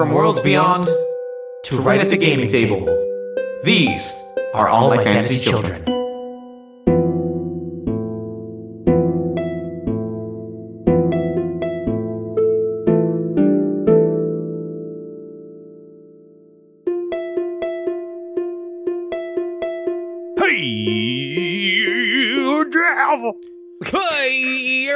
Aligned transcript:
From 0.00 0.14
worlds 0.14 0.40
beyond 0.40 0.86
to 1.64 1.76
right 1.76 2.00
at 2.00 2.08
the 2.08 2.16
gaming 2.16 2.48
table, 2.48 2.86
these 3.64 4.10
are 4.54 4.66
all 4.66 4.88
my 4.88 5.04
fantasy 5.04 5.38
children. 5.38 5.84
Hey, 20.38 21.84
Jeff. 22.72 23.20
Hey, 23.84 24.88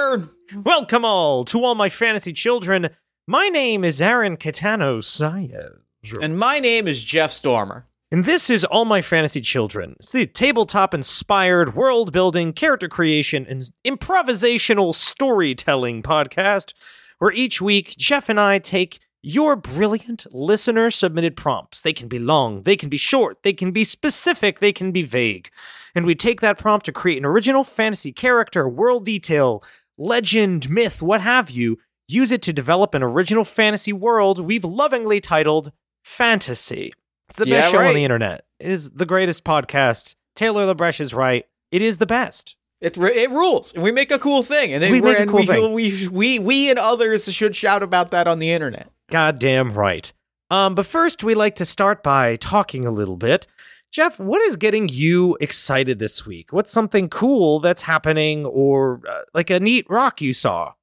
Welcome 0.64 1.04
all 1.04 1.44
to 1.44 1.62
all 1.62 1.74
my 1.74 1.90
fantasy 1.90 2.32
children. 2.32 2.88
My 3.26 3.48
name 3.48 3.84
is 3.84 4.02
Aaron 4.02 4.36
Catano 4.36 4.98
Saez. 4.98 5.78
and 6.20 6.38
my 6.38 6.58
name 6.58 6.86
is 6.86 7.02
Jeff 7.02 7.32
Stormer. 7.32 7.86
And 8.12 8.26
this 8.26 8.50
is 8.50 8.66
All 8.66 8.84
My 8.84 9.00
Fantasy 9.00 9.40
Children. 9.40 9.96
It's 9.98 10.12
the 10.12 10.26
tabletop 10.26 10.92
inspired 10.92 11.74
world 11.74 12.12
building, 12.12 12.52
character 12.52 12.86
creation, 12.86 13.46
and 13.48 13.70
improvisational 13.82 14.94
storytelling 14.94 16.02
podcast 16.02 16.74
where 17.18 17.32
each 17.32 17.62
week 17.62 17.94
Jeff 17.96 18.28
and 18.28 18.38
I 18.38 18.58
take 18.58 18.98
your 19.22 19.56
brilliant 19.56 20.26
listener 20.30 20.90
submitted 20.90 21.34
prompts. 21.34 21.80
They 21.80 21.94
can 21.94 22.08
be 22.08 22.18
long, 22.18 22.64
they 22.64 22.76
can 22.76 22.90
be 22.90 22.98
short, 22.98 23.42
they 23.42 23.54
can 23.54 23.70
be 23.70 23.84
specific, 23.84 24.60
they 24.60 24.72
can 24.72 24.92
be 24.92 25.02
vague. 25.02 25.48
And 25.94 26.04
we 26.04 26.14
take 26.14 26.42
that 26.42 26.58
prompt 26.58 26.84
to 26.86 26.92
create 26.92 27.16
an 27.16 27.24
original 27.24 27.64
fantasy 27.64 28.12
character, 28.12 28.68
world 28.68 29.06
detail, 29.06 29.64
legend, 29.96 30.68
myth, 30.68 31.00
what 31.00 31.22
have 31.22 31.48
you. 31.50 31.78
Use 32.06 32.32
it 32.32 32.42
to 32.42 32.52
develop 32.52 32.94
an 32.94 33.02
original 33.02 33.44
fantasy 33.44 33.92
world 33.92 34.38
we've 34.38 34.64
lovingly 34.64 35.20
titled 35.20 35.72
Fantasy. 36.04 36.92
It's 37.28 37.38
the 37.38 37.48
Yeah, 37.48 37.62
best 37.62 37.72
show 37.72 37.78
on 37.80 37.94
the 37.94 38.04
internet. 38.04 38.44
It 38.60 38.70
is 38.70 38.90
the 38.90 39.06
greatest 39.06 39.44
podcast. 39.44 40.14
Taylor 40.36 40.72
LaBreche 40.72 41.00
is 41.00 41.14
right. 41.14 41.46
It 41.72 41.80
is 41.80 41.96
the 41.96 42.06
best. 42.06 42.56
It, 42.80 42.98
it 42.98 43.30
rules, 43.30 43.72
and 43.72 43.82
we 43.82 43.90
make 43.90 44.10
a 44.10 44.18
cool 44.18 44.42
thing, 44.42 44.74
and 44.74 44.84
it, 44.84 44.90
We 44.92 45.00
make 45.00 45.18
a 45.18 45.26
cool 45.26 45.40
we, 45.40 45.46
thing. 45.46 45.72
We, 45.72 46.08
we 46.08 46.38
we 46.38 46.70
and 46.70 46.78
others 46.78 47.32
should 47.32 47.56
shout 47.56 47.82
about 47.82 48.10
that 48.10 48.28
on 48.28 48.38
the 48.40 48.50
internet. 48.50 48.90
Goddamn 49.10 49.72
right. 49.72 50.12
Um, 50.50 50.74
but 50.74 50.84
first, 50.84 51.24
we 51.24 51.34
like 51.34 51.54
to 51.54 51.64
start 51.64 52.02
by 52.02 52.36
talking 52.36 52.84
a 52.84 52.90
little 52.90 53.16
bit. 53.16 53.46
Jeff, 53.90 54.20
what 54.20 54.42
is 54.42 54.56
getting 54.56 54.88
you 54.90 55.38
excited 55.40 55.98
this 55.98 56.26
week? 56.26 56.52
What's 56.52 56.70
something 56.70 57.08
cool 57.08 57.60
that's 57.60 57.82
happening, 57.82 58.44
or 58.44 59.00
uh, 59.08 59.22
like 59.32 59.48
a 59.48 59.58
neat 59.58 59.86
rock 59.88 60.20
you 60.20 60.34
saw? 60.34 60.74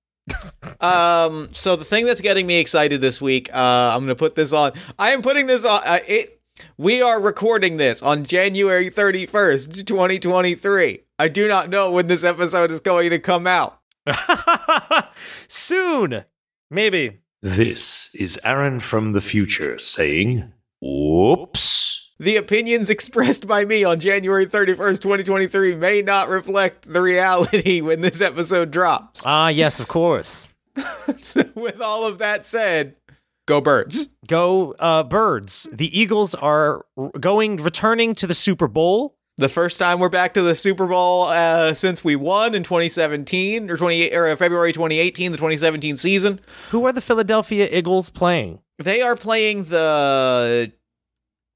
Um, 0.79 1.49
so 1.51 1.75
the 1.75 1.83
thing 1.83 2.05
that's 2.05 2.21
getting 2.21 2.47
me 2.47 2.59
excited 2.59 3.01
this 3.01 3.21
week, 3.21 3.53
uh, 3.53 3.93
I'm 3.93 4.01
gonna 4.01 4.15
put 4.15 4.35
this 4.35 4.53
on. 4.53 4.73
I 4.97 5.11
am 5.11 5.21
putting 5.21 5.45
this 5.45 5.65
on. 5.65 5.81
Uh, 5.85 5.99
it. 6.07 6.41
We 6.77 7.01
are 7.01 7.19
recording 7.19 7.77
this 7.77 8.03
on 8.03 8.25
January 8.25 8.89
31st, 8.89 9.85
2023. 9.85 10.99
I 11.17 11.27
do 11.27 11.47
not 11.47 11.69
know 11.69 11.91
when 11.91 12.07
this 12.07 12.23
episode 12.23 12.71
is 12.71 12.79
going 12.79 13.09
to 13.09 13.19
come 13.19 13.47
out. 13.47 13.79
Soon, 15.47 16.25
maybe. 16.69 17.19
This 17.41 18.13
is 18.15 18.39
Aaron 18.45 18.79
from 18.79 19.13
the 19.13 19.21
future 19.21 19.77
saying, 19.79 20.51
Whoops. 20.81 22.10
The 22.21 22.35
opinions 22.35 22.89
expressed 22.91 23.47
by 23.47 23.65
me 23.65 23.83
on 23.83 23.99
January 23.99 24.45
31st, 24.45 25.01
2023 25.01 25.73
may 25.73 26.03
not 26.03 26.29
reflect 26.29 26.93
the 26.93 27.01
reality 27.01 27.81
when 27.81 28.01
this 28.01 28.21
episode 28.21 28.69
drops. 28.69 29.23
Ah, 29.25 29.47
yes, 29.47 29.79
of 29.79 29.87
course. 29.87 30.47
So 31.19 31.43
with 31.55 31.81
all 31.81 32.05
of 32.05 32.19
that 32.19 32.45
said, 32.45 32.95
go 33.47 33.59
birds. 33.59 34.07
Go, 34.27 34.75
uh, 34.79 35.03
birds. 35.03 35.67
The 35.71 35.99
Eagles 35.99 36.33
are 36.35 36.85
going, 37.19 37.57
returning 37.57 38.15
to 38.15 38.27
the 38.27 38.35
Super 38.35 38.67
Bowl. 38.67 39.15
The 39.37 39.49
first 39.49 39.79
time 39.79 39.99
we're 39.99 40.09
back 40.09 40.33
to 40.35 40.41
the 40.41 40.55
Super 40.55 40.87
Bowl 40.87 41.23
uh, 41.23 41.73
since 41.73 42.03
we 42.03 42.15
won 42.15 42.55
in 42.55 42.63
2017 42.63 43.69
or 43.69 43.77
28 43.77 44.13
or 44.15 44.37
February 44.37 44.71
2018, 44.71 45.31
the 45.31 45.37
2017 45.37 45.97
season. 45.97 46.39
Who 46.69 46.85
are 46.85 46.93
the 46.93 47.01
Philadelphia 47.01 47.67
Eagles 47.71 48.09
playing? 48.09 48.59
They 48.77 49.01
are 49.01 49.15
playing 49.15 49.65
the. 49.65 50.71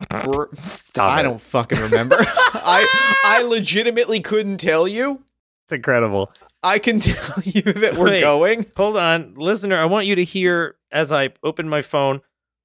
Stop 0.64 1.12
I 1.12 1.20
it. 1.22 1.24
don't 1.24 1.42
fucking 1.42 1.80
remember. 1.80 2.16
I 2.20 3.18
I 3.24 3.42
legitimately 3.44 4.20
couldn't 4.20 4.58
tell 4.58 4.88
you. 4.88 5.24
It's 5.66 5.72
incredible. 5.74 6.32
I 6.64 6.80
can 6.80 7.00
tell 7.02 7.36
you 7.44 7.62
that 7.62 7.96
we're 7.96 8.08
Wait. 8.10 8.22
going. 8.22 8.66
Hold 8.76 8.98
on, 8.98 9.36
listener. 9.36 9.78
I 9.78 9.86
want 9.86 10.08
you 10.08 10.16
to 10.16 10.24
hear 10.24 10.76
as 10.92 11.12
I 11.12 11.30
open 11.44 11.70
my 11.70 11.82
phone 11.82 12.22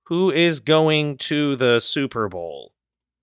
who 0.06 0.30
is 0.32 0.60
going 0.60 1.16
to 1.18 1.56
the 1.56 1.78
Super 1.80 2.28
Bowl. 2.28 2.72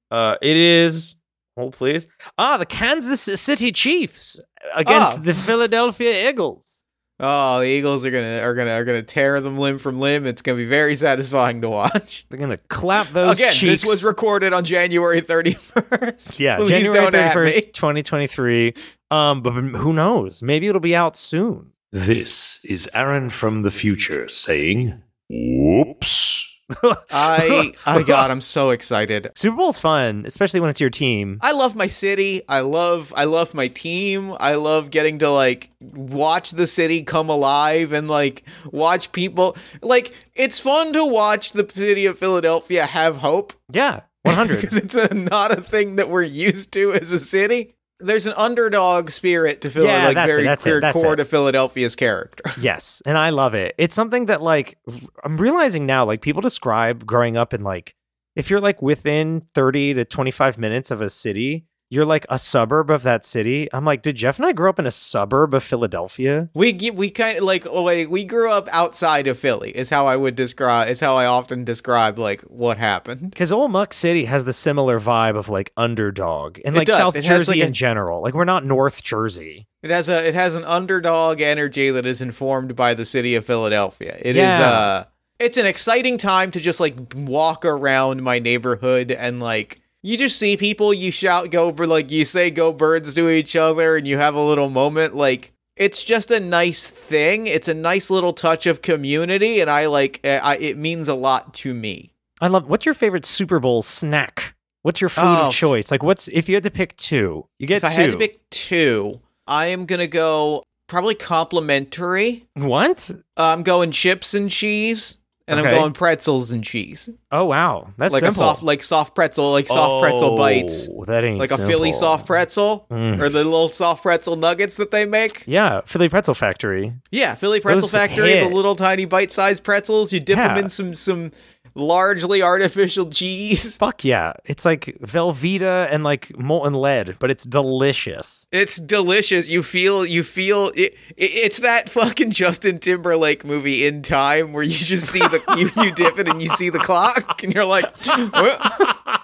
Uh, 0.10 0.36
it 0.42 0.56
is. 0.56 1.16
Hold 1.58 1.74
please. 1.74 2.08
Ah, 2.38 2.58
the 2.58 2.66
Kansas 2.66 3.22
City 3.42 3.72
Chiefs 3.72 4.40
against 4.76 5.14
Ah. 5.14 5.22
the 5.22 5.34
Philadelphia 5.34 6.30
Eagles. 6.30 6.77
Oh, 7.20 7.60
the 7.62 7.66
Eagles 7.66 8.06
are 8.06 8.12
gonna 8.12 8.42
are 8.42 8.54
gonna 8.54 8.72
are 8.74 8.86
gonna 8.86 9.02
tear 9.02 9.42
them 9.42 9.58
limb 9.58 9.80
from 9.80 9.98
limb. 9.98 10.28
It's 10.28 10.44
gonna 10.44 10.58
be 10.58 10.66
very 10.66 10.94
satisfying 10.94 11.62
to 11.62 11.70
watch. 11.70 12.26
They're 12.30 12.40
gonna 12.40 12.58
clap 12.58 13.08
those 13.08 13.38
Again, 13.38 13.54
cheeks. 13.54 13.82
this 13.82 13.90
was 13.90 14.04
recorded 14.04 14.54
on 14.54 14.64
January 14.64 15.22
31st. 15.22 16.40
yeah, 16.40 16.58
Please 16.60 16.70
January 16.70 16.94
don't 17.02 17.12
thirty 17.12 17.18
at 17.18 17.36
me. 17.36 17.52
first, 17.62 17.74
twenty 17.74 18.04
twenty 18.04 18.28
three. 18.28 18.76
Um, 19.10 19.42
but 19.42 19.52
who 19.52 19.94
knows? 19.94 20.44
Maybe 20.44 20.68
it'll 20.68 20.80
be 20.82 20.96
out 20.96 21.18
soon. 21.18 21.72
This 21.92 22.64
is 22.66 22.90
Aaron 22.94 23.30
from 23.32 23.64
the 23.64 23.72
future 23.72 24.28
saying, 24.28 25.02
Whoops. 25.30 26.57
I 26.82 27.74
I 27.86 28.04
God, 28.04 28.32
I'm 28.32 28.42
so 28.42 28.72
excited. 28.72 29.32
Super 29.36 29.58
Bowl's 29.58 29.80
fun, 29.80 30.24
especially 30.26 30.60
when 30.60 30.70
it's 30.70 30.82
your 30.82 30.90
team. 30.90 31.40
I 31.42 31.52
love 31.54 31.76
my 31.76 31.88
city. 31.88 32.42
I 32.48 32.62
love 32.62 33.14
I 33.16 33.26
love 33.26 33.54
my 33.54 33.68
team. 33.68 34.36
I 34.40 34.56
love 34.56 34.92
getting 34.92 35.20
to 35.20 35.30
like 35.30 35.70
watch 35.80 36.52
the 36.52 36.68
city 36.68 37.04
come 37.04 37.30
alive 37.30 37.94
and 37.94 38.08
like 38.08 38.44
watch 38.72 39.12
people 39.12 39.56
like 39.82 40.14
it's 40.36 40.60
fun 40.60 40.94
to 40.94 41.06
watch 41.06 41.54
the 41.54 41.70
city 41.74 42.06
of 42.06 42.20
Philadelphia 42.20 42.86
have 42.86 43.18
hope 43.18 43.54
Yeah, 43.72 44.02
one 44.24 44.36
hundred. 44.36 44.56
because 44.62 44.78
it's 44.78 44.96
a, 44.96 45.14
not 45.14 45.58
a 45.58 45.62
thing 45.62 45.96
that 45.96 46.10
we're 46.10 46.24
used 46.24 46.72
to 46.74 46.94
as 46.94 47.12
a 47.12 47.20
city. 47.20 47.74
There's 48.00 48.28
an 48.28 48.34
underdog 48.38 49.10
spirit 49.10 49.62
to 49.62 49.70
Phil, 49.70 49.86
Yeah, 49.86 50.06
like 50.06 50.16
that's 50.16 50.30
it, 50.30 50.34
very 50.34 50.44
that's 50.44 50.66
it, 50.68 50.82
that's 50.82 51.02
core 51.02 51.14
it. 51.14 51.18
to 51.18 51.26
Philadelphia's 51.26 51.96
character. 51.96 52.44
Yes, 52.62 53.02
and 53.06 53.18
I 53.18 53.30
love 53.32 53.54
it. 53.56 53.74
It's 53.78 53.96
something 53.96 54.28
that 54.28 54.42
like 54.42 54.78
I'm 55.24 55.38
realizing 55.38 55.86
now 55.86 56.06
like 56.06 56.22
people 56.22 56.42
describe 56.42 57.06
growing 57.06 57.38
up 57.38 57.54
in 57.54 57.64
like 57.64 57.96
if 58.36 58.50
you're 58.52 58.60
like 58.60 58.82
within 58.84 59.42
30 59.56 59.96
to 59.96 60.06
25 60.06 60.58
minutes 60.60 60.92
of 60.92 61.02
a 61.02 61.10
city, 61.10 61.66
you're 61.90 62.06
like 62.06 62.26
a 62.30 62.38
suburb 62.38 62.90
of 62.90 63.04
that 63.04 63.26
city. 63.26 63.70
I'm 63.72 63.86
like, 63.86 64.02
did 64.02 64.16
Jeff 64.16 64.38
and 64.38 64.46
I 64.46 64.52
grow 64.52 64.70
up 64.70 64.80
in 64.80 64.86
a 64.86 64.92
suburb 64.92 65.54
of 65.54 65.64
Philadelphia? 65.64 66.50
We 66.54 66.74
we 66.94 67.10
kind 67.10 67.38
of 67.38 67.44
like 67.44 67.66
oh, 67.66 67.84
like 67.84 68.10
we 68.10 68.26
grew 68.26 68.52
up 68.52 68.68
outside 68.72 69.28
of 69.28 69.40
Philly 69.40 69.72
is 69.72 69.90
how 69.90 70.06
I 70.08 70.16
would 70.18 70.36
describe 70.36 70.90
is 70.90 71.00
how 71.00 71.16
I 71.16 71.26
often 71.26 71.64
describe 71.64 72.20
like 72.20 72.42
what 72.42 72.78
happened. 72.78 73.32
Because 73.32 73.52
Old 73.52 73.72
Muck 73.72 73.94
City 73.94 74.26
has 74.26 74.44
the 74.46 74.54
similar 74.54 75.00
vibe 75.00 75.38
of 75.38 75.50
like 75.50 75.72
underdog 75.78 76.60
and 76.66 76.76
like. 76.76 76.88
South 76.90 77.16
It 77.16 77.24
has, 77.26 77.46
Jersey 77.48 77.60
like, 77.60 77.64
a- 77.64 77.68
in 77.68 77.74
general. 77.74 78.22
Like 78.22 78.34
we're 78.34 78.46
not 78.46 78.66
North 78.66 79.04
Jersey. 79.04 79.68
It 79.84 79.90
has 79.92 80.10
a 80.10 80.28
it 80.28 80.34
has 80.34 80.56
an 80.56 80.64
underdog 80.66 81.40
energy 81.42 81.90
that 81.92 82.06
is 82.06 82.22
informed 82.22 82.76
by 82.76 82.94
the 82.96 83.06
city 83.06 83.36
of 83.36 83.46
Philadelphia. 83.46 84.18
It 84.20 84.36
is 84.36 84.44
Yeah. 84.44 84.70
uh 84.70 85.04
it's 85.40 85.58
an 85.58 85.68
exciting 85.68 86.18
time 86.18 86.50
to 86.52 86.60
just 86.60 86.80
like 86.80 86.96
walk 87.16 87.64
around 87.64 88.24
my 88.24 88.40
neighborhood 88.40 89.12
and 89.12 89.40
like 89.40 89.80
you 90.04 90.18
just 90.18 90.38
see 90.38 90.58
people 90.58 90.94
you 90.94 91.12
shout 91.12 91.52
go 91.52 91.70
like 91.70 92.12
you 92.12 92.26
say 92.26 92.50
go 92.52 92.72
birds 92.72 93.14
to 93.16 93.30
each 93.30 93.56
other 93.56 93.98
and 93.98 94.08
you 94.08 94.18
have 94.18 94.36
a 94.36 94.42
little 94.42 94.70
moment 94.70 95.16
like 95.16 95.54
it's 95.76 96.04
just 96.04 96.32
a 96.32 96.40
nice 96.40 96.90
thing. 96.90 97.46
It's 97.46 97.68
a 97.68 97.74
nice 97.76 98.10
little 98.10 98.34
touch 98.34 98.66
of 98.66 98.82
community 98.82 99.62
and 99.62 99.70
I 99.70 99.86
like 99.86 100.20
eh, 100.24 100.40
I, 100.42 100.58
it 100.58 100.76
means 100.78 101.08
a 101.08 101.14
lot 101.14 101.54
to 101.56 101.74
me. 101.74 102.14
I 102.42 102.48
love. 102.48 102.68
What's 102.68 102.86
your 102.86 102.96
favorite 102.96 103.26
Super 103.26 103.60
Bowl 103.60 103.82
snack? 103.84 104.56
What's 104.82 105.02
your 105.02 105.10
food 105.10 105.24
Oh, 105.26 105.48
of 105.50 105.54
choice? 105.54 105.92
Like, 105.92 106.02
what's 106.02 106.28
if 106.30 106.48
you 106.50 106.56
had 106.56 106.64
to 106.64 106.72
pick 106.72 106.96
two? 106.98 107.48
You 107.60 107.68
get 107.68 107.78
If 107.78 107.84
I 107.86 107.90
had 107.90 108.12
to 108.12 108.18
pick 108.18 108.48
two, 108.50 109.22
I 109.46 109.68
am 109.68 109.86
going 109.86 110.00
to 110.00 110.08
go 110.08 110.64
probably 110.88 111.16
complimentary. 111.16 112.46
what? 112.56 113.12
I'm 113.36 113.64
going 113.64 113.92
chips 113.92 114.34
and 114.34 114.50
cheese, 114.50 115.18
and 115.48 115.60
Okay. 115.60 115.70
I'm 115.70 115.76
going 115.76 115.94
pretzels 115.94 116.52
and 116.52 116.64
cheese. 116.64 117.10
Oh 117.32 117.46
wow, 117.46 117.90
that's 117.98 118.14
like 118.14 118.22
simple. 118.22 118.44
a 118.44 118.48
soft, 118.48 118.64
like 118.64 118.84
soft 118.84 119.16
pretzel, 119.16 119.52
like 119.52 119.68
soft 119.68 120.04
pretzel 120.04 120.36
bites, 120.38 120.88
Oh, 120.92 121.06
That 121.06 121.24
ain't 121.24 121.40
like 121.40 121.52
a 121.52 121.58
Philly 121.58 121.94
soft 121.94 122.26
pretzel, 122.26 122.86
Mm. 122.92 123.22
or 123.22 123.30
the 123.30 123.44
little 123.44 123.70
soft 123.70 124.04
pretzel 124.04 124.36
nuggets 124.36 124.76
that 124.76 124.92
they 124.92 125.06
make. 125.06 125.44
Yeah, 125.48 125.82
Philly 125.86 126.10
Pretzel 126.10 126.34
Factory. 126.34 126.94
Yeah, 127.12 127.36
Philly 127.36 127.60
Pretzel 127.60 127.82
Those 127.82 127.92
Factory, 127.92 128.34
hit. 128.34 128.50
the 128.50 128.56
little 128.56 128.76
tiny 128.76 129.06
bite-sized 129.06 129.64
pretzels. 129.64 130.12
You 130.14 130.20
dip 130.20 130.38
them 130.38 130.58
in 130.58 130.70
some 130.70 130.94
some 130.94 131.32
largely 131.78 132.42
artificial 132.42 133.10
cheese. 133.10 133.78
Fuck 133.80 134.04
yeah. 134.04 134.34
It's 134.46 134.66
like 134.66 134.98
Velveeta 135.02 135.88
and 135.92 136.04
like 136.04 136.38
molten 136.38 136.74
lead, 136.74 137.18
but 137.20 137.30
it's 137.30 137.44
delicious. 137.44 138.48
It's 138.52 138.78
delicious. 138.78 139.48
You 139.50 139.64
feel 139.64 140.06
you 140.06 140.24
feel 140.24 140.70
it, 140.76 140.96
it, 141.16 141.32
it's 141.32 141.58
that 141.60 141.90
fucking 141.90 142.32
Justin 142.32 142.80
Timberlake 142.80 143.46
movie 143.46 143.86
in 143.86 144.02
time 144.02 144.54
where 144.54 144.64
you 144.64 144.72
just 144.72 145.08
see 145.08 145.20
the 145.20 145.42
you, 145.58 145.84
you 145.84 145.92
dip 145.92 146.20
it 146.20 146.28
and 146.28 146.42
you 146.42 146.48
see 146.48 146.70
the 146.70 146.80
clock 146.80 147.44
and 147.44 147.54
you're 147.54 147.66
like 147.66 147.86
"What?" 148.06 149.22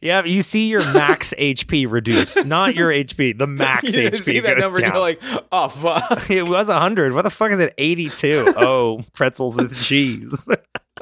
Yeah, 0.00 0.24
you 0.24 0.42
see 0.42 0.68
your 0.68 0.80
max 0.92 1.34
HP 1.38 1.90
reduce, 1.90 2.44
not 2.44 2.76
your 2.76 2.90
HP, 2.90 3.36
the 3.36 3.46
max 3.46 3.88
HP. 3.90 4.02
you 4.04 4.10
HP 4.10 4.22
see 4.22 4.40
that 4.40 4.54
goes 4.54 4.64
number 4.64 4.80
down. 4.80 4.94
you're 4.94 5.00
like, 5.00 5.22
oh 5.50 5.68
fuck. 5.68 6.30
it 6.30 6.46
was 6.46 6.68
100. 6.68 7.14
What 7.14 7.22
the 7.22 7.30
fuck 7.30 7.50
is 7.50 7.58
it? 7.58 7.74
82. 7.78 8.54
Oh, 8.56 9.00
pretzels 9.12 9.56
with 9.56 9.76
cheese. 9.76 10.48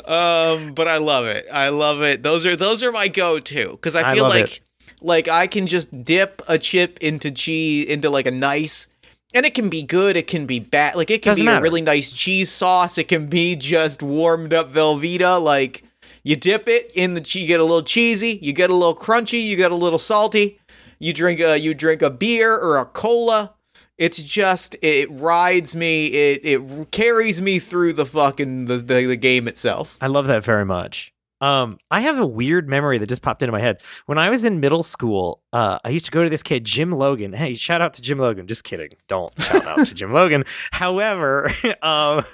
Um, 0.06 0.72
but 0.74 0.88
I 0.88 0.96
love 0.98 1.26
it. 1.26 1.46
I 1.52 1.68
love 1.70 2.02
it. 2.02 2.22
Those 2.22 2.46
are 2.46 2.56
those 2.56 2.82
are 2.82 2.92
my 2.92 3.08
go-to 3.08 3.70
because 3.72 3.94
I 3.96 4.12
I 4.12 4.14
feel 4.14 4.24
love 4.24 4.34
like 4.34 4.44
it. 4.56 4.60
like 5.02 5.28
I 5.28 5.46
can 5.46 5.66
just 5.66 6.04
dip 6.04 6.42
a 6.48 6.58
chip 6.58 6.98
into 7.00 7.30
cheese 7.30 7.86
into 7.86 8.08
like 8.08 8.26
a 8.26 8.30
nice 8.30 8.88
and 9.34 9.44
it 9.44 9.54
can 9.54 9.68
be 9.68 9.82
good, 9.82 10.16
it 10.16 10.26
can 10.26 10.46
be 10.46 10.60
bad. 10.60 10.96
Like 10.96 11.10
it 11.10 11.22
can 11.22 11.32
Doesn't 11.32 11.44
be 11.44 11.50
a 11.50 11.60
really 11.60 11.82
nice 11.82 12.12
cheese 12.12 12.50
sauce. 12.50 12.96
It 12.96 13.08
can 13.08 13.26
be 13.26 13.56
just 13.56 14.02
warmed 14.02 14.54
up 14.54 14.72
Velveeta. 14.72 15.42
Like 15.42 15.82
you 16.26 16.34
dip 16.34 16.66
it 16.66 16.90
in 16.96 17.14
the 17.14 17.20
you 17.38 17.46
get 17.46 17.60
a 17.60 17.62
little 17.62 17.84
cheesy, 17.84 18.40
you 18.42 18.52
get 18.52 18.68
a 18.68 18.74
little 18.74 18.96
crunchy, 18.96 19.40
you 19.40 19.56
get 19.56 19.70
a 19.70 19.76
little 19.76 19.98
salty. 19.98 20.58
You 20.98 21.12
drink 21.12 21.38
a 21.38 21.56
you 21.56 21.72
drink 21.72 22.02
a 22.02 22.10
beer 22.10 22.52
or 22.52 22.78
a 22.78 22.84
cola. 22.84 23.54
It's 23.96 24.20
just 24.20 24.74
it 24.82 25.08
rides 25.08 25.76
me. 25.76 26.08
It 26.08 26.44
it 26.44 26.90
carries 26.90 27.40
me 27.40 27.60
through 27.60 27.92
the 27.92 28.04
fucking 28.04 28.64
the 28.64 28.78
the, 28.78 29.06
the 29.06 29.16
game 29.16 29.46
itself. 29.46 29.96
I 30.00 30.08
love 30.08 30.26
that 30.26 30.42
very 30.42 30.64
much. 30.64 31.12
Um, 31.40 31.78
I 31.92 32.00
have 32.00 32.18
a 32.18 32.26
weird 32.26 32.68
memory 32.68 32.98
that 32.98 33.06
just 33.06 33.22
popped 33.22 33.42
into 33.42 33.52
my 33.52 33.60
head. 33.60 33.80
When 34.06 34.18
I 34.18 34.28
was 34.28 34.44
in 34.44 34.58
middle 34.58 34.82
school, 34.82 35.42
uh, 35.52 35.78
I 35.84 35.90
used 35.90 36.06
to 36.06 36.10
go 36.10 36.24
to 36.24 36.30
this 36.30 36.42
kid, 36.42 36.64
Jim 36.64 36.90
Logan. 36.90 37.34
Hey, 37.34 37.54
shout 37.54 37.80
out 37.80 37.92
to 37.94 38.02
Jim 38.02 38.18
Logan. 38.18 38.48
Just 38.48 38.64
kidding. 38.64 38.88
Don't 39.06 39.30
shout 39.40 39.64
out 39.64 39.86
to 39.86 39.94
Jim 39.94 40.12
Logan. 40.12 40.44
However, 40.72 41.52
um, 41.82 42.24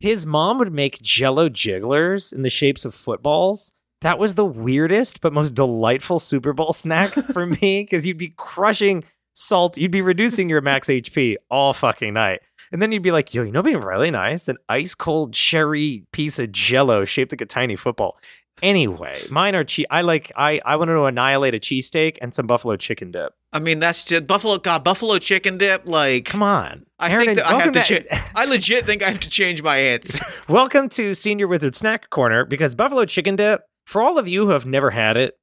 his 0.00 0.24
mom 0.26 0.58
would 0.58 0.72
make 0.72 1.02
jello 1.02 1.48
jigglers 1.48 2.32
in 2.32 2.42
the 2.42 2.50
shapes 2.50 2.84
of 2.84 2.94
footballs. 2.94 3.74
That 4.00 4.18
was 4.18 4.34
the 4.34 4.46
weirdest 4.46 5.20
but 5.20 5.34
most 5.34 5.54
delightful 5.54 6.18
Super 6.18 6.54
Bowl 6.54 6.72
snack 6.74 7.10
for 7.10 7.44
me 7.46 7.82
because 7.82 8.06
you'd 8.06 8.16
be 8.16 8.34
crushing 8.36 9.04
salt, 9.34 9.76
you'd 9.76 9.90
be 9.90 10.02
reducing 10.02 10.48
your 10.48 10.62
max 10.62 10.88
HP 10.88 11.36
all 11.50 11.74
fucking 11.74 12.14
night. 12.14 12.40
And 12.72 12.80
then 12.80 12.92
you'd 12.92 13.02
be 13.02 13.10
like, 13.10 13.34
yo, 13.34 13.42
you 13.42 13.52
know, 13.52 13.60
what'd 13.60 13.78
be 13.78 13.86
really 13.86 14.10
nice? 14.10 14.48
An 14.48 14.56
ice 14.68 14.94
cold 14.94 15.34
cherry 15.34 16.06
piece 16.12 16.38
of 16.38 16.52
jello 16.52 17.04
shaped 17.04 17.32
like 17.32 17.40
a 17.40 17.46
tiny 17.46 17.76
football. 17.76 18.18
Anyway, 18.62 19.20
mine 19.30 19.54
are 19.54 19.64
cheese. 19.64 19.86
I 19.90 20.02
like, 20.02 20.32
I, 20.36 20.60
I 20.64 20.76
wanted 20.76 20.94
to 20.94 21.04
annihilate 21.04 21.54
a 21.54 21.58
cheesesteak 21.58 22.18
and 22.22 22.32
some 22.32 22.46
buffalo 22.46 22.76
chicken 22.76 23.10
dip. 23.10 23.34
I 23.52 23.58
mean, 23.58 23.80
that's 23.80 24.04
just 24.04 24.26
buffalo. 24.28 24.58
God, 24.58 24.84
buffalo 24.84 25.18
chicken 25.18 25.58
dip. 25.58 25.82
Like, 25.84 26.26
Come 26.26 26.42
on. 26.42 26.86
I 27.00 27.10
Aaron, 27.10 27.26
think 27.26 27.38
that 27.38 27.46
I 27.46 27.60
have 27.60 27.72
to. 27.72 27.82
Cha- 27.82 28.30
I 28.36 28.44
legit 28.44 28.86
think 28.86 29.02
I 29.02 29.10
have 29.10 29.20
to 29.20 29.30
change 29.30 29.60
my 29.62 29.76
answer. 29.76 30.24
Welcome 30.48 30.88
to 30.90 31.14
Senior 31.14 31.48
Wizard 31.48 31.74
Snack 31.74 32.10
Corner 32.10 32.44
because 32.44 32.76
buffalo 32.76 33.04
chicken 33.06 33.34
dip, 33.34 33.62
for 33.86 34.02
all 34.02 34.18
of 34.18 34.28
you 34.28 34.44
who 34.46 34.52
have 34.52 34.66
never 34.66 34.90
had 34.90 35.16
it, 35.16 35.34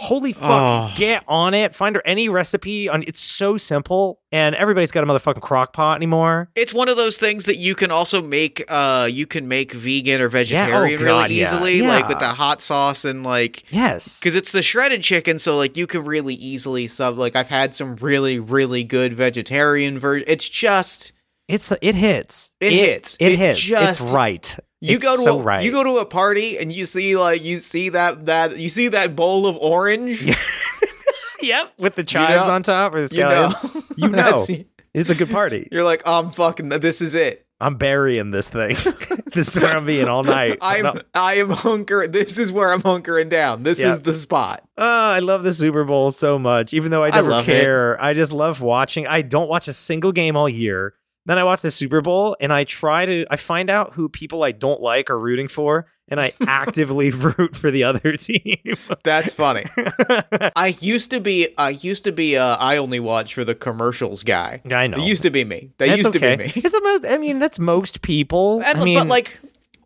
holy 0.00 0.32
fuck, 0.32 0.44
Oh. 0.44 0.92
get 0.96 1.22
on 1.28 1.54
it. 1.54 1.74
Find 1.74 1.94
her 1.96 2.02
any 2.04 2.28
recipe 2.28 2.88
on 2.88 3.04
it's 3.06 3.20
so 3.20 3.56
simple 3.56 4.20
and 4.32 4.54
everybody's 4.54 4.90
got 4.90 5.04
a 5.04 5.06
motherfucking 5.06 5.40
crock 5.42 5.72
pot 5.72 5.96
anymore. 5.96 6.48
it's 6.54 6.72
one 6.72 6.88
of 6.88 6.96
those 6.96 7.18
things 7.18 7.44
that 7.44 7.56
you 7.56 7.74
can 7.74 7.90
also 7.90 8.22
make. 8.22 8.64
Uh, 8.68 9.08
you 9.10 9.26
can 9.26 9.46
make 9.48 9.72
vegan 9.72 10.20
or 10.20 10.28
vegetarian 10.28 11.00
Oh, 11.00 11.04
God, 11.04 11.22
really 11.30 11.34
yeah. 11.34 11.44
easily, 11.44 11.82
like 11.82 12.08
with 12.08 12.18
the 12.18 12.28
hot 12.28 12.62
sauce 12.62 13.04
and 13.04 13.24
like. 13.24 13.64
Yes. 13.70 14.18
Because 14.18 14.34
it's 14.34 14.52
the 14.52 14.62
shredded 14.62 15.02
chicken, 15.02 15.38
so 15.38 15.56
like 15.56 15.76
you 15.76 15.86
can 15.86 16.04
really 16.04 16.34
easily 16.34 16.86
sub. 16.86 17.18
Like 17.18 17.36
I've 17.36 17.48
had 17.48 17.74
some 17.74 17.96
really, 17.96 18.38
really 18.38 18.84
good 18.84 19.12
vegetarian 19.12 19.98
version. 19.98 20.24
It's 20.28 20.48
just 20.48 21.12
It's 21.48 21.72
it 21.82 21.94
hits. 21.96 22.52
It 22.60 22.72
hits. 22.72 23.16
It, 23.20 23.32
It 23.32 23.38
hits. 23.38 23.60
just- 23.60 24.00
it's 24.02 24.10
right. 24.12 24.56
You 24.80 24.96
It's 24.96 25.04
go 25.04 25.16
to 25.16 25.22
so 25.22 25.40
a, 25.40 25.42
right. 25.42 25.62
you 25.64 25.70
go 25.72 25.84
to 25.84 25.98
a 25.98 26.06
party 26.06 26.58
and 26.58 26.72
you 26.72 26.86
see 26.86 27.16
like 27.16 27.42
you 27.44 27.58
see 27.58 27.90
that 27.90 28.26
that 28.26 28.58
you 28.58 28.68
see 28.68 28.88
that 28.88 29.14
bowl 29.16 29.46
of 29.46 29.56
orange. 29.56 30.24
Yep, 31.42 31.72
with 31.78 31.94
the 31.94 32.04
chives 32.04 32.46
know- 32.48 32.52
on 32.54 32.62
top 32.62 32.94
or 32.94 33.06
the 33.06 33.14
You 33.16 33.22
know. 33.22 33.54
You 33.96 34.08
know. 34.10 34.46
It's 34.92 35.08
a 35.08 35.14
good 35.14 35.30
party. 35.30 35.66
You're 35.72 35.84
like, 35.84 36.02
I'm 36.04 36.32
fucking. 36.32 36.68
This 36.68 37.00
is 37.00 37.14
it. 37.14 37.46
I'm 37.62 37.76
burying 37.76 38.30
this 38.30 38.48
thing. 38.48 38.74
this 39.34 39.54
is 39.56 39.62
where 39.62 39.74
I'm 39.76 39.86
being 39.86 40.08
all 40.08 40.22
night. 40.22 40.58
I'm 40.60 41.00
I 41.14 41.34
am 41.36 41.48
hunker. 41.50 42.06
This 42.08 42.38
is 42.38 42.50
where 42.52 42.72
I'm 42.72 42.82
hunkering 42.82 43.28
down. 43.30 43.62
This 43.62 43.80
Yeah. 43.80 43.92
is 43.92 44.00
the 44.00 44.14
spot. 44.14 44.62
Oh, 44.76 44.84
I 44.84 45.20
love 45.20 45.42
the 45.42 45.52
Super 45.54 45.84
Bowl 45.84 46.10
so 46.10 46.38
much. 46.38 46.74
Even 46.74 46.90
though 46.90 47.04
I 47.04 47.08
I 47.08 47.10
never 47.12 47.30
it. 47.40 47.44
care, 47.44 48.02
I 48.02 48.12
just 48.14 48.32
love 48.32 48.60
watching. 48.60 49.06
I 49.06 49.22
don't 49.22 49.48
watch 49.48 49.68
a 49.68 49.72
single 49.74 50.12
game 50.12 50.36
all 50.36 50.48
year. 50.48 50.94
Then 51.26 51.38
I 51.38 51.44
watch 51.44 51.62
the 51.62 51.70
Super 51.70 52.00
Bowl 52.00 52.36
and 52.40 52.52
I 52.52 52.64
try 52.64 53.06
to 53.06 53.26
I 53.30 53.36
find 53.36 53.70
out 53.70 53.94
who 53.94 54.08
people 54.08 54.42
I 54.42 54.52
don't 54.52 54.80
like 54.80 55.10
are 55.10 55.18
rooting 55.18 55.48
for 55.48 55.86
and 56.10 56.20
I 56.20 56.32
actively 56.46 57.10
root 57.10 57.56
for 57.56 57.70
the 57.70 57.84
other 57.84 58.16
team. 58.16 58.58
That's 59.04 59.32
funny. 59.32 59.64
I 60.56 60.74
used 60.80 61.10
to 61.12 61.20
be. 61.20 61.54
I 61.56 61.70
used 61.70 62.04
to 62.04 62.12
be. 62.12 62.36
Uh, 62.36 62.56
I 62.58 62.76
only 62.76 63.00
watch 63.00 63.34
for 63.34 63.44
the 63.44 63.54
commercials 63.54 64.22
guy. 64.22 64.60
I 64.70 64.88
know. 64.88 64.98
It 64.98 65.04
used 65.04 65.22
to 65.22 65.30
be 65.30 65.44
me. 65.44 65.72
That 65.78 65.86
That's 65.86 65.98
used 65.98 66.16
okay. 66.16 66.36
to 66.36 66.36
be 66.36 66.44
me. 66.44 66.52
It's 66.56 66.74
most, 66.82 67.06
I 67.06 67.18
mean, 67.18 67.38
that's 67.38 67.58
most 67.58 68.02
people. 68.02 68.62
And, 68.64 68.80
I 68.80 68.84
mean, 68.84 68.98
but 68.98 69.06
like 69.06 69.40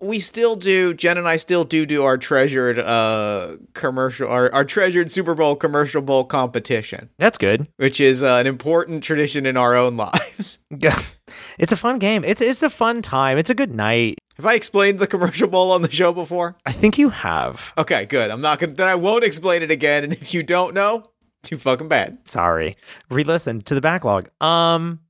we 0.04 0.18
still 0.18 0.56
do 0.56 0.94
Jen 0.94 1.18
and 1.18 1.26
I 1.26 1.36
still 1.36 1.64
do 1.64 1.86
do 1.86 2.02
our 2.04 2.18
treasured 2.18 2.78
uh 2.78 3.56
commercial 3.72 4.28
our, 4.28 4.52
our 4.54 4.64
treasured 4.64 5.10
Super 5.10 5.34
Bowl 5.34 5.56
commercial 5.56 6.02
bowl 6.02 6.24
competition, 6.24 7.10
that's 7.18 7.38
good. 7.38 7.66
which 7.76 8.00
is 8.00 8.22
uh, 8.22 8.36
an 8.40 8.46
important 8.46 9.02
tradition 9.02 9.46
in 9.46 9.56
our 9.56 9.74
own 9.74 9.96
lives. 10.06 10.60
it's 11.58 11.72
a 11.72 11.76
fun 11.76 11.98
game. 11.98 12.24
It's 12.24 12.40
it's 12.40 12.62
a 12.62 12.70
fun 12.70 13.02
time. 13.02 13.38
It's 13.38 13.50
a 13.50 13.54
good 13.54 13.74
night. 13.74 14.18
Have 14.36 14.46
I 14.46 14.54
explained 14.54 14.98
the 14.98 15.06
commercial 15.06 15.46
bowl 15.48 15.70
on 15.72 15.82
the 15.82 15.90
show 15.90 16.12
before? 16.12 16.56
I 16.66 16.72
think 16.72 16.98
you 16.98 17.08
have. 17.10 17.72
Okay, 17.78 18.04
good. 18.04 18.30
I'm 18.30 18.40
not 18.40 18.58
gonna 18.58 18.74
then 18.74 18.88
I 18.88 18.94
won't 18.96 19.24
explain 19.24 19.62
it 19.62 19.70
again, 19.70 20.04
and 20.04 20.12
if 20.12 20.34
you 20.34 20.42
don't 20.42 20.74
know, 20.74 21.04
too 21.44 21.56
fucking 21.56 21.88
bad. 21.88 22.18
Sorry. 22.26 22.76
Re-listen 23.10 23.60
to 23.62 23.74
the 23.74 23.80
backlog. 23.80 24.28
Um, 24.40 25.00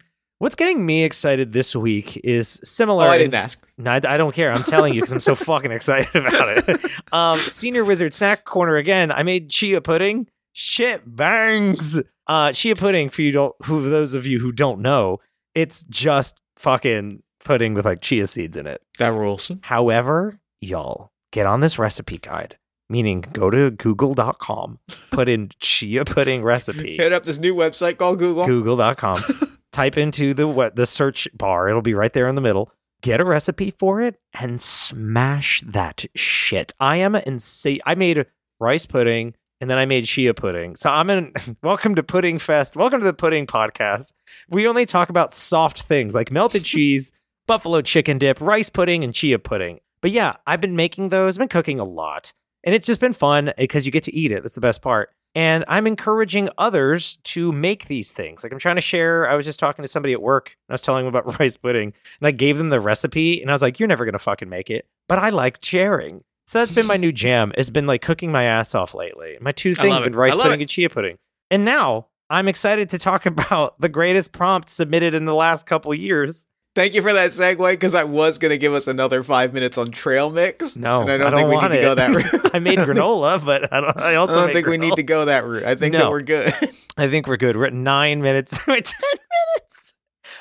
what's 0.45 0.55
getting 0.55 0.85
me 0.85 1.05
excited 1.05 1.53
this 1.55 1.75
week 1.75 2.21
is 2.23 2.61
similar. 2.63 3.07
Oh, 3.07 3.09
I 3.09 3.17
didn't 3.17 3.33
ask. 3.33 3.67
No, 3.79 3.93
I, 3.93 4.01
I 4.07 4.19
don't 4.19 4.35
care. 4.35 4.53
I'm 4.53 4.63
telling 4.63 4.93
you 4.93 5.01
because 5.01 5.15
I'm 5.15 5.21
so 5.21 5.35
fucking 5.35 5.73
excited 5.73 6.15
about 6.15 6.69
it. 6.69 6.85
Um, 7.13 7.39
Senior 7.39 7.83
Wizard 7.83 8.13
Snack 8.13 8.45
Corner 8.45 8.77
again. 8.77 9.11
I 9.11 9.23
made 9.23 9.49
chia 9.49 9.81
pudding. 9.81 10.29
Shit 10.53 11.17
bangs. 11.17 11.99
Uh, 12.27 12.53
chia 12.53 12.77
pudding 12.77 13.09
for 13.09 13.23
you 13.23 13.33
don't 13.33 13.55
who 13.65 13.89
those 13.89 14.13
of 14.13 14.27
you 14.27 14.39
who 14.39 14.53
don't 14.53 14.81
know, 14.81 15.19
it's 15.55 15.85
just 15.85 16.39
fucking 16.57 17.23
pudding 17.43 17.73
with 17.73 17.87
like 17.87 18.03
chia 18.03 18.27
seeds 18.27 18.59
in 18.59 18.67
it. 18.67 18.83
That 18.99 19.15
rules. 19.15 19.51
However, 19.63 20.41
y'all 20.61 21.11
get 21.33 21.47
on 21.47 21.61
this 21.61 21.79
recipe 21.79 22.19
guide. 22.19 22.59
Meaning, 22.91 23.25
go 23.33 23.49
to 23.49 23.71
google.com, 23.71 24.79
put 25.11 25.27
in 25.27 25.49
chia 25.59 26.05
pudding 26.05 26.43
recipe 26.43 26.99
Hit 26.99 27.15
up 27.15 27.25
this 27.25 27.39
new 27.39 27.55
website 27.55 27.97
called 27.97 28.19
Google. 28.19 28.45
google.com 28.47 29.23
type 29.75 29.99
into 29.99 30.33
the 30.33 30.47
what 30.47 30.77
the 30.77 30.87
search 30.87 31.29
bar. 31.35 31.69
It'll 31.69 31.83
be 31.83 31.95
right 31.95 32.13
there 32.13 32.29
in 32.29 32.37
the 32.37 32.41
middle. 32.41 32.71
Get 33.03 33.21
a 33.21 33.25
recipe 33.25 33.73
for 33.73 34.01
it 34.01 34.15
and 34.33 34.63
smash 34.63 35.63
that 35.67 36.05
shit. 36.15 36.73
I 36.81 36.97
am 36.99 37.17
insane 37.17 37.81
i 37.85 37.95
made 37.95 38.25
rice 38.61 38.87
pudding 38.87 39.35
and 39.61 39.69
then 39.69 39.77
i 39.77 39.85
made 39.85 40.05
chia 40.05 40.33
pudding. 40.33 40.77
So 40.77 40.91
i'm 40.91 41.11
in 41.11 41.33
welcome 41.63 41.97
to 41.97 42.05
pudding 42.05 42.39
fest. 42.39 42.77
Welcome 42.77 43.01
to 43.01 43.07
the 43.07 43.13
pudding 43.13 43.47
podcast. 43.47 44.13
We 44.49 44.69
only 44.69 44.87
talk 44.87 45.11
about 45.11 45.35
soft 45.35 45.83
things 45.83 46.15
like 46.15 46.31
melted 46.31 46.65
cheese 46.73 47.13
buffalo 47.47 47.83
chicken 47.83 48.17
dip 48.17 48.41
rice 48.41 48.71
pudding 48.71 49.03
and 49.03 49.13
chia 49.13 49.41
pudding. 49.41 49.81
But 50.01 50.13
yeah 50.13 50.37
i've 50.47 50.61
been 50.61 50.77
making 50.77 51.09
those. 51.09 51.37
I've 51.37 51.41
been 51.41 51.49
cooking 51.49 51.81
a 51.81 51.85
lot. 51.85 52.33
And 52.63 52.75
it's 52.75 52.87
just 52.87 53.01
been 53.01 53.13
fun 53.13 53.53
because 53.59 53.85
you 53.85 53.93
get 53.93 54.05
to 54.05 54.15
eat 54.15 54.33
it. 54.33 54.43
That's 54.43 54.55
the 54.55 54.61
best 54.61 54.81
part 54.81 55.11
and 55.35 55.65
I'm 55.69 55.87
encouraging 55.87 56.49
others 56.59 57.17
to 57.25 57.53
make 57.53 57.87
these 57.87 58.13
things. 58.13 58.43
Like 58.43 58.53
I'm 58.53 58.59
trying 58.59 58.77
to 58.77 58.83
share. 58.83 59.29
I 59.29 59.35
was 59.35 59.45
just 59.45 59.59
talking 59.59 59.83
to 59.83 59.89
somebody 59.89 60.13
at 60.13 60.23
work. 60.23 60.57
And 60.69 60.73
I 60.73 60.75
was 60.75 60.83
telling 60.83 61.05
them 61.05 61.15
about 61.15 61.39
rice 61.41 61.57
pudding, 61.57 61.93
and 62.21 62.27
I 62.27 62.31
gave 62.31 62.59
them 62.59 62.69
the 62.71 62.81
recipe, 62.81 63.41
and 63.41 63.51
I 63.51 63.55
was 63.55 63.63
like, 63.63 63.79
"You're 63.79 63.89
never 63.89 64.05
gonna 64.05 64.19
fucking 64.19 64.49
make 64.49 64.71
it," 64.71 64.87
but 65.09 65.19
I 65.19 65.31
like 65.31 65.59
sharing. 65.63 66.23
So 66.47 66.59
that's 66.59 66.73
been 66.73 66.87
my 66.87 66.99
new 66.99 67.11
jam. 67.11 67.53
It's 67.57 67.71
been 67.71 67.87
like 67.87 68.03
cooking 68.03 68.31
my 68.31 68.45
ass 68.45 68.75
off 68.75 68.95
lately. 68.95 69.39
My 69.41 69.53
two 69.53 69.75
things 69.75 69.95
have 69.95 70.05
been 70.05 70.13
rice 70.13 70.35
pudding 70.37 70.61
it. 70.61 70.65
and 70.65 70.69
chia 70.69 70.91
pudding. 70.91 71.17
And 71.51 71.65
now 71.65 72.09
I'm 72.29 72.49
excited 72.49 72.91
to 72.91 72.99
talk 72.99 73.25
about 73.35 73.81
the 73.81 73.89
greatest 73.89 74.33
prompt 74.33 74.69
submitted 74.69 75.15
in 75.15 75.25
the 75.25 75.35
last 75.35 75.67
couple 75.67 75.95
years. 75.95 76.47
Thank 76.75 76.95
you 76.95 77.03
for 77.03 77.13
that 77.13 77.31
segue 77.31 77.71
because 77.71 77.95
I 77.95 78.03
was 78.03 78.39
gonna 78.39 78.57
give 78.57 78.75
us 78.75 78.89
another 78.89 79.23
five 79.23 79.55
minutes 79.55 79.79
on 79.79 79.89
trail 79.89 80.31
mix. 80.31 80.75
No, 80.77 81.03
and 81.03 81.11
I 81.11 81.19
don't, 81.19 81.35
think 81.35 81.49
we 81.49 81.55
want 81.55 81.73
need 81.73 81.79
it. 81.79 81.83
to 81.83 81.87
go 81.87 81.95
that 81.95 82.11
route. 82.43 82.51
I 82.53 82.59
made 82.59 82.79
granola, 82.81 83.45
but 83.45 83.73
I 83.73 83.81
don't. 83.81 83.97
I 83.97 84.13
I 84.13 84.15
also 84.17 84.35
don't 84.35 84.47
made 84.49 84.55
think 84.55 84.67
we 84.67 84.79
need 84.79 84.97
to 84.97 85.05
go 85.05 85.25
that 85.27 85.45
route. 85.45 85.63
I 85.63 85.77
think 85.77 85.93
that 85.95 86.11
we're 86.11 86.23
good. 86.23 86.53
I 86.97 87.09
think 87.09 87.29
we're 87.29 87.37
good. 87.37 87.57
We're 87.57 87.67
at 87.67 87.73
nine 87.73 88.23
minutes. 88.23 88.59
10 88.67 88.75
minutes. 88.75 89.95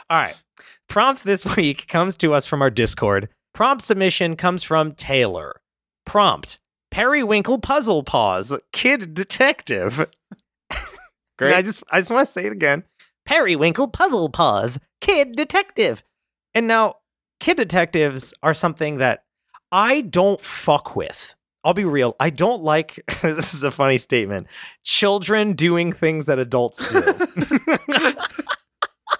All 0.09 0.17
right. 0.19 0.41
Prompt 0.89 1.23
this 1.23 1.55
week 1.55 1.87
comes 1.87 2.17
to 2.17 2.33
us 2.33 2.45
from 2.45 2.61
our 2.61 2.69
Discord. 2.69 3.29
Prompt 3.53 3.83
submission 3.83 4.35
comes 4.35 4.63
from 4.63 4.93
Taylor. 4.93 5.61
Prompt 6.05 6.59
Periwinkle 6.91 7.59
Puzzle 7.59 8.03
Paws, 8.03 8.55
Kid 8.71 9.13
Detective. 9.13 10.09
Great. 11.37 11.53
I 11.53 11.61
just 11.61 11.83
I 11.91 11.99
just 11.99 12.11
want 12.11 12.25
to 12.27 12.31
say 12.31 12.45
it 12.45 12.51
again. 12.51 12.83
Periwinkle 13.25 13.87
Puzzle 13.87 14.29
Paws, 14.29 14.79
Kid 15.01 15.35
Detective. 15.35 16.03
And 16.55 16.67
now, 16.67 16.95
kid 17.39 17.57
detectives 17.57 18.33
are 18.43 18.53
something 18.53 18.98
that 18.98 19.24
I 19.72 20.01
don't 20.01 20.39
fuck 20.39 20.95
with. 20.95 21.36
I'll 21.63 21.74
be 21.74 21.86
real. 21.86 22.15
I 22.19 22.29
don't 22.29 22.62
like 22.62 23.00
this 23.22 23.53
is 23.53 23.63
a 23.63 23.72
funny 23.72 23.98
statement. 23.98 24.48
Children 24.83 25.53
doing 25.53 25.93
things 25.93 26.25
that 26.25 26.39
adults 26.39 26.91
do. 26.91 27.01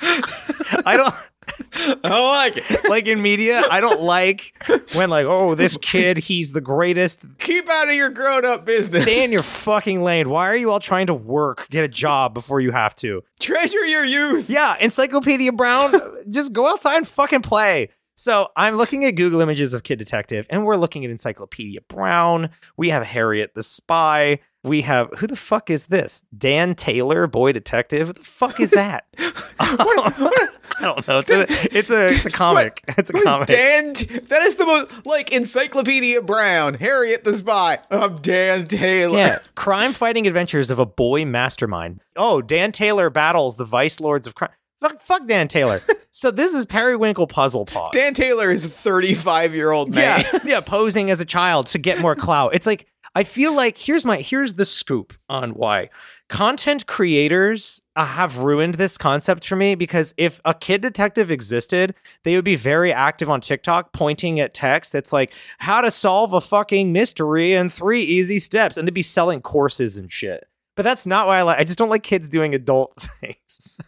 I 0.86 0.98
don't 0.98 1.16
I 1.60 2.10
don't 2.10 2.32
like 2.32 2.58
it. 2.58 2.90
like 2.90 3.08
in 3.08 3.22
media, 3.22 3.64
I 3.70 3.80
don't 3.80 4.02
like 4.02 4.54
when 4.94 5.10
like, 5.10 5.26
oh, 5.28 5.56
this 5.56 5.78
kid, 5.78 6.18
he's 6.18 6.52
the 6.52 6.62
greatest. 6.62 7.26
Keep 7.40 7.70
out 7.70 7.88
of 7.90 7.96
your 7.96 8.10
grown 8.10 8.46
up 8.46 8.66
business. 8.66 9.04
Stay 9.04 9.24
in 9.24 9.32
your 9.32 9.44
fucking 9.44 10.04
lane. 10.04 10.30
Why 10.30 10.48
are 10.48 10.56
you 10.56 10.72
all 10.72 10.80
trying 10.80 11.08
to 11.08 11.14
work, 11.14 11.68
get 11.70 11.84
a 11.84 11.88
job 11.88 12.34
before 12.34 12.60
you 12.60 12.72
have 12.72 12.96
to? 12.98 13.24
Treasure 13.40 13.86
your 13.86 14.06
youth. 14.06 14.50
Yeah, 14.50 14.76
Encyclopedia 14.80 15.52
Brown, 15.52 15.94
just 16.30 16.54
go 16.54 16.70
outside 16.70 16.98
and 16.98 17.08
fucking 17.08 17.42
play. 17.42 17.90
So 18.16 18.50
I'm 18.56 18.76
looking 18.76 19.06
at 19.06 19.12
Google 19.12 19.42
images 19.42 19.74
of 19.74 19.84
Kid 19.84 19.98
Detective, 19.98 20.46
and 20.50 20.66
we're 20.66 20.76
looking 20.76 21.04
at 21.04 21.10
Encyclopedia 21.10 21.82
Brown. 21.82 22.52
We 22.78 22.90
have 22.90 23.04
Harriet 23.04 23.56
the 23.56 23.64
Spy. 23.64 24.40
We 24.64 24.82
have 24.82 25.10
who 25.18 25.28
the 25.28 25.36
fuck 25.36 25.70
is 25.70 25.88
this? 25.88 26.24
Dan 26.36 26.74
Taylor, 26.76 27.28
boy 27.28 27.52
detective. 27.52 28.08
What 28.08 28.16
the 28.16 28.24
fuck 28.24 28.60
is 28.62 28.72
that? 28.72 29.06
I 29.60 30.56
don't 30.80 31.08
know. 31.08 31.20
It's 31.20 31.30
a 31.30 31.42
it's 31.78 31.92
a 31.92 32.08
it's 32.14 32.26
a 32.26 32.32
comic. 32.32 32.82
It's 32.98 33.10
a 33.10 33.14
comic. 33.14 33.48
Dan? 33.48 33.94
That 33.94 34.42
is 34.44 34.56
the 34.56 34.66
most 34.66 35.06
like 35.06 35.34
Encyclopedia 35.34 36.22
Brown, 36.22 36.76
Harriet 36.76 37.24
the 37.24 37.34
Spy. 37.34 37.80
I'm 37.92 38.16
Dan 38.16 38.66
Taylor. 38.68 39.18
Yeah, 39.18 39.40
crime 39.56 39.94
fighting 39.94 40.28
adventures 40.28 40.70
of 40.72 40.80
a 40.80 40.86
boy 40.86 41.26
mastermind. 41.26 42.02
Oh, 42.16 42.42
Dan 42.42 42.72
Taylor 42.72 43.10
battles 43.10 43.58
the 43.58 43.66
vice 43.66 44.00
lords 44.00 44.28
of 44.28 44.36
crime. 44.36 44.52
Fuck, 44.82 45.00
fuck 45.00 45.28
Dan 45.28 45.48
Taylor. 45.48 45.80
so 46.12 46.30
this 46.32 46.54
is 46.54 46.66
Periwinkle 46.66 47.28
Puzzle 47.28 47.66
Paws. 47.66 47.92
Dan 47.94 48.14
Taylor 48.14 48.52
is 48.52 48.66
a 48.66 48.70
35 48.70 49.56
year 49.56 49.72
old 49.72 49.96
man. 49.96 50.24
yeah, 50.34 50.40
yeah, 50.44 50.60
posing 50.60 51.10
as 51.10 51.22
a 51.22 51.26
child 51.26 51.68
to 51.68 51.78
get 51.78 52.02
more 52.02 52.16
clout. 52.16 52.54
It's 52.54 52.68
like 52.68 52.88
I 53.16 53.24
feel 53.24 53.54
like 53.54 53.78
here's 53.78 54.06
my 54.06 54.18
here's 54.18 54.56
the 54.56 54.66
scoop 54.66 55.14
on 55.30 55.52
why 55.52 55.90
content 56.30 56.88
creators 56.88 57.82
uh, 57.96 58.06
have 58.06 58.38
ruined 58.40 58.76
this 58.76 58.98
concept 58.98 59.48
for 59.48 59.56
me 59.56 59.76
because 59.76 60.16
if 60.18 60.42
a 60.46 60.54
kid 60.54 60.82
detective 60.82 61.30
existed, 61.30 61.94
they 62.24 62.36
would 62.36 62.46
be 62.46 62.56
very 62.56 62.92
active 62.92 63.30
on 63.30 63.40
TikTok 63.40 63.94
pointing 63.94 64.40
at 64.40 64.54
text 64.54 64.92
that's 64.92 65.14
like 65.14 65.32
how 65.60 65.82
to 65.82 65.92
solve 65.92 66.34
a 66.34 66.42
fucking 66.42 66.92
mystery 66.92 67.54
in 67.54 67.70
3 67.70 68.02
easy 68.02 68.40
steps 68.40 68.78
and 68.78 68.88
they'd 68.88 68.94
be 68.94 69.04
selling 69.04 69.42
courses 69.42 69.96
and 69.96 70.12
shit. 70.12 70.48
But 70.76 70.82
that's 70.82 71.06
not 71.06 71.28
why 71.28 71.38
I 71.38 71.42
like 71.44 71.60
I 71.60 71.64
just 71.64 71.78
don't 71.78 71.90
like 71.90 72.04
kids 72.04 72.28
doing 72.28 72.56
adult 72.56 72.96
things. 73.00 73.80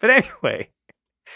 but 0.00 0.08
anyway, 0.08 0.70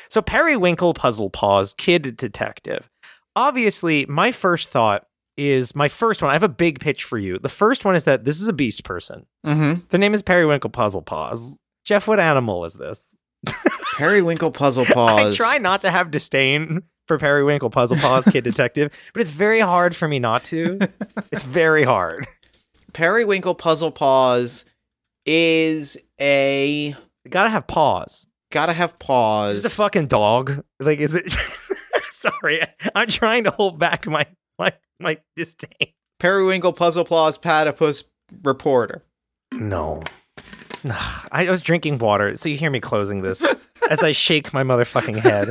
so 0.08 0.22
Periwinkle 0.22 0.94
Puzzle 0.94 1.28
Paws 1.28 1.74
Kid 1.74 2.16
Detective. 2.16 2.88
Obviously, 3.34 4.06
my 4.06 4.32
first 4.32 4.70
thought 4.70 5.06
is 5.36 5.74
my 5.74 5.88
first 5.88 6.22
one. 6.22 6.30
I 6.30 6.34
have 6.34 6.42
a 6.42 6.48
big 6.48 6.80
pitch 6.80 7.04
for 7.04 7.18
you. 7.18 7.38
The 7.38 7.48
first 7.48 7.84
one 7.84 7.94
is 7.94 8.04
that 8.04 8.24
this 8.24 8.40
is 8.40 8.48
a 8.48 8.52
beast 8.52 8.84
person. 8.84 9.26
Mm-hmm. 9.46 9.80
The 9.90 9.98
name 9.98 10.14
is 10.14 10.22
Periwinkle 10.22 10.70
Puzzle 10.70 11.02
Paws. 11.02 11.58
Jeff, 11.84 12.08
what 12.08 12.18
animal 12.20 12.64
is 12.64 12.74
this? 12.74 13.16
Periwinkle 13.96 14.50
Puzzle 14.50 14.84
Paws. 14.86 15.34
I 15.34 15.36
try 15.36 15.58
not 15.58 15.80
to 15.82 15.90
have 15.90 16.10
disdain 16.10 16.82
for 17.06 17.18
Periwinkle 17.18 17.70
Puzzle 17.70 17.96
Paws 17.98 18.24
Kid 18.32 18.44
Detective, 18.44 18.92
but 19.12 19.20
it's 19.20 19.30
very 19.30 19.60
hard 19.60 19.94
for 19.94 20.08
me 20.08 20.18
not 20.18 20.44
to. 20.44 20.78
It's 21.32 21.42
very 21.42 21.82
hard. 21.84 22.26
Periwinkle 22.94 23.54
Puzzle 23.56 23.90
Paws 23.90 24.64
is 25.26 25.96
a 26.20 26.94
gotta 27.28 27.50
have 27.50 27.66
paws. 27.66 28.26
gotta 28.52 28.72
have 28.72 28.90
Is 28.90 28.96
paws. 28.98 29.62
this 29.62 29.72
a 29.72 29.76
fucking 29.76 30.06
dog? 30.06 30.64
Like, 30.80 30.98
is 31.00 31.14
it? 31.14 31.30
Sorry, 32.10 32.60
I'm 32.94 33.08
trying 33.08 33.44
to 33.44 33.50
hold 33.50 33.78
back 33.78 34.06
my 34.06 34.26
my 34.58 34.72
my 35.00 35.18
disdain. 35.36 35.92
Periwinkle 36.18 36.72
Puzzle 36.72 37.04
Paws 37.04 37.38
Platypus 37.38 38.04
Reporter. 38.42 39.02
No. 39.52 40.02
I 41.32 41.46
was 41.48 41.62
drinking 41.62 41.98
water, 41.98 42.36
so 42.36 42.48
you 42.48 42.56
hear 42.56 42.70
me 42.70 42.80
closing 42.80 43.22
this 43.22 43.42
as 43.90 44.02
I 44.02 44.12
shake 44.12 44.52
my 44.52 44.62
motherfucking 44.62 45.18
head. 45.18 45.50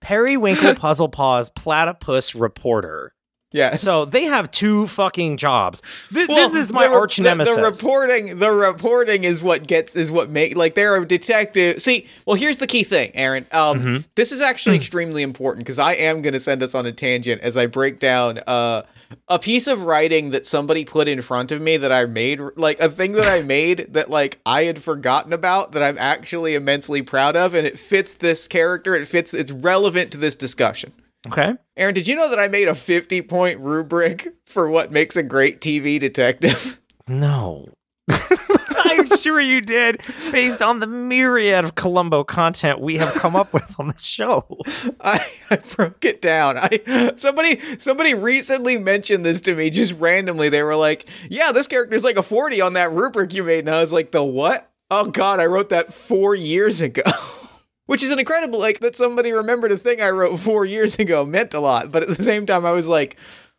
Periwinkle 0.00 0.74
Puzzle 0.74 1.08
Paws 1.08 1.50
Platypus 1.50 2.34
Reporter. 2.34 3.13
Yeah. 3.54 3.76
So 3.76 4.04
they 4.04 4.24
have 4.24 4.50
two 4.50 4.88
fucking 4.88 5.36
jobs. 5.36 5.80
Th- 6.12 6.28
Well, 6.28 6.36
this 6.36 6.54
is 6.60 6.72
my 6.72 6.82
the 6.84 6.90
re- 6.90 6.96
arch 6.96 7.16
the- 7.16 7.22
nemesis. 7.22 7.54
The, 7.54 7.62
reporting, 7.62 8.38
the 8.40 8.50
reporting 8.50 9.22
is 9.22 9.42
what 9.44 9.66
gets 9.66 9.94
is 9.94 10.10
what 10.10 10.28
make 10.28 10.56
like 10.56 10.74
they're 10.74 10.96
a 10.96 11.06
detective. 11.06 11.80
See, 11.80 12.06
well, 12.26 12.34
here's 12.36 12.58
the 12.58 12.66
key 12.66 12.82
thing, 12.82 13.12
Aaron. 13.14 13.46
Um, 13.52 13.78
Mm-hmm. 13.80 13.96
this 14.16 14.32
is 14.32 14.40
actually 14.40 14.74
extremely 14.76 15.22
important 15.22 15.64
because 15.64 15.78
I 15.78 15.94
am 15.94 16.20
going 16.20 16.32
to 16.34 16.40
send 16.40 16.62
us 16.64 16.74
on 16.74 16.84
a 16.84 16.92
tangent 16.92 17.42
as 17.42 17.56
I 17.56 17.66
break 17.66 17.98
down 18.00 18.40
uh 18.46 18.82
a 19.28 19.38
piece 19.38 19.68
of 19.68 19.84
writing 19.84 20.30
that 20.30 20.44
somebody 20.44 20.84
put 20.84 21.06
in 21.06 21.22
front 21.22 21.52
of 21.52 21.60
me 21.62 21.76
that 21.76 21.92
I 21.92 22.04
made, 22.06 22.40
like 22.56 22.80
a 22.80 22.88
thing 22.88 23.12
that 23.12 23.30
I 23.32 23.42
made 23.56 23.86
that 23.92 24.10
like 24.10 24.40
I 24.44 24.64
had 24.64 24.82
forgotten 24.82 25.32
about 25.32 25.70
that 25.72 25.82
I'm 25.84 25.98
actually 25.98 26.56
immensely 26.56 27.00
proud 27.02 27.36
of, 27.36 27.54
and 27.54 27.64
it 27.64 27.78
fits 27.78 28.14
this 28.14 28.48
character. 28.48 28.96
It 28.96 29.06
fits. 29.06 29.32
It's 29.32 29.52
relevant 29.52 30.10
to 30.12 30.18
this 30.18 30.34
discussion. 30.34 30.92
Okay. 31.26 31.54
Aaron, 31.76 31.94
did 31.94 32.06
you 32.06 32.16
know 32.16 32.28
that 32.28 32.38
I 32.38 32.48
made 32.48 32.68
a 32.68 32.74
50 32.74 33.22
point 33.22 33.60
rubric 33.60 34.34
for 34.46 34.68
what 34.68 34.92
makes 34.92 35.16
a 35.16 35.22
great 35.22 35.60
TV 35.60 35.98
detective? 35.98 36.80
No. 37.08 37.68
I'm 38.08 39.16
sure 39.16 39.40
you 39.40 39.60
did, 39.60 40.00
based 40.30 40.62
on 40.62 40.80
the 40.80 40.86
myriad 40.86 41.64
of 41.64 41.74
Columbo 41.74 42.22
content 42.22 42.80
we 42.80 42.98
have 42.98 43.12
come 43.14 43.34
up 43.34 43.52
with 43.52 43.78
on 43.80 43.88
the 43.88 43.98
show. 43.98 44.60
I, 45.00 45.20
I 45.50 45.56
broke 45.56 46.04
it 46.04 46.20
down. 46.20 46.56
I 46.58 47.12
somebody 47.16 47.60
somebody 47.78 48.14
recently 48.14 48.78
mentioned 48.78 49.24
this 49.24 49.40
to 49.42 49.54
me 49.54 49.70
just 49.70 49.94
randomly. 49.94 50.48
They 50.48 50.62
were 50.62 50.76
like, 50.76 51.06
"Yeah, 51.28 51.50
this 51.52 51.66
character's 51.66 52.04
like 52.04 52.16
a 52.16 52.22
40 52.22 52.60
on 52.60 52.74
that 52.74 52.92
rubric 52.92 53.32
you 53.32 53.42
made." 53.42 53.60
And 53.60 53.70
I 53.70 53.80
was 53.80 53.92
like, 53.92 54.10
"The 54.10 54.22
what?" 54.22 54.70
Oh 54.90 55.06
god, 55.06 55.40
I 55.40 55.46
wrote 55.46 55.70
that 55.70 55.92
4 55.92 56.34
years 56.34 56.80
ago. 56.80 57.02
Which 57.86 58.02
is 58.02 58.10
an 58.10 58.18
incredible 58.18 58.58
like 58.58 58.80
that 58.80 58.96
somebody 58.96 59.32
remembered 59.32 59.72
a 59.72 59.76
thing 59.76 60.00
I 60.00 60.10
wrote 60.10 60.38
4 60.38 60.64
years 60.64 60.98
ago 60.98 61.24
meant 61.26 61.52
a 61.54 61.60
lot, 61.60 61.92
but 61.92 62.02
at 62.02 62.08
the 62.08 62.22
same 62.22 62.46
time 62.46 62.64
I 62.64 62.72
was 62.72 62.88
like, 62.88 63.16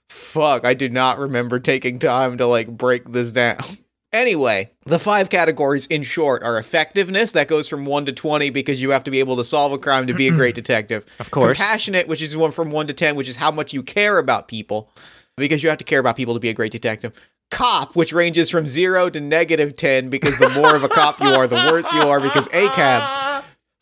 "Fuck, 0.09 0.65
I 0.65 0.73
do 0.73 0.89
not 0.89 1.19
remember 1.19 1.59
taking 1.59 1.99
time 1.99 2.37
to 2.37 2.47
like 2.47 2.67
break 2.69 3.11
this 3.11 3.31
down." 3.31 3.57
Anyway, 4.13 4.71
the 4.85 4.97
five 4.97 5.29
categories 5.29 5.87
in 5.87 6.01
short 6.01 6.41
are 6.41 6.57
effectiveness, 6.57 7.33
that 7.33 7.49
goes 7.49 7.67
from 7.67 7.83
1 7.83 8.05
to 8.05 8.13
20 8.13 8.49
because 8.49 8.81
you 8.81 8.91
have 8.91 9.03
to 9.03 9.11
be 9.11 9.19
able 9.19 9.35
to 9.35 9.43
solve 9.43 9.73
a 9.73 9.77
crime 9.77 10.07
to 10.07 10.13
be 10.13 10.29
a 10.29 10.31
great 10.31 10.55
detective. 10.63 11.05
Of 11.19 11.31
course. 11.31 11.57
Compassionate, 11.57 12.07
which 12.07 12.21
is 12.21 12.37
one 12.37 12.51
from 12.51 12.71
1 12.71 12.87
to 12.87 12.93
10, 12.93 13.17
which 13.17 13.27
is 13.27 13.35
how 13.35 13.51
much 13.51 13.73
you 13.73 13.83
care 13.83 14.17
about 14.17 14.47
people 14.47 14.89
because 15.35 15.63
you 15.63 15.67
have 15.69 15.79
to 15.79 15.83
care 15.83 15.99
about 15.99 16.15
people 16.15 16.33
to 16.33 16.39
be 16.39 16.47
a 16.47 16.53
great 16.53 16.71
detective. 16.71 17.11
Cop, 17.51 17.93
which 17.97 18.13
ranges 18.13 18.49
from 18.49 18.67
0 18.67 19.09
to 19.09 19.19
negative 19.19 19.75
10 19.75 20.09
because 20.09 20.37
the 20.39 20.49
more 20.51 20.77
of 20.77 20.85
a 20.85 20.89
cop 20.89 21.19
you 21.19 21.27
are, 21.27 21.45
the 21.45 21.57
worse 21.69 21.91
you 21.91 21.99
are 21.99 22.21
because 22.21 22.47
ACAB. 22.49 23.24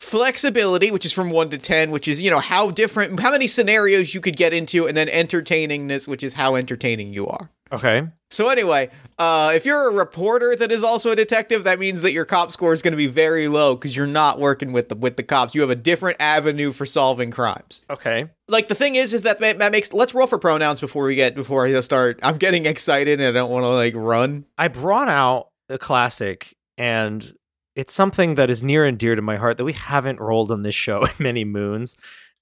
Flexibility, 0.00 0.90
which 0.90 1.04
is 1.04 1.12
from 1.12 1.30
1 1.30 1.50
to 1.50 1.58
10, 1.58 1.90
which 1.90 2.06
is, 2.06 2.22
you 2.22 2.30
know, 2.30 2.40
how 2.40 2.70
different, 2.70 3.18
how 3.20 3.30
many 3.30 3.46
scenarios 3.46 4.14
you 4.14 4.20
could 4.20 4.36
get 4.36 4.52
into, 4.52 4.86
and 4.86 4.96
then 4.96 5.08
entertainingness, 5.08 6.06
which 6.06 6.22
is 6.22 6.34
how 6.34 6.56
entertaining 6.56 7.12
you 7.12 7.26
are. 7.26 7.50
Okay. 7.72 8.06
So 8.30 8.48
anyway, 8.48 8.90
uh, 9.18 9.52
if 9.54 9.64
you're 9.64 9.88
a 9.88 9.92
reporter 9.92 10.54
that 10.56 10.70
is 10.70 10.84
also 10.84 11.10
a 11.10 11.16
detective, 11.16 11.64
that 11.64 11.78
means 11.78 12.02
that 12.02 12.12
your 12.12 12.24
cop 12.24 12.50
score 12.52 12.72
is 12.72 12.82
going 12.82 12.92
to 12.92 12.96
be 12.98 13.06
very 13.06 13.48
low 13.48 13.74
because 13.74 13.96
you're 13.96 14.06
not 14.06 14.38
working 14.38 14.72
with 14.72 14.88
the 14.88 14.94
with 14.94 15.16
the 15.16 15.22
cops. 15.22 15.54
You 15.54 15.60
have 15.60 15.70
a 15.70 15.76
different 15.76 16.16
avenue 16.20 16.72
for 16.72 16.84
solving 16.86 17.30
crimes. 17.30 17.82
Okay. 17.88 18.28
Like 18.48 18.68
the 18.68 18.74
thing 18.74 18.96
is, 18.96 19.14
is 19.14 19.22
that 19.22 19.38
that 19.40 19.72
makes. 19.72 19.92
Let's 19.92 20.14
roll 20.14 20.26
for 20.26 20.38
pronouns 20.38 20.80
before 20.80 21.06
we 21.06 21.14
get 21.14 21.34
before 21.34 21.66
I 21.66 21.80
start. 21.80 22.18
I'm 22.22 22.36
getting 22.36 22.66
excited 22.66 23.20
and 23.20 23.28
I 23.28 23.32
don't 23.40 23.50
want 23.50 23.64
to 23.64 23.70
like 23.70 23.94
run. 23.96 24.44
I 24.58 24.68
brought 24.68 25.08
out 25.08 25.48
a 25.68 25.78
classic, 25.78 26.56
and 26.76 27.34
it's 27.76 27.92
something 27.92 28.34
that 28.36 28.50
is 28.50 28.62
near 28.62 28.84
and 28.84 28.98
dear 28.98 29.14
to 29.14 29.22
my 29.22 29.36
heart 29.36 29.56
that 29.56 29.64
we 29.64 29.72
haven't 29.72 30.20
rolled 30.20 30.50
on 30.50 30.62
this 30.62 30.74
show 30.74 31.04
in 31.04 31.10
many 31.18 31.44
moons. 31.44 31.96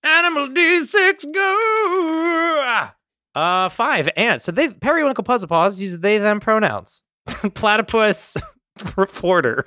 Animal 0.04 0.48
D6 0.48 1.32
go! 1.32 2.88
Uh, 3.34 3.68
five 3.68 4.08
ants. 4.16 4.44
So 4.44 4.52
they 4.52 4.68
periwinkle 4.68 5.24
puzzle 5.24 5.48
paws 5.48 5.80
use 5.80 5.98
they 5.98 6.18
them 6.18 6.40
pronouns. 6.40 7.04
Platypus 7.54 8.36
reporter. 8.96 9.64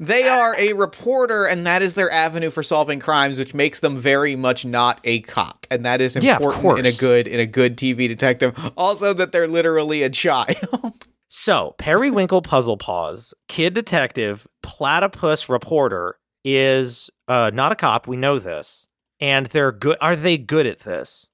They 0.00 0.28
are 0.28 0.56
a 0.58 0.72
reporter, 0.72 1.44
and 1.46 1.66
that 1.66 1.82
is 1.82 1.94
their 1.94 2.10
avenue 2.10 2.50
for 2.50 2.62
solving 2.62 2.98
crimes, 2.98 3.38
which 3.38 3.54
makes 3.54 3.78
them 3.78 3.96
very 3.96 4.34
much 4.34 4.64
not 4.64 5.00
a 5.04 5.20
cop, 5.20 5.66
and 5.70 5.84
that 5.84 6.00
is 6.00 6.16
Yeah, 6.16 6.36
important 6.36 6.86
in 6.86 6.92
a 6.92 6.96
good 6.96 7.28
in 7.28 7.38
a 7.38 7.46
good 7.46 7.76
TV 7.76 8.08
detective. 8.08 8.58
Also, 8.76 9.12
that 9.12 9.32
they're 9.32 9.46
literally 9.48 10.02
a 10.02 10.10
child. 10.10 11.06
So 11.34 11.74
periwinkle 11.78 12.42
puzzle 12.42 12.76
paws, 12.76 13.32
kid 13.48 13.72
detective, 13.72 14.46
platypus 14.62 15.48
reporter 15.48 16.18
is 16.44 17.08
uh 17.26 17.50
not 17.54 17.72
a 17.72 17.74
cop. 17.74 18.06
We 18.06 18.18
know 18.18 18.38
this, 18.38 18.86
and 19.18 19.46
they're 19.46 19.72
good. 19.72 19.96
Are 20.02 20.14
they 20.14 20.36
good 20.36 20.66
at 20.66 20.80
this? 20.80 21.30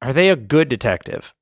Are 0.00 0.14
they 0.14 0.30
a 0.30 0.36
good 0.36 0.70
detective? 0.70 1.34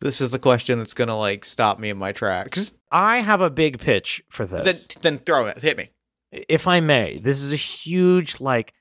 This 0.00 0.22
is 0.22 0.30
the 0.30 0.38
question 0.38 0.78
that's 0.78 0.94
gonna 0.94 1.18
like 1.18 1.44
stop 1.44 1.78
me 1.78 1.90
in 1.90 1.98
my 1.98 2.12
tracks. 2.12 2.72
I 2.90 3.20
have 3.20 3.42
a 3.42 3.50
big 3.50 3.78
pitch 3.78 4.22
for 4.30 4.46
this. 4.46 4.86
Then 4.86 5.02
then 5.02 5.18
throw 5.18 5.48
it. 5.48 5.58
Hit 5.58 5.76
me. 5.76 5.90
if 6.32 6.66
I 6.66 6.80
may, 6.80 7.18
this 7.18 7.42
is 7.42 7.52
a 7.52 7.56
huge 7.56 8.40
like. 8.40 8.72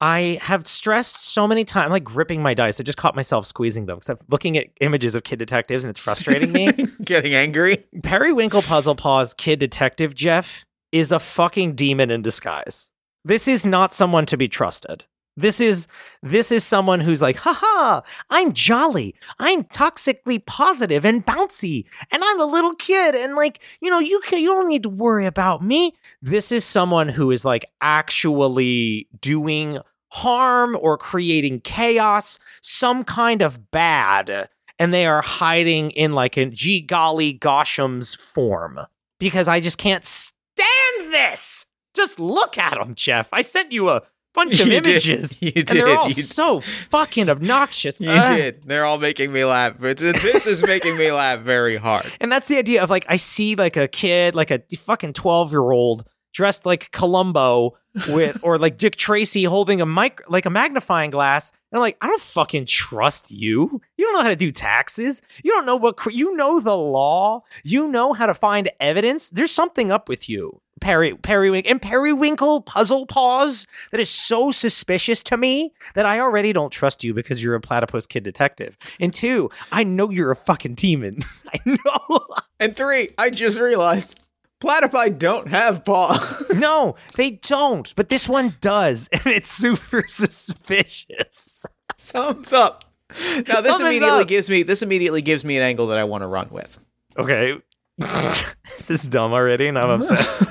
I 0.00 0.38
have 0.42 0.66
stressed 0.66 1.32
so 1.32 1.48
many 1.48 1.64
times, 1.64 1.90
like 1.90 2.04
gripping 2.04 2.42
my 2.42 2.54
dice. 2.54 2.78
I 2.80 2.84
just 2.84 2.98
caught 2.98 3.16
myself 3.16 3.46
squeezing 3.46 3.86
them 3.86 3.96
because 3.96 4.10
I'm 4.10 4.18
looking 4.28 4.56
at 4.56 4.68
images 4.80 5.14
of 5.14 5.24
kid 5.24 5.38
detectives 5.38 5.84
and 5.84 5.90
it's 5.90 5.98
frustrating 5.98 6.52
me. 6.52 6.72
Getting 7.04 7.34
angry. 7.34 7.84
Periwinkle 8.02 8.62
Puzzle 8.62 8.94
Paws 8.94 9.34
Kid 9.34 9.58
Detective 9.58 10.14
Jeff 10.14 10.64
is 10.92 11.10
a 11.10 11.18
fucking 11.18 11.74
demon 11.74 12.10
in 12.10 12.22
disguise. 12.22 12.92
This 13.24 13.48
is 13.48 13.66
not 13.66 13.92
someone 13.92 14.26
to 14.26 14.36
be 14.36 14.48
trusted. 14.48 15.04
This 15.38 15.60
is 15.60 15.86
this 16.20 16.50
is 16.50 16.64
someone 16.64 16.98
who's 16.98 17.22
like, 17.22 17.36
haha, 17.36 18.00
I'm 18.28 18.52
jolly, 18.52 19.14
I'm 19.38 19.62
toxically 19.62 20.44
positive 20.44 21.04
and 21.04 21.24
bouncy, 21.24 21.84
and 22.10 22.24
I'm 22.24 22.40
a 22.40 22.44
little 22.44 22.74
kid, 22.74 23.14
and 23.14 23.36
like, 23.36 23.62
you 23.80 23.88
know, 23.88 24.00
you 24.00 24.20
can 24.24 24.40
you 24.40 24.48
don't 24.48 24.68
need 24.68 24.82
to 24.82 24.88
worry 24.88 25.26
about 25.26 25.62
me. 25.62 25.94
This 26.20 26.50
is 26.50 26.64
someone 26.64 27.08
who 27.08 27.30
is 27.30 27.44
like 27.44 27.66
actually 27.80 29.08
doing 29.20 29.78
harm 30.10 30.76
or 30.80 30.96
creating 30.98 31.60
chaos, 31.60 32.38
some 32.62 33.04
kind 33.04 33.42
of 33.42 33.70
bad, 33.70 34.48
and 34.78 34.92
they 34.94 35.06
are 35.06 35.22
hiding 35.22 35.90
in 35.92 36.12
like 36.12 36.36
a 36.36 36.46
gee 36.46 36.80
golly 36.80 37.32
Gosham's 37.32 38.14
form. 38.14 38.80
Because 39.20 39.48
I 39.48 39.58
just 39.60 39.78
can't 39.78 40.04
stand 40.04 41.12
this. 41.12 41.66
Just 41.94 42.20
look 42.20 42.56
at 42.58 42.74
them, 42.74 42.94
Jeff. 42.94 43.28
I 43.32 43.42
sent 43.42 43.72
you 43.72 43.88
a 43.88 44.02
bunch 44.34 44.60
of 44.60 44.66
You 44.68 44.80
did. 44.80 44.86
images. 44.86 45.42
You 45.42 45.52
And 45.56 45.66
did. 45.66 45.76
they're 45.76 45.96
all 45.96 46.06
You- 46.06 46.14
so 46.22 46.60
fucking 46.90 47.28
obnoxious. 47.28 48.00
You 48.00 48.10
Ugh. 48.10 48.36
did. 48.36 48.62
They're 48.62 48.84
all 48.84 48.98
making 48.98 49.32
me 49.32 49.44
laugh. 49.44 49.74
But 49.80 49.98
this 49.98 50.46
is 50.46 50.62
making 50.64 50.96
me 50.96 51.10
laugh 51.10 51.40
very 51.40 51.76
hard. 51.76 52.06
And 52.20 52.30
that's 52.30 52.46
the 52.46 52.56
idea 52.58 52.80
of 52.82 52.90
like 52.90 53.06
I 53.08 53.16
see 53.16 53.56
like 53.56 53.76
a 53.76 53.88
kid, 53.88 54.36
like 54.36 54.52
a 54.52 54.62
fucking 54.76 55.14
12 55.14 55.50
year 55.50 55.72
old 55.72 56.06
dressed 56.32 56.64
like 56.64 56.92
Columbo 56.92 57.76
with 58.08 58.38
or 58.42 58.58
like 58.58 58.76
Dick 58.78 58.96
Tracy 58.96 59.44
holding 59.44 59.80
a 59.80 59.86
mic 59.86 60.22
like 60.28 60.46
a 60.46 60.50
magnifying 60.50 61.10
glass. 61.10 61.52
And 61.70 61.78
I'm 61.78 61.82
like, 61.82 61.98
I 62.00 62.06
don't 62.06 62.20
fucking 62.20 62.66
trust 62.66 63.30
you. 63.30 63.80
You 63.96 64.04
don't 64.04 64.14
know 64.14 64.22
how 64.22 64.28
to 64.30 64.36
do 64.36 64.52
taxes. 64.52 65.22
You 65.42 65.52
don't 65.52 65.66
know 65.66 65.76
what 65.76 65.96
cr- 65.96 66.10
you 66.10 66.34
know 66.36 66.60
the 66.60 66.76
law. 66.76 67.42
You 67.64 67.88
know 67.88 68.12
how 68.12 68.26
to 68.26 68.34
find 68.34 68.70
evidence. 68.80 69.30
There's 69.30 69.50
something 69.50 69.90
up 69.90 70.08
with 70.08 70.28
you. 70.28 70.60
Perry 70.80 71.14
Periwinkle 71.14 71.70
and 71.70 71.82
Periwinkle 71.82 72.62
puzzle 72.62 73.04
paws 73.06 73.66
that 73.90 74.00
is 74.00 74.10
so 74.10 74.50
suspicious 74.50 75.22
to 75.24 75.36
me 75.36 75.72
that 75.94 76.06
I 76.06 76.20
already 76.20 76.52
don't 76.52 76.70
trust 76.70 77.02
you 77.02 77.12
because 77.12 77.42
you're 77.42 77.54
a 77.54 77.60
platypus 77.60 78.06
kid 78.06 78.22
detective. 78.22 78.76
And 79.00 79.12
two, 79.12 79.50
I 79.72 79.84
know 79.84 80.10
you're 80.10 80.30
a 80.30 80.36
fucking 80.36 80.74
demon. 80.74 81.18
I 81.52 81.58
know. 81.66 82.20
And 82.60 82.76
three, 82.76 83.10
I 83.18 83.30
just 83.30 83.58
realized 83.58 84.18
platypi 84.60 85.16
don't 85.18 85.48
have 85.48 85.84
paws. 85.84 86.44
No, 86.58 86.96
they 87.14 87.32
don't. 87.32 87.94
But 87.94 88.08
this 88.08 88.28
one 88.28 88.56
does, 88.60 89.08
and 89.12 89.26
it's 89.26 89.50
super 89.52 90.04
suspicious. 90.08 91.64
Thumbs 91.96 92.52
up. 92.52 92.84
Now 93.10 93.60
this 93.60 93.76
Thumbs 93.76 93.80
immediately 93.80 94.22
up. 94.22 94.28
gives 94.28 94.50
me 94.50 94.62
this 94.64 94.82
immediately 94.82 95.22
gives 95.22 95.44
me 95.44 95.56
an 95.56 95.62
angle 95.62 95.86
that 95.88 95.98
I 95.98 96.04
want 96.04 96.22
to 96.22 96.26
run 96.26 96.48
with. 96.50 96.78
Okay. 97.16 97.58
this 97.98 98.90
is 98.90 99.06
dumb 99.08 99.32
already, 99.32 99.68
and 99.68 99.78
I'm 99.78 99.90
obsessed. 99.90 100.44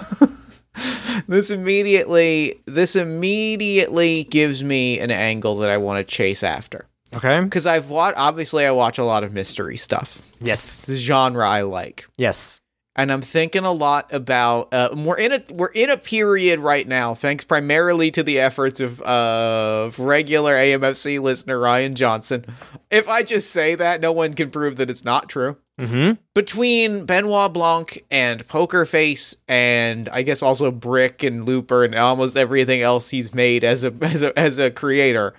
This 1.27 1.49
immediately 1.51 2.61
this 2.65 2.95
immediately 2.95 4.23
gives 4.25 4.63
me 4.63 4.99
an 4.99 5.11
angle 5.11 5.57
that 5.57 5.69
I 5.69 5.77
want 5.77 5.97
to 5.99 6.03
chase 6.03 6.41
after. 6.43 6.87
Okay. 7.15 7.41
Because 7.41 7.65
I've 7.65 7.89
watched 7.89 8.17
obviously 8.17 8.65
I 8.65 8.71
watch 8.71 8.97
a 8.97 9.03
lot 9.03 9.23
of 9.23 9.33
mystery 9.33 9.77
stuff. 9.77 10.21
Yes. 10.39 10.79
It's 10.79 10.89
a 10.89 10.95
genre 10.95 11.47
I 11.47 11.61
like. 11.61 12.05
Yes. 12.17 12.61
And 12.97 13.11
I'm 13.11 13.21
thinking 13.21 13.63
a 13.63 13.71
lot 13.71 14.11
about 14.11 14.73
uh, 14.73 14.89
we're 14.95 15.19
in 15.19 15.31
a 15.31 15.43
we're 15.51 15.67
in 15.67 15.91
a 15.91 15.97
period 15.97 16.59
right 16.59 16.87
now, 16.87 17.13
thanks 17.13 17.43
primarily 17.43 18.09
to 18.11 18.23
the 18.23 18.39
efforts 18.39 18.79
of 18.79 18.99
of 19.01 19.99
regular 19.99 20.53
AMFC 20.53 21.21
listener 21.21 21.59
Rian 21.59 21.93
Johnson. 21.93 22.45
If 22.89 23.07
I 23.07 23.21
just 23.21 23.51
say 23.51 23.75
that, 23.75 24.01
no 24.01 24.11
one 24.11 24.33
can 24.33 24.49
prove 24.49 24.77
that 24.77 24.89
it's 24.89 25.05
not 25.05 25.29
true. 25.29 25.57
Mm-hmm. 25.79 26.13
Between 26.33 27.05
Benoit 27.05 27.53
Blanc 27.53 28.03
and 28.10 28.47
Poker 28.47 28.83
Face, 28.83 29.36
and 29.47 30.10
I 30.10 30.23
guess 30.23 30.41
also 30.41 30.71
Brick 30.71 31.21
and 31.21 31.45
Looper 31.45 31.83
and 31.83 31.93
almost 31.93 32.36
everything 32.36 32.81
else 32.81 33.12
he's 33.12 33.31
made 33.31 33.63
as 33.63 33.83
a 33.83 33.93
as 34.01 34.23
a 34.23 34.38
as 34.39 34.57
a 34.57 34.71
creator, 34.71 35.36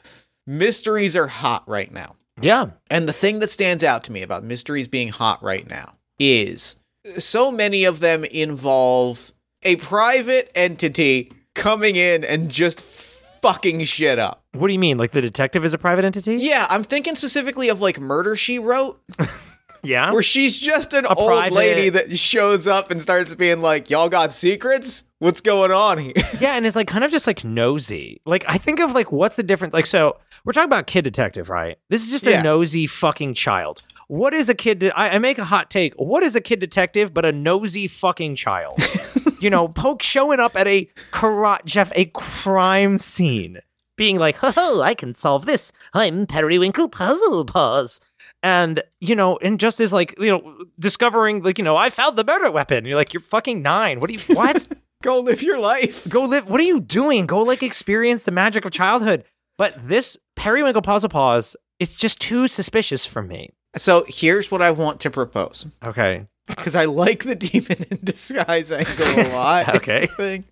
mysteries 0.46 1.16
are 1.16 1.26
hot 1.26 1.64
right 1.66 1.90
now. 1.90 2.14
Yeah. 2.40 2.70
And 2.88 3.08
the 3.08 3.12
thing 3.12 3.40
that 3.40 3.50
stands 3.50 3.82
out 3.82 4.04
to 4.04 4.12
me 4.12 4.22
about 4.22 4.44
mysteries 4.44 4.86
being 4.86 5.08
hot 5.08 5.42
right 5.42 5.68
now 5.68 5.94
is 6.20 6.76
so 7.18 7.50
many 7.50 7.84
of 7.84 8.00
them 8.00 8.24
involve 8.24 9.32
a 9.62 9.76
private 9.76 10.50
entity 10.54 11.32
coming 11.54 11.96
in 11.96 12.24
and 12.24 12.50
just 12.50 12.80
fucking 12.80 13.82
shit 13.84 14.18
up. 14.18 14.42
What 14.52 14.66
do 14.68 14.72
you 14.72 14.78
mean? 14.78 14.98
Like 14.98 15.12
the 15.12 15.20
detective 15.20 15.64
is 15.64 15.74
a 15.74 15.78
private 15.78 16.04
entity? 16.04 16.36
Yeah, 16.36 16.66
I'm 16.70 16.82
thinking 16.84 17.14
specifically 17.16 17.68
of 17.68 17.80
like 17.80 17.98
Murder 18.00 18.36
She 18.36 18.58
Wrote, 18.58 19.00
Yeah. 19.82 20.12
where 20.12 20.22
she's 20.22 20.58
just 20.58 20.92
an 20.92 21.04
A 21.06 21.14
old 21.14 21.28
private- 21.28 21.54
lady 21.54 21.88
that 21.90 22.18
shows 22.18 22.66
up 22.66 22.90
and 22.90 23.00
starts 23.00 23.34
being 23.34 23.62
like, 23.62 23.90
Y'all 23.90 24.08
got 24.08 24.32
secrets? 24.32 25.04
What's 25.20 25.40
going 25.40 25.72
on 25.72 25.98
here? 25.98 26.12
Yeah, 26.40 26.54
and 26.54 26.64
it's 26.66 26.76
like 26.76 26.86
kind 26.88 27.02
of 27.04 27.10
just 27.10 27.26
like 27.26 27.44
nosy. 27.44 28.20
Like 28.24 28.44
I 28.48 28.58
think 28.58 28.80
of 28.80 28.92
like 28.92 29.10
what's 29.12 29.36
the 29.36 29.42
difference? 29.42 29.74
Like 29.74 29.86
so 29.86 30.16
we're 30.44 30.52
talking 30.52 30.68
about 30.68 30.86
kid 30.86 31.02
detective, 31.02 31.48
right? 31.50 31.76
This 31.90 32.04
is 32.04 32.10
just 32.12 32.24
Yeah. 32.24 32.40
a 32.40 32.42
nosy 32.42 32.86
fucking 32.86 33.34
child. 33.34 33.82
What 34.08 34.32
is 34.34 34.48
a 34.48 34.54
kid? 34.54 34.78
De- 34.78 34.98
I, 34.98 35.10
I 35.10 35.18
make 35.18 35.38
a 35.38 35.44
hot 35.44 35.70
take. 35.70 35.94
What 35.94 36.22
is 36.22 36.34
a 36.34 36.40
kid 36.40 36.58
detective 36.58 37.12
but 37.14 37.24
a 37.24 37.32
nosy 37.32 37.86
fucking 37.86 38.36
child? 38.36 38.78
you 39.40 39.50
know, 39.50 39.68
poke 39.68 40.02
showing 40.02 40.40
up 40.40 40.56
at 40.56 40.66
a 40.66 40.88
kara- 41.12 41.60
Jeff 41.64 41.92
a 41.94 42.06
crime 42.06 42.98
scene, 42.98 43.58
being 43.96 44.18
like, 44.18 44.36
"Ho 44.36 44.50
ho, 44.50 44.80
I 44.80 44.94
can 44.94 45.12
solve 45.12 45.44
this. 45.44 45.72
I'm 45.92 46.26
Periwinkle 46.26 46.88
Puzzle 46.88 47.44
Paws." 47.44 48.00
And 48.42 48.82
you 49.00 49.14
know, 49.14 49.36
and 49.42 49.60
just 49.60 49.78
as 49.78 49.92
like 49.92 50.14
you 50.18 50.30
know, 50.30 50.58
discovering 50.78 51.42
like 51.42 51.58
you 51.58 51.64
know, 51.64 51.76
I 51.76 51.90
found 51.90 52.16
the 52.16 52.24
murder 52.24 52.50
weapon. 52.50 52.86
You're 52.86 52.96
like, 52.96 53.12
you're 53.12 53.20
fucking 53.20 53.60
nine. 53.60 54.00
What 54.00 54.08
do 54.08 54.16
you 54.16 54.20
what? 54.34 54.66
Go 55.02 55.20
live 55.20 55.42
your 55.42 55.58
life. 55.58 56.08
go 56.08 56.24
live. 56.24 56.48
What 56.48 56.60
are 56.60 56.64
you 56.64 56.80
doing? 56.80 57.26
Go 57.26 57.42
like 57.42 57.62
experience 57.62 58.22
the 58.22 58.32
magic 58.32 58.64
of 58.64 58.72
childhood. 58.72 59.24
But 59.58 59.74
this 59.76 60.16
Periwinkle 60.34 60.82
Puzzle 60.82 61.08
Paws, 61.10 61.56
it's 61.78 61.94
just 61.94 62.20
too 62.20 62.48
suspicious 62.48 63.04
for 63.04 63.22
me. 63.22 63.50
So 63.76 64.04
here's 64.08 64.50
what 64.50 64.62
I 64.62 64.70
want 64.70 65.00
to 65.00 65.10
propose. 65.10 65.66
Okay. 65.84 66.26
because 66.46 66.74
I 66.74 66.86
like 66.86 67.24
the 67.24 67.34
demon 67.34 67.84
in 67.90 67.98
disguise 68.02 68.72
angle 68.72 68.94
a 69.06 69.28
lot. 69.34 69.76
Okay. 69.76 70.06
thing. 70.06 70.44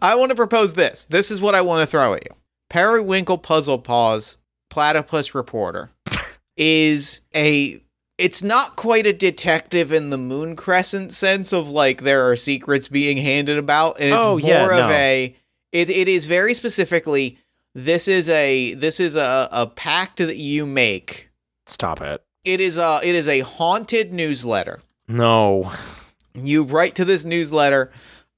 I 0.00 0.14
want 0.14 0.30
to 0.30 0.34
propose 0.36 0.74
this. 0.74 1.06
This 1.06 1.30
is 1.30 1.40
what 1.40 1.54
I 1.54 1.60
want 1.60 1.82
to 1.82 1.86
throw 1.86 2.14
at 2.14 2.24
you. 2.24 2.34
Periwinkle 2.70 3.38
Puzzle 3.38 3.78
Paws 3.78 4.36
Platypus 4.70 5.34
Reporter 5.34 5.90
is 6.56 7.20
a. 7.34 7.80
It's 8.18 8.42
not 8.42 8.76
quite 8.76 9.04
a 9.06 9.12
detective 9.12 9.90
in 9.92 10.10
the 10.10 10.18
Moon 10.18 10.54
Crescent 10.54 11.12
sense 11.12 11.52
of 11.52 11.68
like 11.68 12.02
there 12.02 12.30
are 12.30 12.36
secrets 12.36 12.86
being 12.86 13.16
handed 13.16 13.58
about, 13.58 13.98
and 14.00 14.14
it's 14.14 14.24
Oh, 14.24 14.38
more 14.38 14.40
yeah, 14.48 14.64
of 14.64 14.88
no. 14.88 14.90
a. 14.90 15.36
It, 15.72 15.90
it 15.90 16.08
is 16.08 16.26
very 16.26 16.54
specifically. 16.54 17.38
This 17.74 18.06
is 18.06 18.28
a 18.28 18.74
this 18.74 19.00
is 19.00 19.16
a, 19.16 19.48
a 19.50 19.66
pact 19.66 20.18
that 20.18 20.36
you 20.36 20.66
make. 20.66 21.30
Stop 21.72 22.00
it. 22.00 22.22
It 22.44 22.60
is 22.60 22.76
a 22.78 23.00
it 23.02 23.14
is 23.14 23.26
a 23.28 23.40
haunted 23.40 24.12
newsletter 24.12 24.80
No. 25.08 25.72
you 26.34 26.64
write 26.64 26.94
to 26.96 27.04
this 27.04 27.24
newsletter 27.24 27.90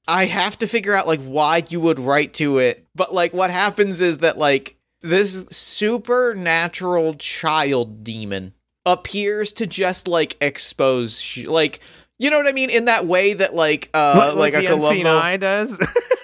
i 0.07 0.27
have 0.27 0.59
to 0.59 0.67
figure 0.67 0.95
out 0.95 1.07
like 1.07 1.21
why 1.23 1.63
you 1.71 1.81
would 1.81 1.99
write 1.99 2.35
to 2.35 2.59
it 2.59 2.87
but 2.95 3.15
like 3.15 3.33
what 3.33 3.51
happens 3.51 4.01
is 4.03 4.19
that 4.19 4.37
like 4.37 4.77
this 5.01 5.47
supernatural 5.51 7.15
child 7.15 8.05
demon 8.05 8.53
appears 8.85 9.53
to 9.53 9.67
just 9.67 10.07
like 10.09 10.37
expose 10.43 11.21
sh- 11.21 11.47
like 11.47 11.81
you 12.19 12.29
know 12.31 12.37
what 12.37 12.47
i 12.49 12.53
mean 12.53 12.69
in 12.71 12.85
that 12.87 13.07
way 13.07 13.33
that 13.33 13.55
like 13.55 13.89
uh 13.95 14.35
like, 14.37 14.53
the 14.53 14.67
a 14.67 14.69
columbo 14.77 15.17
eye 15.19 15.37
does. 15.39 15.79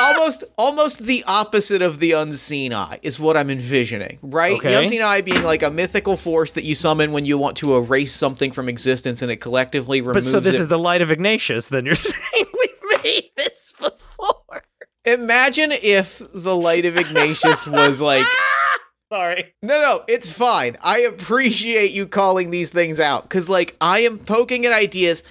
almost 0.00 0.44
almost 0.58 1.04
the 1.06 1.22
opposite 1.26 1.82
of 1.82 1.98
the 2.00 2.12
unseen 2.12 2.72
eye 2.72 2.98
is 3.02 3.18
what 3.20 3.36
i'm 3.36 3.50
envisioning 3.50 4.18
right 4.22 4.56
Okay. 4.56 4.70
the 4.72 4.78
unseen 4.78 5.02
eye 5.02 5.20
being 5.20 5.42
like 5.42 5.62
a 5.62 5.70
mythical 5.70 6.16
force 6.16 6.52
that 6.54 6.64
you 6.64 6.74
summon 6.74 7.12
when 7.12 7.24
you 7.24 7.38
want 7.38 7.56
to 7.58 7.76
erase 7.76 8.14
something 8.14 8.50
from 8.52 8.68
existence 8.68 9.22
and 9.22 9.30
it 9.30 9.36
collectively 9.36 10.00
removes. 10.00 10.26
but 10.26 10.30
so 10.30 10.40
this 10.40 10.54
it 10.56 10.62
is 10.62 10.68
the 10.68 10.78
light 10.78 11.02
of 11.02 11.10
Ignatius. 11.10 11.68
Then 11.68 11.86
you're 11.86 11.94
saying 12.14 12.44
we've 12.60 13.02
made 13.04 13.30
this 13.36 13.72
before. 13.78 14.62
Imagine 15.04 15.72
if 15.72 16.20
the 16.34 16.54
light 16.56 16.84
of 16.84 16.96
Ignatius 16.96 17.66
was 17.66 18.00
like, 18.00 18.26
Sorry. 19.12 19.54
no, 19.62 19.80
no, 19.80 20.04
it's 20.06 20.30
fine. 20.30 20.76
I 20.82 21.00
appreciate 21.00 21.90
you 21.90 22.06
calling 22.06 22.50
these 22.50 22.70
things 22.70 23.00
out 23.00 23.24
because, 23.24 23.48
like, 23.48 23.76
I 23.80 24.00
am 24.00 24.18
poking 24.18 24.66
at 24.66 24.72
ideas 24.72 25.24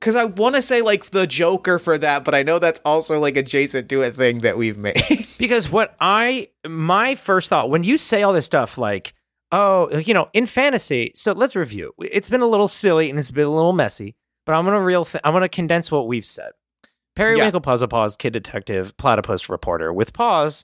because 0.00 0.16
I 0.16 0.24
want 0.24 0.54
to 0.56 0.62
say, 0.62 0.80
like, 0.82 1.10
the 1.10 1.26
Joker 1.26 1.78
for 1.78 1.98
that, 1.98 2.24
but 2.24 2.34
I 2.34 2.42
know 2.42 2.58
that's 2.58 2.80
also, 2.84 3.18
like, 3.20 3.36
adjacent 3.36 3.88
to 3.90 4.02
a 4.02 4.10
thing 4.10 4.40
that 4.40 4.56
we've 4.56 4.78
made. 4.88 5.28
Because 5.38 5.70
what 5.70 5.94
I 6.00 6.48
my 6.66 7.14
first 7.14 7.48
thought 7.48 7.70
when 7.70 7.84
you 7.84 7.96
say 7.98 8.22
all 8.22 8.32
this 8.32 8.46
stuff 8.46 8.76
like 8.78 9.14
Oh, 9.52 9.90
you 9.98 10.14
know, 10.14 10.28
in 10.32 10.46
fantasy. 10.46 11.10
So 11.16 11.32
let's 11.32 11.56
review. 11.56 11.92
It's 11.98 12.30
been 12.30 12.40
a 12.40 12.46
little 12.46 12.68
silly 12.68 13.10
and 13.10 13.18
it's 13.18 13.32
been 13.32 13.46
a 13.46 13.50
little 13.50 13.72
messy, 13.72 14.14
but 14.46 14.54
I'm 14.54 14.64
gonna 14.64 14.80
real. 14.80 15.04
Th- 15.04 15.20
I'm 15.24 15.32
gonna 15.32 15.48
condense 15.48 15.90
what 15.90 16.06
we've 16.06 16.24
said. 16.24 16.52
Periwinkle 17.16 17.60
Puzzle 17.60 17.88
Paws, 17.88 18.14
Kid 18.16 18.32
Detective, 18.32 18.96
Platypus 18.96 19.48
Reporter 19.48 19.92
with 19.92 20.12
Paws 20.12 20.62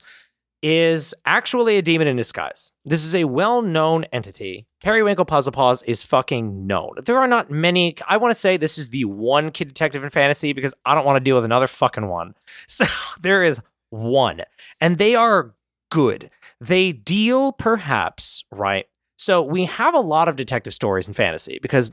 is 0.68 1.14
actually 1.24 1.76
a 1.76 1.83
demon 1.83 2.09
in 2.09 2.16
disguise. 2.16 2.72
This 2.85 3.05
is 3.05 3.14
a 3.14 3.22
well-known 3.22 4.02
entity. 4.12 4.66
Periwinkle 4.83 5.24
Puzzle 5.24 5.52
Paws 5.52 5.85
is 5.85 6.02
fucking 6.02 6.66
known. 6.66 6.96
There 7.05 7.18
are 7.18 7.29
not 7.29 7.52
many. 7.52 7.94
I 8.09 8.16
want 8.16 8.35
to 8.35 8.40
say 8.40 8.57
this 8.57 8.76
is 8.76 8.88
the 8.88 9.05
one 9.05 9.52
Kid 9.52 9.68
Detective 9.68 10.02
in 10.02 10.11
fantasy 10.11 10.52
because 10.52 10.74
I 10.85 10.96
don't 10.96 11.07
want 11.07 11.18
to 11.18 11.20
deal 11.24 11.37
with 11.37 11.44
another 11.44 11.68
fucking 11.68 12.09
one. 12.09 12.35
So 12.66 12.85
there 13.20 13.44
is 13.44 13.62
one, 13.90 14.42
and 14.81 14.98
they 14.98 15.14
are 15.14 15.55
good. 15.92 16.31
They 16.61 16.90
deal 16.90 17.52
perhaps 17.52 18.44
right. 18.50 18.87
So 19.18 19.42
we 19.42 19.66
have 19.66 19.94
a 19.94 20.00
lot 20.00 20.26
of 20.26 20.35
detective 20.35 20.74
stories 20.74 21.07
in 21.07 21.14
fantasy 21.14 21.61
because 21.62 21.92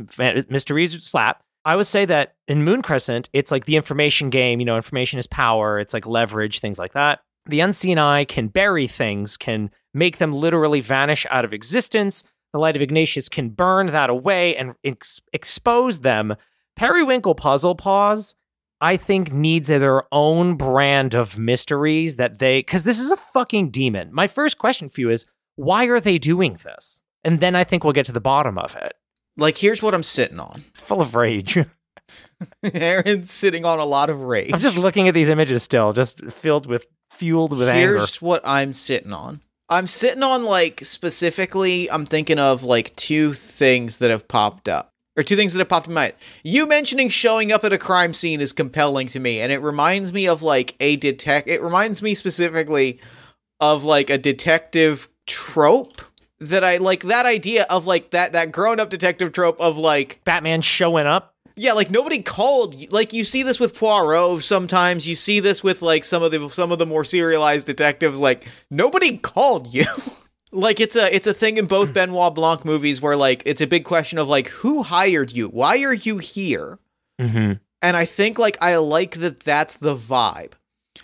mysteries 0.49 1.03
slap. 1.03 1.43
I 1.63 1.75
would 1.75 1.87
say 1.87 2.05
that 2.05 2.35
in 2.47 2.63
Moon 2.63 2.81
Crescent, 2.81 3.29
it's 3.33 3.51
like 3.51 3.65
the 3.65 3.75
information 3.75 4.31
game. 4.31 4.59
You 4.59 4.65
know, 4.65 4.75
information 4.75 5.19
is 5.19 5.27
power. 5.27 5.79
It's 5.79 5.93
like 5.93 6.07
leverage, 6.07 6.59
things 6.59 6.79
like 6.79 6.93
that. 6.93 7.19
The 7.45 7.59
unseen 7.59 7.97
eye 7.97 8.25
can 8.25 8.47
bury 8.47 8.87
things, 8.87 9.37
can 9.37 9.69
make 9.93 10.17
them 10.17 10.31
literally 10.31 10.81
vanish 10.81 11.25
out 11.29 11.45
of 11.45 11.53
existence. 11.53 12.23
The 12.53 12.59
light 12.59 12.75
of 12.75 12.81
Ignatius 12.81 13.29
can 13.29 13.49
burn 13.49 13.87
that 13.87 14.09
away 14.09 14.55
and 14.55 14.75
ex- 14.83 15.21
expose 15.33 15.99
them. 15.99 16.35
Periwinkle 16.75 17.35
Puzzle 17.35 17.75
Paws, 17.75 18.35
I 18.79 18.97
think, 18.97 19.31
needs 19.31 19.67
their 19.67 20.03
own 20.11 20.55
brand 20.55 21.13
of 21.13 21.37
mysteries 21.37 22.15
that 22.15 22.39
they, 22.39 22.59
because 22.59 22.83
this 22.83 22.99
is 22.99 23.11
a 23.11 23.17
fucking 23.17 23.71
demon. 23.71 24.09
My 24.13 24.27
first 24.27 24.57
question 24.57 24.89
for 24.89 25.01
you 25.01 25.09
is 25.09 25.25
why 25.55 25.85
are 25.85 25.99
they 25.99 26.17
doing 26.17 26.57
this? 26.63 27.03
And 27.23 27.39
then 27.39 27.55
I 27.55 27.63
think 27.63 27.83
we'll 27.83 27.93
get 27.93 28.05
to 28.07 28.11
the 28.11 28.21
bottom 28.21 28.57
of 28.57 28.75
it. 28.75 28.93
Like, 29.37 29.57
here's 29.57 29.81
what 29.81 29.93
I'm 29.93 30.03
sitting 30.03 30.39
on. 30.39 30.63
Full 30.75 31.01
of 31.01 31.15
rage. 31.15 31.57
Aaron's 32.73 33.31
sitting 33.31 33.65
on 33.65 33.79
a 33.79 33.85
lot 33.85 34.09
of 34.09 34.21
rage. 34.21 34.51
I'm 34.53 34.59
just 34.59 34.77
looking 34.77 35.07
at 35.07 35.13
these 35.13 35.29
images 35.29 35.63
still, 35.63 35.93
just 35.93 36.23
filled 36.31 36.65
with, 36.65 36.87
fueled 37.13 37.57
with 37.57 37.67
Here's 37.67 38.01
anger. 38.01 38.25
what 38.25 38.41
I'm 38.43 38.73
sitting 38.73 39.13
on. 39.13 39.41
I'm 39.69 39.87
sitting 39.87 40.23
on 40.23 40.43
like 40.43 40.81
specifically. 40.83 41.89
I'm 41.89 42.05
thinking 42.05 42.39
of 42.39 42.63
like 42.63 42.95
two 42.95 43.33
things 43.33 43.97
that 43.97 44.11
have 44.11 44.27
popped 44.27 44.67
up, 44.67 44.89
or 45.17 45.23
two 45.23 45.35
things 45.35 45.53
that 45.53 45.59
have 45.59 45.69
popped 45.69 45.87
in 45.87 45.93
my 45.93 46.01
mind. 46.01 46.13
You 46.43 46.67
mentioning 46.67 47.09
showing 47.09 47.51
up 47.51 47.63
at 47.63 47.73
a 47.73 47.77
crime 47.77 48.13
scene 48.13 48.41
is 48.41 48.53
compelling 48.53 49.07
to 49.07 49.19
me, 49.19 49.39
and 49.39 49.51
it 49.51 49.59
reminds 49.59 50.13
me 50.13 50.27
of 50.27 50.43
like 50.43 50.75
a 50.79 50.95
detect. 50.97 51.47
It 51.47 51.61
reminds 51.61 52.03
me 52.03 52.13
specifically 52.13 52.99
of 53.59 53.83
like 53.83 54.09
a 54.09 54.17
detective 54.17 55.07
trope 55.25 56.01
that 56.39 56.63
I 56.63 56.77
like. 56.77 57.03
That 57.03 57.25
idea 57.25 57.65
of 57.69 57.87
like 57.87 58.11
that 58.11 58.33
that 58.33 58.51
grown 58.51 58.79
up 58.79 58.89
detective 58.89 59.31
trope 59.31 59.59
of 59.59 59.77
like 59.77 60.19
Batman 60.25 60.61
showing 60.61 61.07
up. 61.07 61.32
Yeah, 61.55 61.73
like 61.73 61.91
nobody 61.91 62.21
called. 62.21 62.91
Like 62.91 63.13
you 63.13 63.23
see 63.23 63.43
this 63.43 63.59
with 63.59 63.75
Poirot 63.75 64.43
sometimes. 64.43 65.07
You 65.07 65.15
see 65.15 65.39
this 65.39 65.63
with 65.63 65.81
like 65.81 66.03
some 66.03 66.23
of 66.23 66.31
the 66.31 66.49
some 66.49 66.71
of 66.71 66.79
the 66.79 66.85
more 66.85 67.05
serialized 67.05 67.67
detectives. 67.67 68.19
Like 68.19 68.47
nobody 68.69 69.17
called 69.17 69.73
you. 69.73 69.85
like 70.51 70.79
it's 70.79 70.95
a 70.95 71.13
it's 71.13 71.27
a 71.27 71.33
thing 71.33 71.57
in 71.57 71.65
both 71.65 71.93
Benoit 71.93 72.33
Blanc 72.33 72.65
movies 72.65 73.01
where 73.01 73.15
like 73.15 73.43
it's 73.45 73.61
a 73.61 73.67
big 73.67 73.85
question 73.85 74.17
of 74.17 74.27
like 74.27 74.47
who 74.47 74.83
hired 74.83 75.31
you? 75.31 75.47
Why 75.47 75.83
are 75.83 75.93
you 75.93 76.17
here? 76.17 76.79
Mm-hmm. 77.19 77.53
And 77.81 77.97
I 77.97 78.05
think 78.05 78.39
like 78.39 78.57
I 78.61 78.77
like 78.77 79.17
that 79.17 79.41
that's 79.41 79.75
the 79.75 79.95
vibe. 79.95 80.53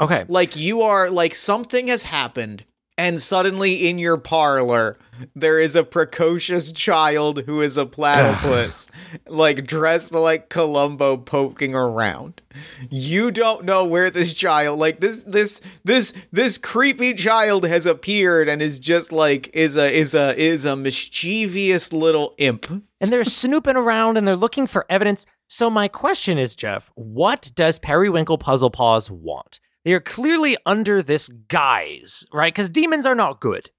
Okay. 0.02 0.26
Like 0.28 0.56
you 0.56 0.82
are 0.82 1.10
like 1.10 1.36
something 1.36 1.88
has 1.88 2.04
happened 2.04 2.66
and 3.00 3.22
suddenly 3.22 3.88
in 3.88 3.98
your 3.98 4.18
parlor 4.18 4.98
there 5.36 5.60
is 5.60 5.76
a 5.76 5.84
precocious 5.84 6.72
child 6.72 7.44
who 7.46 7.62
is 7.62 7.78
a 7.78 7.86
platypus 7.86 8.88
like 9.28 9.66
dressed 9.66 10.14
like 10.14 10.50
Columbo 10.50 11.18
poking 11.18 11.76
around. 11.76 12.42
You 12.90 13.32
don't 13.32 13.66
know 13.66 13.86
where 13.86 14.10
this 14.10 14.34
child 14.34 14.80
like 14.80 15.00
this 15.00 15.24
this 15.24 15.62
this 15.84 16.14
this 16.32 16.58
creepy 16.58 17.14
child 17.14 17.66
has 17.66 17.86
appeared 17.86 18.48
and 18.48 18.62
is 18.62 18.80
just 18.80 19.12
like 19.12 19.50
is 19.54 19.76
a 19.76 19.92
is 19.92 20.14
a 20.14 20.38
is 20.38 20.66
a 20.66 20.76
mischievous 20.76 21.92
little 21.94 22.34
imp. 22.38 22.70
and 23.02 23.12
they're 23.12 23.24
snooping 23.42 23.76
around 23.76 24.18
and 24.18 24.28
they're 24.28 24.36
looking 24.36 24.68
for 24.68 24.86
evidence. 24.90 25.26
So 25.48 25.70
my 25.70 25.88
question 25.88 26.38
is, 26.38 26.56
Jeff, 26.56 26.92
what 26.96 27.52
does 27.56 27.80
Periwinkle 27.80 28.38
Puzzle 28.38 28.70
Paws 28.70 29.10
want? 29.10 29.60
They 29.86 29.94
are 29.94 30.00
clearly 30.00 30.58
under 30.66 31.02
this 31.02 31.30
guise, 31.48 32.26
right? 32.34 32.54
Because 32.54 32.70
demons 32.70 33.06
are 33.06 33.16
not 33.16 33.40
good. 33.40 33.70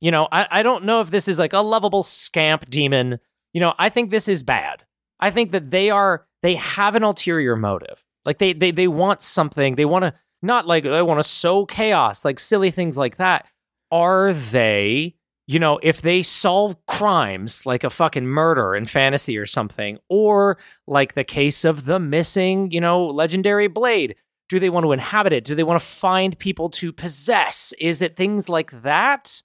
You 0.00 0.10
know, 0.10 0.28
I, 0.30 0.46
I 0.50 0.62
don't 0.62 0.84
know 0.84 1.00
if 1.00 1.10
this 1.10 1.28
is 1.28 1.38
like 1.38 1.52
a 1.52 1.60
lovable 1.60 2.02
scamp 2.02 2.68
demon. 2.70 3.18
You 3.52 3.60
know, 3.60 3.74
I 3.78 3.88
think 3.88 4.10
this 4.10 4.28
is 4.28 4.42
bad. 4.42 4.84
I 5.18 5.30
think 5.30 5.52
that 5.52 5.70
they 5.70 5.90
are 5.90 6.26
they 6.42 6.54
have 6.54 6.94
an 6.94 7.02
ulterior 7.02 7.56
motive. 7.56 8.04
Like 8.24 8.38
they 8.38 8.52
they 8.52 8.70
they 8.70 8.88
want 8.88 9.22
something. 9.22 9.74
They 9.74 9.84
want 9.84 10.04
to 10.04 10.14
not 10.42 10.66
like 10.66 10.84
they 10.84 11.02
want 11.02 11.18
to 11.18 11.24
sow 11.24 11.66
chaos, 11.66 12.24
like 12.24 12.38
silly 12.38 12.70
things 12.70 12.96
like 12.96 13.16
that. 13.16 13.46
Are 13.90 14.32
they 14.32 15.16
you 15.48 15.58
know, 15.58 15.80
if 15.82 16.02
they 16.02 16.22
solve 16.22 16.76
crimes 16.86 17.64
like 17.64 17.82
a 17.82 17.88
fucking 17.88 18.26
murder 18.26 18.76
in 18.76 18.84
fantasy 18.84 19.38
or 19.38 19.46
something, 19.46 19.98
or 20.10 20.58
like 20.86 21.14
the 21.14 21.24
case 21.24 21.64
of 21.64 21.86
the 21.86 21.98
missing, 21.98 22.70
you 22.70 22.82
know, 22.82 23.06
legendary 23.06 23.66
blade, 23.66 24.14
do 24.48 24.58
they 24.58 24.70
want 24.70 24.84
to 24.84 24.92
inhabit 24.92 25.32
it? 25.32 25.44
Do 25.44 25.54
they 25.54 25.62
want 25.62 25.80
to 25.80 25.86
find 25.86 26.38
people 26.38 26.70
to 26.70 26.92
possess? 26.92 27.74
Is 27.78 28.02
it 28.02 28.16
things 28.16 28.48
like 28.48 28.82
that? 28.82 29.42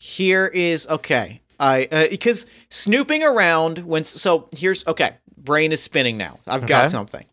Here 0.00 0.46
is 0.46 0.86
okay. 0.88 1.42
I 1.60 1.88
uh, 1.90 2.06
because 2.10 2.46
snooping 2.70 3.22
around 3.24 3.80
when 3.80 4.04
so 4.04 4.48
here's 4.56 4.86
okay. 4.86 5.16
Brain 5.36 5.72
is 5.72 5.82
spinning 5.82 6.16
now. 6.16 6.38
I've 6.46 6.66
got 6.66 6.90
something. 6.90 7.24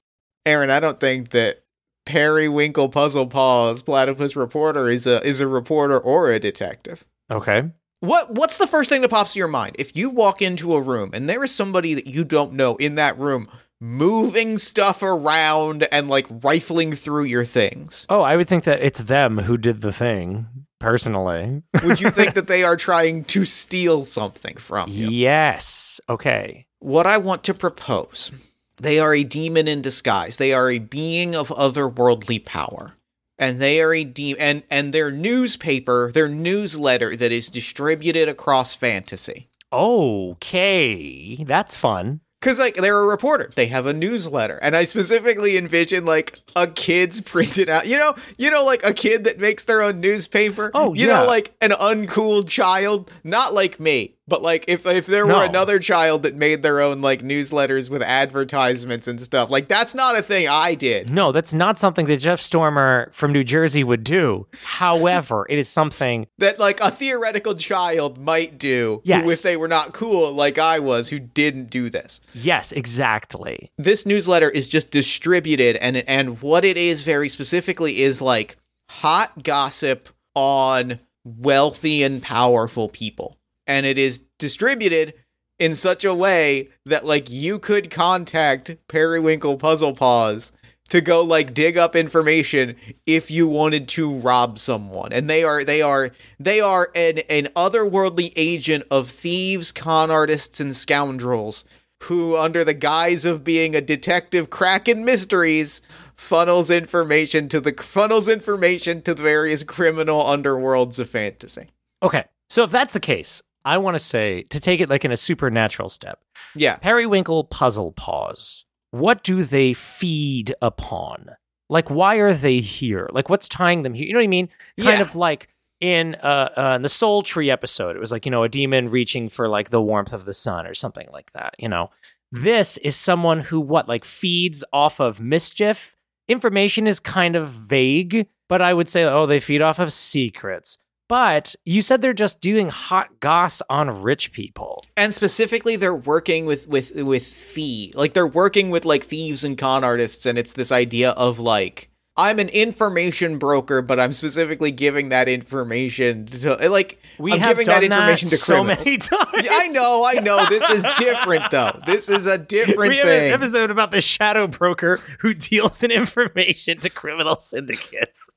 Aaron, 0.46 0.70
I 0.70 0.80
don't 0.80 1.00
think 1.00 1.30
that 1.30 1.64
Periwinkle 2.06 2.90
Puzzle 2.90 3.28
Paws 3.28 3.82
Platypus 3.82 4.36
Reporter 4.36 4.90
is 4.90 5.08
a 5.08 5.26
is 5.26 5.42
a 5.42 5.48
reporter 5.48 6.00
or 6.00 6.32
a 6.32 6.40
detective. 6.40 7.06
Okay. 7.30 7.70
What 8.00 8.32
what's 8.32 8.58
the 8.58 8.68
first 8.68 8.90
thing 8.90 9.02
that 9.02 9.10
pops 9.10 9.34
to 9.34 9.40
your 9.40 9.48
mind 9.48 9.76
if 9.80 9.96
you 9.96 10.10
walk 10.10 10.42
into 10.42 10.74
a 10.76 10.82
room 10.82 11.12
and 11.14 11.30
there 11.30 11.44
is 11.44 11.54
somebody 11.54 11.94
that 11.94 12.08
you 12.08 12.24
don't 12.24 12.54
know 12.54 12.76
in 12.76 12.96
that 12.96 13.18
room 13.18 13.48
moving 13.86 14.58
stuff 14.58 15.04
around 15.04 15.84
and 15.92 16.10
like 16.10 16.26
rifling 16.30 16.94
through 16.94 17.26
your 17.26 17.46
things? 17.46 18.06
Oh, 18.10 18.22
I 18.22 18.36
would 18.36 18.48
think 18.48 18.64
that 18.64 18.82
it's 18.82 19.00
them 19.00 19.40
who 19.40 19.58
did 19.58 19.82
the 19.82 19.94
thing, 19.94 20.48
personally. 20.80 21.62
Would 21.84 22.02
you 22.02 22.10
think 22.10 22.34
that 22.34 22.48
they 22.48 22.64
are 22.64 22.76
trying 22.76 23.24
to 23.26 23.46
steal 23.46 24.02
something 24.04 24.58
from 24.58 24.90
you? 24.90 25.10
yes. 25.10 26.02
Okay. 26.10 26.66
what 26.80 27.06
I 27.08 27.18
want 27.18 27.44
to 27.46 27.54
propose. 27.54 28.32
They 28.78 29.00
are 29.00 29.14
a 29.14 29.24
demon 29.24 29.68
in 29.70 29.82
disguise. 29.82 30.38
They 30.38 30.54
are 30.54 30.70
a 30.70 30.80
being 30.80 31.34
of 31.36 31.48
otherworldly 31.50 32.44
power. 32.44 32.96
And 33.40 33.60
they 33.60 33.82
are 33.82 33.94
a 33.94 34.04
de- 34.04 34.38
and 34.40 34.64
and 34.70 34.94
their 34.94 35.12
newspaper, 35.12 36.12
their 36.14 36.30
newsletter 36.30 37.16
that 37.16 37.32
is 37.32 37.50
distributed 37.50 38.28
across 38.30 38.74
fantasy. 38.74 39.50
Okay. 39.74 41.44
That's 41.44 41.76
fun. 41.76 42.22
Cause 42.46 42.60
like 42.60 42.76
they're 42.76 43.00
a 43.00 43.08
reporter, 43.08 43.50
they 43.56 43.66
have 43.66 43.88
a 43.88 43.94
newsletter, 43.94 44.60
and 44.62 44.76
I 44.76 44.84
specifically 44.84 45.58
envision 45.58 46.06
like 46.06 46.40
a 46.56 46.68
kid's 46.68 47.20
printed 47.20 47.70
out. 47.70 47.88
You 47.88 47.98
know, 47.98 48.14
you 48.38 48.52
know, 48.52 48.64
like 48.64 48.86
a 48.86 48.94
kid 48.94 49.24
that 49.24 49.40
makes 49.40 49.64
their 49.64 49.82
own 49.82 50.00
newspaper. 50.00 50.70
Oh, 50.76 50.94
you 50.94 51.08
yeah. 51.08 51.22
know, 51.22 51.26
like 51.26 51.56
an 51.60 51.72
uncool 51.72 52.48
child, 52.48 53.10
not 53.24 53.56
like 53.56 53.80
me, 53.80 54.15
but 54.28 54.42
like 54.42 54.66
if 54.68 54.86
if 54.86 55.06
there 55.06 55.26
were 55.28 55.44
another 55.46 55.78
child 55.80 56.24
that 56.24 56.36
made 56.36 56.64
their 56.64 56.82
own 56.82 57.02
like 57.02 57.22
newsletters 57.22 57.90
with 57.90 58.02
advertisements 58.02 59.08
and 59.08 59.22
stuff, 59.22 59.50
like 59.50 59.68
that's 59.68 59.94
not 59.94 60.18
a 60.18 60.22
thing 60.22 60.48
I 60.48 60.74
did. 60.76 61.10
No, 61.10 61.32
that's 61.32 61.54
not 61.54 61.78
something 61.78 62.06
that 62.08 62.18
Jeff 62.18 62.42
Stormer 62.42 63.10
from 63.12 63.32
New 63.32 63.44
Jersey 63.44 63.84
would 63.84 64.04
do. 64.04 64.48
However, 64.64 65.46
it 65.50 65.58
is 65.58 65.70
something 65.70 66.28
That 66.40 66.60
like 66.60 66.80
a 66.80 66.90
theoretical 66.92 67.54
child 67.56 68.18
might 68.18 68.58
do, 68.58 69.02
who, 69.04 69.10
Yes. 69.10 69.32
if 69.32 69.42
they 69.44 69.58
were 69.58 69.68
not 69.68 69.94
cool 69.94 70.32
like 70.32 70.58
I 70.58 70.80
was, 70.80 71.10
who 71.10 71.20
didn't 71.20 71.70
do 71.70 71.90
this. 71.90 72.20
Yes, 72.34 72.72
exactly. 72.72 73.72
this 73.78 74.06
newsletter 74.06 74.50
is 74.50 74.68
just 74.70 74.90
distributed 74.92 75.76
and 75.78 75.98
and 75.98 76.42
what 76.42 76.66
it 76.66 76.78
is 76.78 77.04
very 77.04 77.30
specifically 77.30 78.02
is 78.02 78.22
like 78.22 78.58
hot 78.90 79.44
gossip 79.44 80.10
on 80.36 81.00
wealthy 81.24 82.04
and 82.04 82.22
powerful 82.22 82.88
people 82.90 83.38
and 83.68 83.86
it 83.86 83.98
is 83.98 84.22
distributed 84.38 85.14
in 85.60 85.76
such 85.76 86.04
a 86.04 86.14
way 86.14 86.70
that 86.86 87.06
like 87.06 87.30
you 87.30 87.60
could 87.60 87.90
contact 87.90 88.76
periwinkle 88.88 89.58
puzzle 89.58 89.94
paws 89.94 90.52
to 90.88 91.02
go 91.02 91.22
like 91.22 91.54
dig 91.54 91.78
up 91.78 91.96
information 91.96 92.76
if 93.06 93.32
you 93.32 93.48
wanted 93.48 93.88
to 93.88 94.14
rob 94.14 94.60
someone 94.60 95.12
and 95.12 95.30
they 95.30 95.44
are 95.44 95.64
they 95.64 95.82
are 95.82 96.12
they 96.40 96.60
are 96.60 96.92
an 96.94 97.20
an 97.30 97.48
otherworldly 97.56 98.34
agent 98.36 98.84
of 98.92 99.10
thieves 99.10 99.72
con 99.72 100.12
artists 100.12 100.60
and 100.60 100.76
scoundrels 100.76 101.64
who 102.04 102.38
under 102.38 102.64
the 102.64 102.74
guise 102.74 103.26
of 103.26 103.44
being 103.44 103.74
a 103.74 103.82
detective 103.82 104.50
cracking 104.50 105.06
mysteries 105.06 105.82
funnels 106.16 106.70
information 106.70 107.48
to 107.48 107.60
the 107.60 107.74
funnels 107.74 108.28
information 108.28 109.02
to 109.02 109.14
the 109.14 109.24
various 109.24 109.64
criminal 109.64 110.24
underworlds 110.24 111.00
of 111.00 111.10
fantasy 111.10 111.68
Okay. 112.06 112.26
So 112.50 112.64
if 112.64 112.72
that's 112.72 112.94
the 112.94 113.00
case, 113.00 113.42
I 113.66 113.78
want 113.80 113.96
to 113.96 114.00
say 114.04 114.44
to 114.44 114.60
take 114.60 114.80
it 114.80 114.90
like 114.90 115.04
in 115.04 115.12
a 115.12 115.18
supernatural 115.18 115.90
step. 115.90 116.20
Yeah. 116.56 116.78
Periwinkle 116.78 117.46
puzzle 117.46 117.92
paws. 117.92 118.66
What 118.92 119.24
do 119.24 119.44
they 119.44 119.74
feed 119.74 120.54
upon? 120.62 121.32
Like, 121.68 121.90
why 121.90 122.18
are 122.18 122.34
they 122.34 122.60
here? 122.60 123.10
Like, 123.12 123.28
what's 123.28 123.50
tying 123.50 123.82
them 123.82 123.94
here? 123.96 124.06
You 124.06 124.14
know 124.14 124.20
what 124.20 124.24
I 124.24 124.28
mean? 124.28 124.50
Kind 124.80 125.00
Yeah. 125.00 125.02
of 125.02 125.16
like 125.16 125.50
in 125.82 126.16
uh, 126.24 126.50
uh 126.56 126.74
in 126.78 126.84
the 126.84 126.90
Soul 126.90 127.22
Tree 127.24 127.50
episode, 127.50 127.96
it 127.96 128.00
was 128.00 128.12
like 128.12 128.26
you 128.26 128.32
know 128.32 128.44
a 128.44 128.50
demon 128.50 128.88
reaching 128.88 129.28
for 129.28 129.50
like 129.50 129.72
the 129.72 129.82
warmth 129.82 130.14
of 130.14 130.26
the 130.26 130.34
sun 130.34 130.66
or 130.68 130.74
something 130.74 131.08
like 131.12 131.32
that. 131.34 131.56
You 131.60 131.68
know, 131.68 131.90
this 132.32 132.78
is 132.78 132.96
someone 132.96 133.40
who 133.42 133.60
what 133.60 133.90
like 133.90 134.06
feeds 134.06 134.64
off 134.72 135.00
of 135.02 135.20
mischief. 135.20 135.96
Information 136.28 136.88
is 136.88 137.00
kind 137.00 137.36
of 137.36 137.50
vague, 137.50 138.28
but 138.48 138.62
I 138.62 138.74
would 138.74 138.88
say 138.88 139.04
oh 139.04 139.26
they 139.26 139.40
feed 139.40 139.62
off 139.62 139.80
of 139.80 139.92
secrets. 139.92 140.78
But 141.08 141.56
you 141.66 141.82
said 141.82 142.02
they're 142.02 142.14
just 142.14 142.42
doing 142.42 142.70
hot 142.70 143.20
goss 143.20 143.62
on 143.70 144.02
rich 144.02 144.32
people. 144.32 144.84
And 144.98 145.14
specifically, 145.14 145.76
they're 145.76 145.94
working 145.96 146.46
with 146.46 146.68
with 146.68 146.96
with 146.96 147.28
thieves. 147.28 147.96
Like 147.96 148.14
they're 148.14 148.26
working 148.26 148.70
with 148.72 148.86
like 148.86 149.04
thieves 149.04 149.44
and 149.44 149.58
con 149.58 149.84
artists, 149.84 150.26
and 150.26 150.38
it's 150.38 150.54
this 150.54 150.72
idea 150.72 151.12
of 151.12 151.40
like 151.40 151.90
I'm 152.18 152.40
an 152.40 152.48
information 152.50 153.38
broker, 153.38 153.82
but 153.82 154.00
I'm 154.00 154.14
specifically 154.14 154.72
giving 154.72 155.10
that 155.10 155.28
information 155.28 156.26
to 156.28 156.56
like 156.70 156.98
We 157.20 157.34
I'm 157.34 157.40
have 157.40 157.50
giving 157.58 157.66
done 157.68 157.82
that 157.82 157.84
information 157.84 158.30
to 158.30 158.38
so 158.38 158.54
criminals. 158.64 158.86
many 158.86 158.98
times. 159.00 159.48
I 159.52 159.68
know, 159.68 160.06
I 160.06 160.14
know. 160.22 160.46
This 160.50 160.68
is 160.70 160.86
different 160.98 161.52
though. 161.52 161.78
This 161.86 162.08
is 162.08 162.26
a 162.26 162.38
different 162.38 162.90
we 162.90 162.98
have 162.98 163.06
thing. 163.08 163.28
an 163.28 163.34
episode 163.34 163.70
about 163.70 163.92
the 163.92 164.02
shadow 164.02 164.48
broker 164.48 164.98
who 165.20 165.34
deals 165.34 165.84
in 165.84 165.92
information 165.92 166.80
to 166.80 166.90
criminal 166.90 167.36
syndicates. 167.38 168.30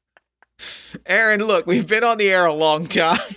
Aaron, 1.06 1.44
look, 1.44 1.66
we've 1.66 1.86
been 1.86 2.04
on 2.04 2.18
the 2.18 2.30
air 2.30 2.46
a 2.46 2.52
long 2.52 2.86
time. 2.86 3.18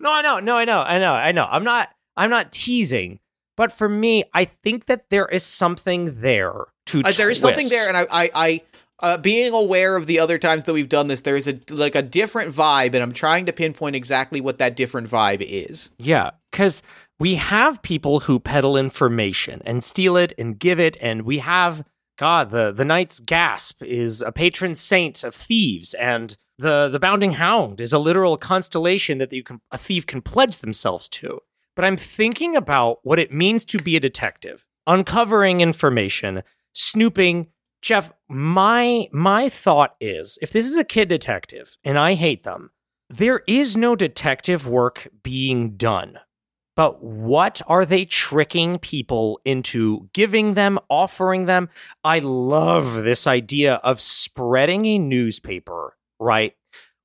No, 0.00 0.12
I 0.12 0.22
know, 0.22 0.38
no, 0.38 0.56
I 0.56 0.64
know, 0.64 0.80
I 0.80 0.98
know, 1.00 1.12
I 1.12 1.32
know. 1.32 1.48
I'm 1.50 1.64
not, 1.64 1.88
I'm 2.16 2.30
not 2.30 2.52
teasing, 2.52 3.18
but 3.56 3.72
for 3.72 3.88
me, 3.88 4.22
I 4.32 4.44
think 4.44 4.86
that 4.86 5.10
there 5.10 5.26
is 5.26 5.42
something 5.42 6.20
there 6.20 6.66
to. 6.86 7.02
Uh, 7.04 7.10
there 7.10 7.30
is 7.30 7.40
something 7.40 7.68
there, 7.68 7.88
and 7.88 7.96
I, 7.96 8.06
I, 8.08 8.30
I 8.32 8.62
uh, 9.00 9.18
being 9.18 9.52
aware 9.52 9.96
of 9.96 10.06
the 10.06 10.20
other 10.20 10.38
times 10.38 10.64
that 10.64 10.72
we've 10.72 10.88
done 10.88 11.08
this, 11.08 11.22
there 11.22 11.36
is 11.36 11.48
a 11.48 11.58
like 11.68 11.96
a 11.96 12.02
different 12.02 12.54
vibe, 12.54 12.94
and 12.94 13.02
I'm 13.02 13.12
trying 13.12 13.46
to 13.46 13.52
pinpoint 13.52 13.96
exactly 13.96 14.40
what 14.40 14.58
that 14.58 14.76
different 14.76 15.10
vibe 15.10 15.40
is. 15.40 15.90
Yeah, 15.98 16.30
because 16.52 16.82
we 17.18 17.34
have 17.34 17.82
people 17.82 18.20
who 18.20 18.38
peddle 18.38 18.76
information 18.76 19.62
and 19.64 19.82
steal 19.82 20.16
it 20.16 20.32
and 20.38 20.56
give 20.58 20.78
it, 20.78 20.96
and 21.00 21.22
we 21.22 21.38
have 21.38 21.84
God, 22.16 22.50
the 22.50 22.72
the 22.72 22.84
Knight's 22.84 23.20
Gasp 23.20 23.82
is 23.82 24.22
a 24.22 24.32
patron 24.32 24.74
saint 24.74 25.22
of 25.24 25.34
thieves, 25.34 25.94
and 25.94 26.36
the 26.58 26.88
the 26.88 27.00
Bounding 27.00 27.32
Hound 27.32 27.80
is 27.80 27.92
a 27.92 27.98
literal 27.98 28.36
constellation 28.36 29.18
that 29.18 29.32
you 29.32 29.42
can 29.42 29.60
a 29.70 29.78
thief 29.78 30.06
can 30.06 30.22
pledge 30.22 30.58
themselves 30.58 31.08
to. 31.10 31.40
But 31.76 31.84
I'm 31.84 31.96
thinking 31.96 32.56
about 32.56 32.98
what 33.02 33.20
it 33.20 33.32
means 33.32 33.64
to 33.66 33.78
be 33.78 33.94
a 33.96 34.00
detective, 34.00 34.66
uncovering 34.86 35.60
information, 35.60 36.42
snooping. 36.72 37.48
Jeff, 37.80 38.12
my 38.28 39.08
my 39.12 39.48
thought 39.48 39.94
is, 40.00 40.38
if 40.42 40.50
this 40.50 40.66
is 40.66 40.76
a 40.76 40.84
kid 40.84 41.08
detective 41.08 41.76
and 41.84 41.96
I 41.96 42.14
hate 42.14 42.42
them, 42.42 42.70
there 43.08 43.42
is 43.46 43.76
no 43.76 43.94
detective 43.94 44.66
work 44.66 45.08
being 45.22 45.76
done. 45.76 46.18
But 46.78 47.02
what 47.02 47.60
are 47.66 47.84
they 47.84 48.04
tricking 48.04 48.78
people 48.78 49.40
into 49.44 50.08
giving 50.12 50.54
them, 50.54 50.78
offering 50.88 51.46
them? 51.46 51.70
I 52.04 52.20
love 52.20 53.02
this 53.02 53.26
idea 53.26 53.74
of 53.82 54.00
spreading 54.00 54.86
a 54.86 54.98
newspaper, 54.98 55.77
right? 56.18 56.54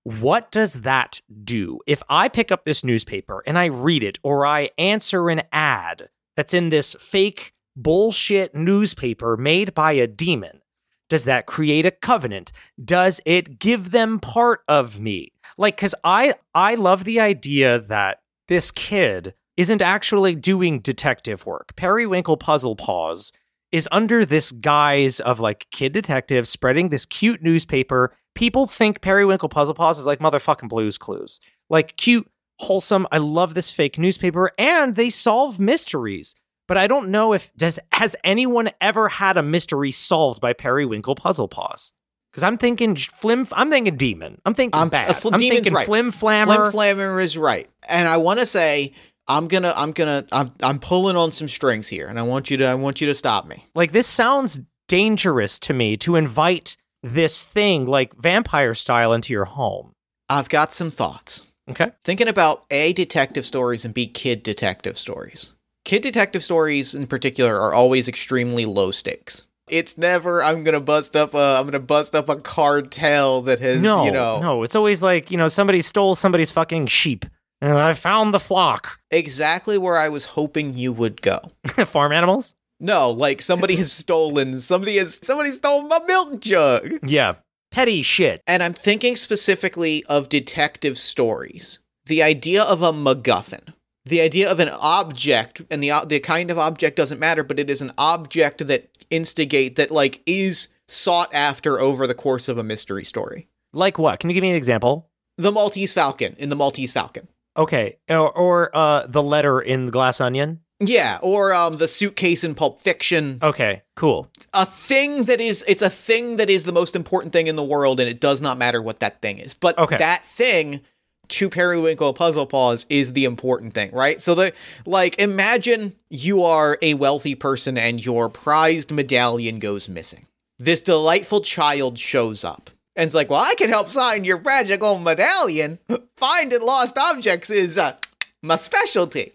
What 0.04 0.52
does 0.52 0.82
that 0.82 1.22
do? 1.44 1.80
If 1.88 2.04
I 2.10 2.28
pick 2.28 2.52
up 2.52 2.66
this 2.66 2.84
newspaper 2.84 3.42
and 3.46 3.58
I 3.58 3.66
read 3.66 4.04
it, 4.04 4.20
or 4.24 4.46
I 4.46 4.70
answer 4.78 5.30
an 5.30 5.44
ad 5.52 6.10
that's 6.36 6.54
in 6.54 6.70
this 6.70 6.96
fake 7.00 7.54
bullshit 7.76 8.54
newspaper 8.54 9.38
made 9.38 9.74
by 9.74 9.94
a 9.94 10.08
demon, 10.08 10.62
does 11.10 11.26
that 11.26 11.46
create 11.46 11.86
a 11.86 11.92
covenant? 11.92 12.52
Does 12.84 13.22
it 13.26 13.60
give 13.60 13.92
them 13.92 14.20
part 14.20 14.62
of 14.68 15.00
me? 15.00 15.32
Like, 15.58 15.78
cause 15.78 15.96
I 16.04 16.36
I 16.56 16.76
love 16.76 17.04
the 17.04 17.20
idea 17.20 17.80
that 17.80 18.20
this 18.48 18.72
kid 18.72 19.36
isn't 19.56 19.82
actually 19.82 20.36
doing 20.36 20.80
detective 20.80 21.46
work. 21.46 21.76
Periwinkle 21.76 22.38
Puzzle 22.38 22.76
Paws 22.76 23.32
is 23.72 23.88
under 23.92 24.26
this 24.26 24.52
guise 24.52 25.20
of 25.20 25.40
like 25.40 25.68
kid 25.72 25.94
detective 25.94 26.48
spreading 26.48 26.90
this 26.90 27.06
cute 27.06 27.42
newspaper. 27.42 28.16
People 28.36 28.68
think 28.68 29.02
Periwinkle 29.02 29.50
Puzzle 29.50 29.74
Paws 29.74 30.00
is 30.00 30.06
like 30.06 30.20
motherfucking 30.20 30.70
Blue's 30.70 30.98
Clues. 30.98 31.40
Like 31.70 31.96
cute, 31.98 32.30
wholesome. 32.60 33.08
I 33.12 33.18
love 33.20 33.54
this 33.54 33.72
fake 33.72 33.98
newspaper 33.98 34.52
and 34.58 34.96
they 34.96 35.10
solve 35.10 35.60
mysteries. 35.60 36.36
But 36.68 36.78
I 36.78 36.88
don't 36.88 37.10
know 37.10 37.34
if 37.34 37.54
does 37.56 37.78
has 37.92 38.16
anyone 38.24 38.72
ever 38.80 39.10
had 39.10 39.38
a 39.38 39.44
mystery 39.44 39.92
solved 39.92 40.40
by 40.42 40.54
Periwinkle 40.54 41.16
Puzzle 41.16 41.48
Paws? 41.50 41.94
Because 42.32 42.44
I'm 42.44 42.58
thinking 42.58 42.96
flim. 42.96 43.48
I'm 43.52 43.70
thinking 43.70 43.96
demon. 43.98 44.42
I'm 44.46 44.54
thinking 44.54 44.80
I'm- 44.80 44.90
bad. 44.90 45.10
uh, 45.10 45.14
fl- 45.14 45.28
I'm 45.34 45.40
demon's 45.40 45.50
thinking 45.56 45.74
right. 45.74 45.86
flim 45.86 46.12
flammer. 46.12 46.72
Flim 46.72 46.98
Flammer 46.98 47.22
is 47.22 47.38
right, 47.38 47.68
and 47.88 48.08
I 48.08 48.18
want 48.18 48.40
to 48.40 48.46
say 48.46 48.94
I'm 49.28 49.48
gonna, 49.48 49.74
I'm 49.76 49.92
gonna, 49.92 50.26
I'm, 50.32 50.52
I'm 50.64 50.80
pulling 50.80 51.16
on 51.16 51.32
some 51.32 51.48
strings 51.48 51.90
here, 51.90 52.08
and 52.08 52.18
I 52.18 52.24
want 52.24 52.50
you 52.50 52.58
to, 52.58 52.66
I 52.66 52.74
want 52.76 53.02
you 53.02 53.08
to 53.08 53.14
stop 53.14 53.46
me. 53.46 53.66
Like 53.76 53.92
this 53.92 54.08
sounds 54.08 54.62
dangerous 54.88 55.60
to 55.60 55.74
me 55.74 55.96
to 55.98 56.16
invite 56.16 56.76
this 57.04 57.44
thing 57.44 57.86
like 57.86 58.16
vampire 58.16 58.74
style 58.74 59.14
into 59.14 59.34
your 59.34 59.46
home. 59.46 59.92
I've 60.30 60.50
got 60.50 60.74
some 60.74 60.90
thoughts. 60.90 61.52
Okay. 61.70 61.92
Thinking 62.04 62.28
about 62.28 62.66
A, 62.72 62.94
detective 62.94 63.46
stories 63.46 63.86
and 63.86 63.94
B, 63.94 64.08
kid 64.08 64.42
detective 64.42 64.98
stories. 64.98 65.54
Kid 65.86 66.02
detective 66.02 66.44
stories 66.44 66.96
in 66.96 67.08
particular 67.08 67.60
are 67.60 67.74
always 67.74 68.08
extremely 68.08 68.66
low 68.66 68.92
stakes. 68.92 69.46
It's 69.70 69.98
never 69.98 70.44
I'm 70.44 70.64
gonna 70.64 70.82
bust 70.82 71.16
up 71.16 71.34
a 71.34 71.58
I'm 71.60 71.66
gonna 71.66 71.80
bust 71.80 72.16
up 72.16 72.28
a 72.30 72.36
cartel 72.38 73.42
that 73.44 73.60
has 73.60 73.82
No, 73.82 74.04
you 74.06 74.12
know 74.12 74.42
no, 74.42 74.64
it's 74.64 74.76
always 74.76 75.02
like 75.02 75.32
you 75.32 75.38
know 75.38 75.48
somebody 75.48 75.82
stole 75.82 76.16
somebody's 76.16 76.52
fucking 76.52 76.88
sheep, 76.88 77.26
and 77.62 77.72
I 77.74 77.94
found 77.94 78.34
the 78.34 78.40
flock. 78.42 79.00
exactly 79.10 79.78
where 79.78 79.98
I 79.98 80.10
was 80.10 80.26
hoping 80.26 80.78
you 80.78 80.92
would 80.92 81.22
go. 81.22 81.40
Farm 81.86 82.12
animals. 82.12 82.56
No, 82.84 83.10
like 83.10 83.42
somebody 83.42 83.78
has 83.78 83.94
stolen 83.94 84.60
somebody 84.60 84.98
has 84.98 85.18
somebody 85.24 85.52
stole 85.52 85.84
my 85.84 86.00
milk 86.06 86.42
jug. 86.42 87.00
Yeah, 87.02 87.36
petty 87.72 88.02
shit. 88.02 88.42
And 88.46 88.62
I'm 88.62 88.74
thinking 88.74 89.16
specifically 89.16 90.04
of 90.10 90.28
detective 90.28 90.98
stories. 90.98 91.80
The 92.08 92.22
idea 92.22 92.62
of 92.62 92.82
a 92.82 92.92
MacGuffin. 92.92 93.74
The 94.06 94.20
idea 94.20 94.52
of 94.52 94.60
an 94.60 94.68
object, 94.68 95.62
and 95.72 95.82
the 95.82 95.94
the 96.06 96.20
kind 96.20 96.52
of 96.52 96.60
object 96.60 96.98
doesn't 96.98 97.20
matter, 97.20 97.42
but 97.42 97.58
it 97.58 97.70
is 97.70 97.82
an 97.82 97.94
object 97.98 98.68
that 98.68 98.90
instigate 99.10 99.78
that 99.78 99.90
like 99.90 100.22
is 100.26 100.68
sought 100.90 101.34
after 101.34 101.80
over 101.80 102.06
the 102.06 102.14
course 102.14 102.50
of 102.50 102.58
a 102.58 102.66
mystery 102.66 103.06
story. 103.06 103.48
Like 103.72 103.98
what? 103.98 104.20
Can 104.20 104.30
you 104.30 104.34
give 104.34 104.42
me 104.42 104.50
an 104.50 104.58
example? 104.58 105.10
The 105.38 105.54
Maltese 105.54 105.94
Falcon 105.94 106.36
in 106.38 106.50
the 106.50 106.58
Maltese 106.58 106.92
Falcon. 106.92 107.30
Okay, 107.56 107.98
or, 108.10 108.30
or 108.32 108.76
uh, 108.76 109.08
the 109.08 109.24
letter 109.24 109.62
in 109.62 109.90
Glass 109.90 110.20
Onion. 110.20 110.60
Yeah, 110.86 111.20
or 111.22 111.54
um 111.54 111.78
the 111.78 111.88
suitcase 111.88 112.44
in 112.44 112.56
Pulp 112.56 112.80
Fiction. 112.80 113.40
Okay, 113.42 113.84
cool. 113.96 114.28
a 114.54 114.66
thing 114.66 115.24
that 115.26 115.40
is 115.42 115.64
it's 115.68 115.82
a 115.82 115.90
thing 115.90 116.38
that 116.38 116.50
is 116.50 116.64
the 116.64 116.72
most 116.74 116.96
important 116.96 117.34
thing 117.34 117.48
in 117.48 117.56
the 117.56 117.64
world 117.64 118.00
and 118.00 118.10
it 118.10 118.20
does 118.20 118.42
not 118.42 118.58
matter 118.58 118.82
what 118.82 119.00
that 119.00 119.22
thing 119.22 119.38
is 119.40 119.54
but 119.54 119.78
Okay. 119.78 119.98
that 119.98 120.26
thing 120.26 120.82
to 121.30 121.50
periwinkle 121.50 122.14
puzzle 122.14 122.46
paws 122.46 122.86
is 122.90 123.14
the 123.14 123.24
important 123.26 123.74
thing 123.74 123.90
right 123.94 124.22
so 124.22 124.36
the 124.36 124.52
like 124.86 125.18
imagine 125.20 125.96
you 126.10 126.44
are 126.44 126.78
a 126.82 126.94
wealthy 126.96 127.34
person 127.34 127.78
and 127.78 128.06
your 128.06 128.30
prized 128.30 128.92
medallion 128.92 129.58
goes 129.60 129.88
missing 129.88 130.28
this 130.60 130.82
delightful 130.82 131.40
child 131.42 131.98
shows 131.98 132.44
up 132.44 132.70
and 132.96 133.06
it's 133.06 133.16
like 133.16 133.30
well 133.30 133.42
i 133.44 133.54
can 133.56 133.70
help 133.70 133.88
sign 133.90 134.24
your 134.26 134.40
magical 134.42 135.00
medallion 135.00 135.80
finding 136.18 136.62
lost 136.62 136.98
objects 136.98 137.50
is 137.50 137.78
uh, 137.78 137.96
my 138.42 138.58
specialty 138.58 139.32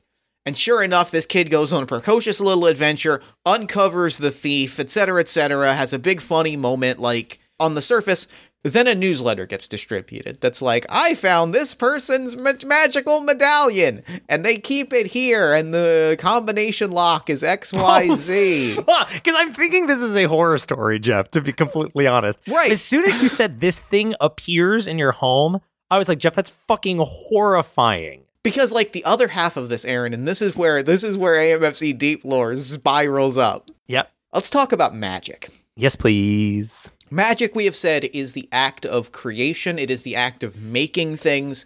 and 0.49 0.57
sure 0.57 0.83
enough, 0.83 1.11
this 1.11 1.27
kid 1.27 1.51
goes 1.51 1.75
on 1.75 1.83
a 1.83 1.87
precocious 1.87 2.41
little 2.41 2.65
adventure, 2.65 3.21
uncovers 3.45 4.17
the 4.17 4.31
thief, 4.31 4.81
etc., 4.81 5.21
etc., 5.21 5.75
has 5.75 5.93
a 5.93 5.99
big 5.99 6.23
funny 6.23 6.57
moment, 6.57 6.99
like 6.99 7.39
on 7.61 7.75
the 7.75 7.83
surface. 7.83 8.27
Then 8.63 8.87
a 8.87 8.95
newsletter 8.95 9.45
gets 9.45 9.69
distributed 9.69 10.41
that's 10.41 10.63
like, 10.63 10.87
I 10.89 11.13
found 11.13 11.53
this 11.53 11.75
person's 11.75 12.35
ma- 12.35 12.55
magical 12.65 13.21
medallion, 13.21 14.03
and 14.27 14.43
they 14.43 14.57
keep 14.57 14.95
it 14.95 15.09
here, 15.09 15.53
and 15.53 15.75
the 15.75 16.17
combination 16.19 16.93
lock 16.93 17.29
is 17.29 17.43
XYZ. 17.43 18.83
Oh, 18.89 19.07
because 19.13 19.35
I'm 19.37 19.53
thinking 19.53 19.87
this 19.87 20.01
is 20.01 20.17
a 20.17 20.25
horror 20.25 20.57
story, 20.57 20.99
Jeff, 20.99 21.31
to 21.33 21.43
be 21.43 21.53
completely 21.53 22.07
honest. 22.07 22.39
Right. 22.49 22.73
As 22.73 22.81
soon 22.81 23.05
as 23.05 23.23
you 23.23 23.29
said 23.29 23.61
this 23.61 23.81
thing 23.81 24.15
appears 24.19 24.89
in 24.89 24.99
your 24.99 25.13
home, 25.13 25.61
I 25.91 25.99
was 25.99 26.09
like, 26.09 26.19
Jeff, 26.19 26.35
that's 26.35 26.51
fucking 26.51 27.01
horrifying. 27.03 28.23
Because, 28.49 28.73
like, 28.73 28.93
the 28.93 29.05
other 29.05 29.29
half 29.29 29.57
of 29.57 29.69
this, 29.69 29.85
Aaron, 29.85 30.15
and 30.15 30.27
this 30.27 30.41
is 30.41 30.57
where 30.57 30.83
this 30.83 31.05
is 31.05 31.17
where 31.17 31.35
AMFC 31.35 31.97
Deep 31.97 32.25
Lore 32.25 32.57
spirals 32.57 33.37
up. 33.37 33.71
Yep. 33.89 34.11
Let's 34.33 34.51
talk 34.51 34.73
about 34.73 34.95
magic. 34.95 35.51
Yes, 35.77 35.97
please. 35.97 36.91
Magic, 37.11 37.55
we 37.55 37.65
have 37.65 37.77
said, 37.77 38.05
is 38.13 38.33
the 38.35 38.49
act 38.53 38.85
of 38.85 39.13
creation. 39.13 39.79
It 39.79 39.91
is 39.91 40.03
the 40.03 40.17
act 40.17 40.43
of 40.43 40.61
making 40.61 41.17
things. 41.17 41.65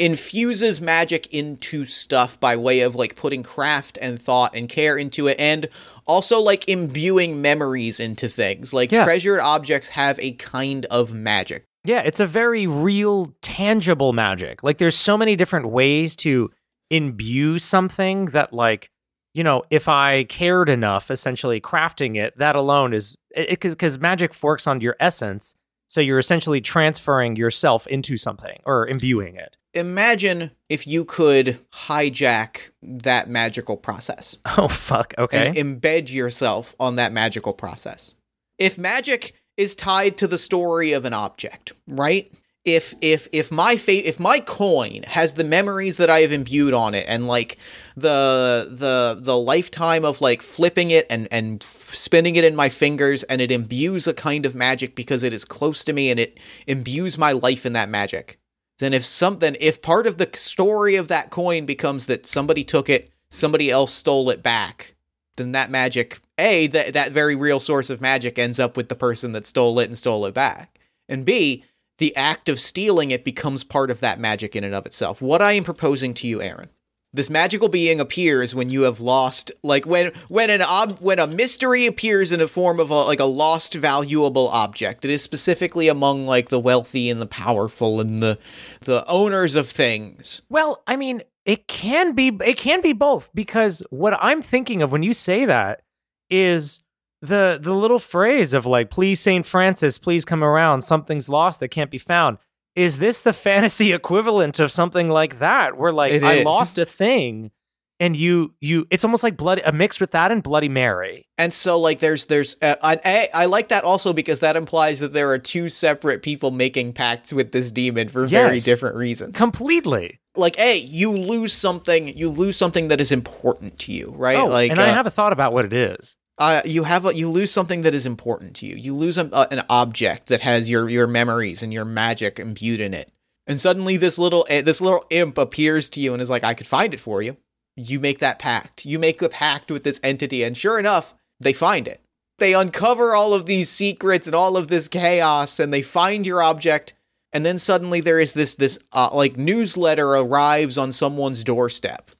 infuses 0.00 0.80
magic 0.80 1.26
into 1.34 1.84
stuff 1.84 2.38
by 2.38 2.54
way 2.54 2.78
of 2.82 2.94
like 2.94 3.16
putting 3.16 3.42
craft 3.42 3.98
and 4.00 4.22
thought 4.22 4.54
and 4.54 4.68
care 4.68 4.96
into 4.96 5.26
it 5.26 5.36
and 5.40 5.68
also 6.06 6.38
like 6.38 6.68
imbuing 6.68 7.42
memories 7.42 7.98
into 7.98 8.28
things. 8.28 8.72
Like 8.72 8.92
Yeah. 8.92 9.02
treasured 9.02 9.40
objects 9.40 9.88
have 9.88 10.16
a 10.20 10.32
kind 10.34 10.86
of 10.86 11.12
magic. 11.12 11.64
Yeah, 11.88 12.02
it's 12.04 12.20
a 12.20 12.26
very 12.26 12.66
real, 12.66 13.34
tangible 13.40 14.12
magic. 14.12 14.62
Like, 14.62 14.76
there's 14.76 14.94
so 14.94 15.16
many 15.16 15.36
different 15.36 15.70
ways 15.70 16.14
to 16.16 16.50
imbue 16.90 17.58
something 17.58 18.26
that, 18.26 18.52
like, 18.52 18.90
you 19.32 19.42
know, 19.42 19.62
if 19.70 19.88
I 19.88 20.24
cared 20.24 20.68
enough, 20.68 21.10
essentially 21.10 21.62
crafting 21.62 22.18
it, 22.18 22.36
that 22.36 22.56
alone 22.56 22.92
is 22.92 23.16
because 23.34 23.98
magic 23.98 24.34
forks 24.34 24.66
on 24.66 24.82
your 24.82 24.96
essence. 25.00 25.56
So 25.86 26.02
you're 26.02 26.18
essentially 26.18 26.60
transferring 26.60 27.36
yourself 27.36 27.86
into 27.86 28.18
something 28.18 28.60
or 28.66 28.86
imbuing 28.86 29.36
it. 29.36 29.56
Imagine 29.72 30.50
if 30.68 30.86
you 30.86 31.06
could 31.06 31.58
hijack 31.72 32.70
that 32.82 33.30
magical 33.30 33.78
process. 33.78 34.36
Oh, 34.58 34.68
fuck. 34.68 35.14
Okay. 35.16 35.46
and 35.46 35.56
embed 35.56 36.12
yourself 36.12 36.74
on 36.78 36.96
that 36.96 37.12
magical 37.14 37.54
process. 37.54 38.14
If 38.58 38.76
magic 38.76 39.32
is 39.58 39.74
tied 39.74 40.16
to 40.16 40.28
the 40.28 40.38
story 40.38 40.92
of 40.92 41.04
an 41.04 41.12
object, 41.12 41.72
right? 41.86 42.32
If 42.64 42.94
if 43.00 43.28
if 43.32 43.50
my 43.50 43.76
fa- 43.76 44.06
if 44.08 44.20
my 44.20 44.40
coin 44.40 45.02
has 45.04 45.34
the 45.34 45.44
memories 45.44 45.96
that 45.96 46.10
I 46.10 46.20
have 46.20 46.32
imbued 46.32 46.74
on 46.74 46.94
it 46.94 47.06
and 47.08 47.26
like 47.26 47.58
the 47.96 48.68
the 48.70 49.18
the 49.20 49.36
lifetime 49.36 50.04
of 50.04 50.20
like 50.20 50.42
flipping 50.42 50.90
it 50.90 51.06
and 51.10 51.28
and 51.30 51.62
spinning 51.62 52.36
it 52.36 52.44
in 52.44 52.54
my 52.54 52.68
fingers 52.68 53.22
and 53.24 53.40
it 53.40 53.50
imbues 53.50 54.06
a 54.06 54.14
kind 54.14 54.46
of 54.46 54.54
magic 54.54 54.94
because 54.94 55.22
it 55.22 55.32
is 55.32 55.44
close 55.44 55.82
to 55.84 55.92
me 55.92 56.10
and 56.10 56.20
it 56.20 56.38
imbues 56.66 57.18
my 57.18 57.32
life 57.32 57.64
in 57.66 57.72
that 57.72 57.88
magic. 57.88 58.38
Then 58.78 58.92
if 58.92 59.04
something 59.04 59.56
if 59.60 59.82
part 59.82 60.06
of 60.06 60.18
the 60.18 60.28
story 60.34 60.94
of 60.94 61.08
that 61.08 61.30
coin 61.30 61.64
becomes 61.64 62.06
that 62.06 62.26
somebody 62.26 62.64
took 62.64 62.88
it, 62.88 63.10
somebody 63.30 63.70
else 63.70 63.92
stole 63.92 64.30
it 64.30 64.42
back, 64.42 64.94
then 65.38 65.52
that 65.52 65.70
magic 65.70 66.20
a 66.38 66.66
that 66.68 66.92
that 66.92 67.12
very 67.12 67.34
real 67.34 67.60
source 67.60 67.90
of 67.90 68.00
magic 68.00 68.38
ends 68.38 68.60
up 68.60 68.76
with 68.76 68.88
the 68.88 68.94
person 68.94 69.32
that 69.32 69.46
stole 69.46 69.78
it 69.78 69.86
and 69.86 69.96
stole 69.96 70.26
it 70.26 70.34
back. 70.34 70.78
And 71.08 71.24
b 71.24 71.64
the 71.98 72.14
act 72.14 72.48
of 72.48 72.60
stealing 72.60 73.10
it 73.10 73.24
becomes 73.24 73.64
part 73.64 73.90
of 73.90 73.98
that 74.00 74.20
magic 74.20 74.54
in 74.54 74.62
and 74.62 74.74
of 74.74 74.86
itself. 74.86 75.22
What 75.22 75.42
i 75.42 75.52
am 75.52 75.64
proposing 75.64 76.14
to 76.14 76.26
you 76.26 76.42
aaron 76.42 76.68
this 77.12 77.30
magical 77.30 77.68
being 77.68 78.00
appears 78.00 78.54
when 78.54 78.68
you 78.68 78.82
have 78.82 79.00
lost 79.00 79.50
like 79.62 79.86
when 79.86 80.12
when 80.28 80.50
an 80.50 80.60
ob 80.60 80.98
when 80.98 81.18
a 81.18 81.26
mystery 81.26 81.86
appears 81.86 82.32
in 82.32 82.40
a 82.40 82.48
form 82.48 82.78
of 82.78 82.90
a 82.90 82.94
like 82.94 83.20
a 83.20 83.24
lost 83.24 83.74
valuable 83.74 84.48
object. 84.48 85.02
That 85.02 85.10
is 85.10 85.22
specifically 85.22 85.88
among 85.88 86.26
like 86.26 86.50
the 86.50 86.60
wealthy 86.60 87.08
and 87.08 87.20
the 87.20 87.26
powerful 87.26 88.00
and 88.00 88.22
the 88.22 88.38
the 88.80 89.06
owners 89.06 89.54
of 89.54 89.70
things. 89.70 90.42
Well, 90.50 90.82
I 90.86 90.96
mean, 90.96 91.22
it 91.48 91.66
can 91.66 92.12
be 92.12 92.28
it 92.44 92.58
can 92.58 92.82
be 92.82 92.92
both 92.92 93.30
because 93.34 93.82
what 93.88 94.16
I'm 94.20 94.42
thinking 94.42 94.82
of 94.82 94.92
when 94.92 95.02
you 95.02 95.14
say 95.14 95.46
that 95.46 95.80
is 96.28 96.80
the 97.22 97.58
the 97.60 97.74
little 97.74 97.98
phrase 97.98 98.52
of 98.52 98.66
like 98.66 98.90
please 98.90 99.18
St. 99.18 99.44
Francis, 99.44 99.98
please 99.98 100.26
come 100.26 100.44
around, 100.44 100.82
something's 100.82 101.28
lost 101.28 101.58
that 101.60 101.68
can't 101.68 101.90
be 101.90 101.98
found. 101.98 102.36
Is 102.76 102.98
this 102.98 103.22
the 103.22 103.32
fantasy 103.48 103.92
equivalent 103.92 104.60
of 104.60 104.70
something 104.70 105.08
like 105.08 105.38
that 105.38 105.78
where 105.78 105.92
like 105.92 106.12
It 106.12 106.22
I 106.22 106.34
is. 106.34 106.44
lost 106.44 106.78
a 106.78 106.84
thing 106.84 107.50
and 107.98 108.14
you 108.14 108.54
you 108.60 108.86
it's 108.90 109.02
almost 109.02 109.22
like 109.22 109.38
bloody 109.38 109.62
a 109.62 109.72
mix 109.72 109.98
with 110.00 110.10
that 110.10 110.30
and 110.30 110.42
bloody 110.42 110.68
mary. 110.68 111.26
And 111.38 111.52
so, 111.52 111.78
like, 111.78 112.00
there's, 112.00 112.26
there's, 112.26 112.56
uh, 112.60 112.74
I, 112.82 113.00
I, 113.04 113.28
I 113.32 113.44
like 113.46 113.68
that 113.68 113.84
also 113.84 114.12
because 114.12 114.40
that 114.40 114.56
implies 114.56 114.98
that 114.98 115.12
there 115.12 115.30
are 115.30 115.38
two 115.38 115.68
separate 115.68 116.20
people 116.22 116.50
making 116.50 116.94
pacts 116.94 117.32
with 117.32 117.52
this 117.52 117.70
demon 117.70 118.08
for 118.08 118.26
very 118.26 118.58
different 118.58 118.96
reasons. 118.96 119.36
Completely. 119.36 120.18
Like, 120.38 120.56
hey 120.56 120.76
you 120.76 121.12
lose 121.12 121.52
something, 121.52 122.08
you 122.16 122.30
lose 122.30 122.56
something 122.56 122.88
that 122.88 123.00
is 123.00 123.12
important 123.12 123.78
to 123.80 123.92
you, 123.92 124.12
right? 124.16 124.38
Oh, 124.38 124.46
like, 124.46 124.70
and 124.70 124.80
I 124.80 124.90
uh, 124.90 124.94
have 124.94 125.06
a 125.06 125.10
thought 125.10 125.32
about 125.32 125.52
what 125.52 125.64
it 125.64 125.72
is. 125.72 126.16
uh, 126.38 126.62
you 126.64 126.84
have, 126.84 127.04
a, 127.04 127.14
you 127.14 127.28
lose 127.28 127.50
something 127.50 127.82
that 127.82 127.94
is 127.94 128.06
important 128.06 128.54
to 128.56 128.66
you. 128.66 128.76
You 128.76 128.94
lose 128.94 129.18
a, 129.18 129.28
a, 129.32 129.48
an 129.50 129.64
object 129.68 130.28
that 130.28 130.40
has 130.42 130.70
your, 130.70 130.88
your 130.88 131.06
memories 131.06 131.62
and 131.62 131.72
your 131.72 131.84
magic 131.84 132.38
imbued 132.38 132.80
in 132.80 132.94
it. 132.94 133.10
And 133.46 133.58
suddenly, 133.58 133.96
this 133.96 134.18
little, 134.18 134.46
eh, 134.48 134.60
this 134.60 134.80
little 134.80 135.04
imp 135.10 135.38
appears 135.38 135.88
to 135.90 136.00
you 136.00 136.12
and 136.12 136.20
is 136.20 136.28
like, 136.28 136.44
"I 136.44 136.52
could 136.52 136.66
find 136.66 136.92
it 136.92 137.00
for 137.00 137.22
you." 137.22 137.38
You 137.76 137.98
make 137.98 138.18
that 138.18 138.38
pact. 138.38 138.84
You 138.84 138.98
make 138.98 139.22
a 139.22 139.28
pact 139.30 139.70
with 139.70 139.84
this 139.84 140.00
entity, 140.02 140.42
and 140.42 140.54
sure 140.54 140.78
enough, 140.78 141.14
they 141.40 141.54
find 141.54 141.88
it 141.88 142.02
they 142.38 142.54
uncover 142.54 143.14
all 143.14 143.34
of 143.34 143.46
these 143.46 143.68
secrets 143.68 144.26
and 144.26 144.34
all 144.34 144.56
of 144.56 144.68
this 144.68 144.88
chaos 144.88 145.58
and 145.58 145.72
they 145.72 145.82
find 145.82 146.26
your 146.26 146.42
object 146.42 146.94
and 147.32 147.44
then 147.44 147.58
suddenly 147.58 148.00
there 148.00 148.20
is 148.20 148.32
this 148.32 148.54
this 148.54 148.78
uh, 148.92 149.10
like 149.12 149.36
newsletter 149.36 150.08
arrives 150.08 150.78
on 150.78 150.92
someone's 150.92 151.44
doorstep. 151.44 152.10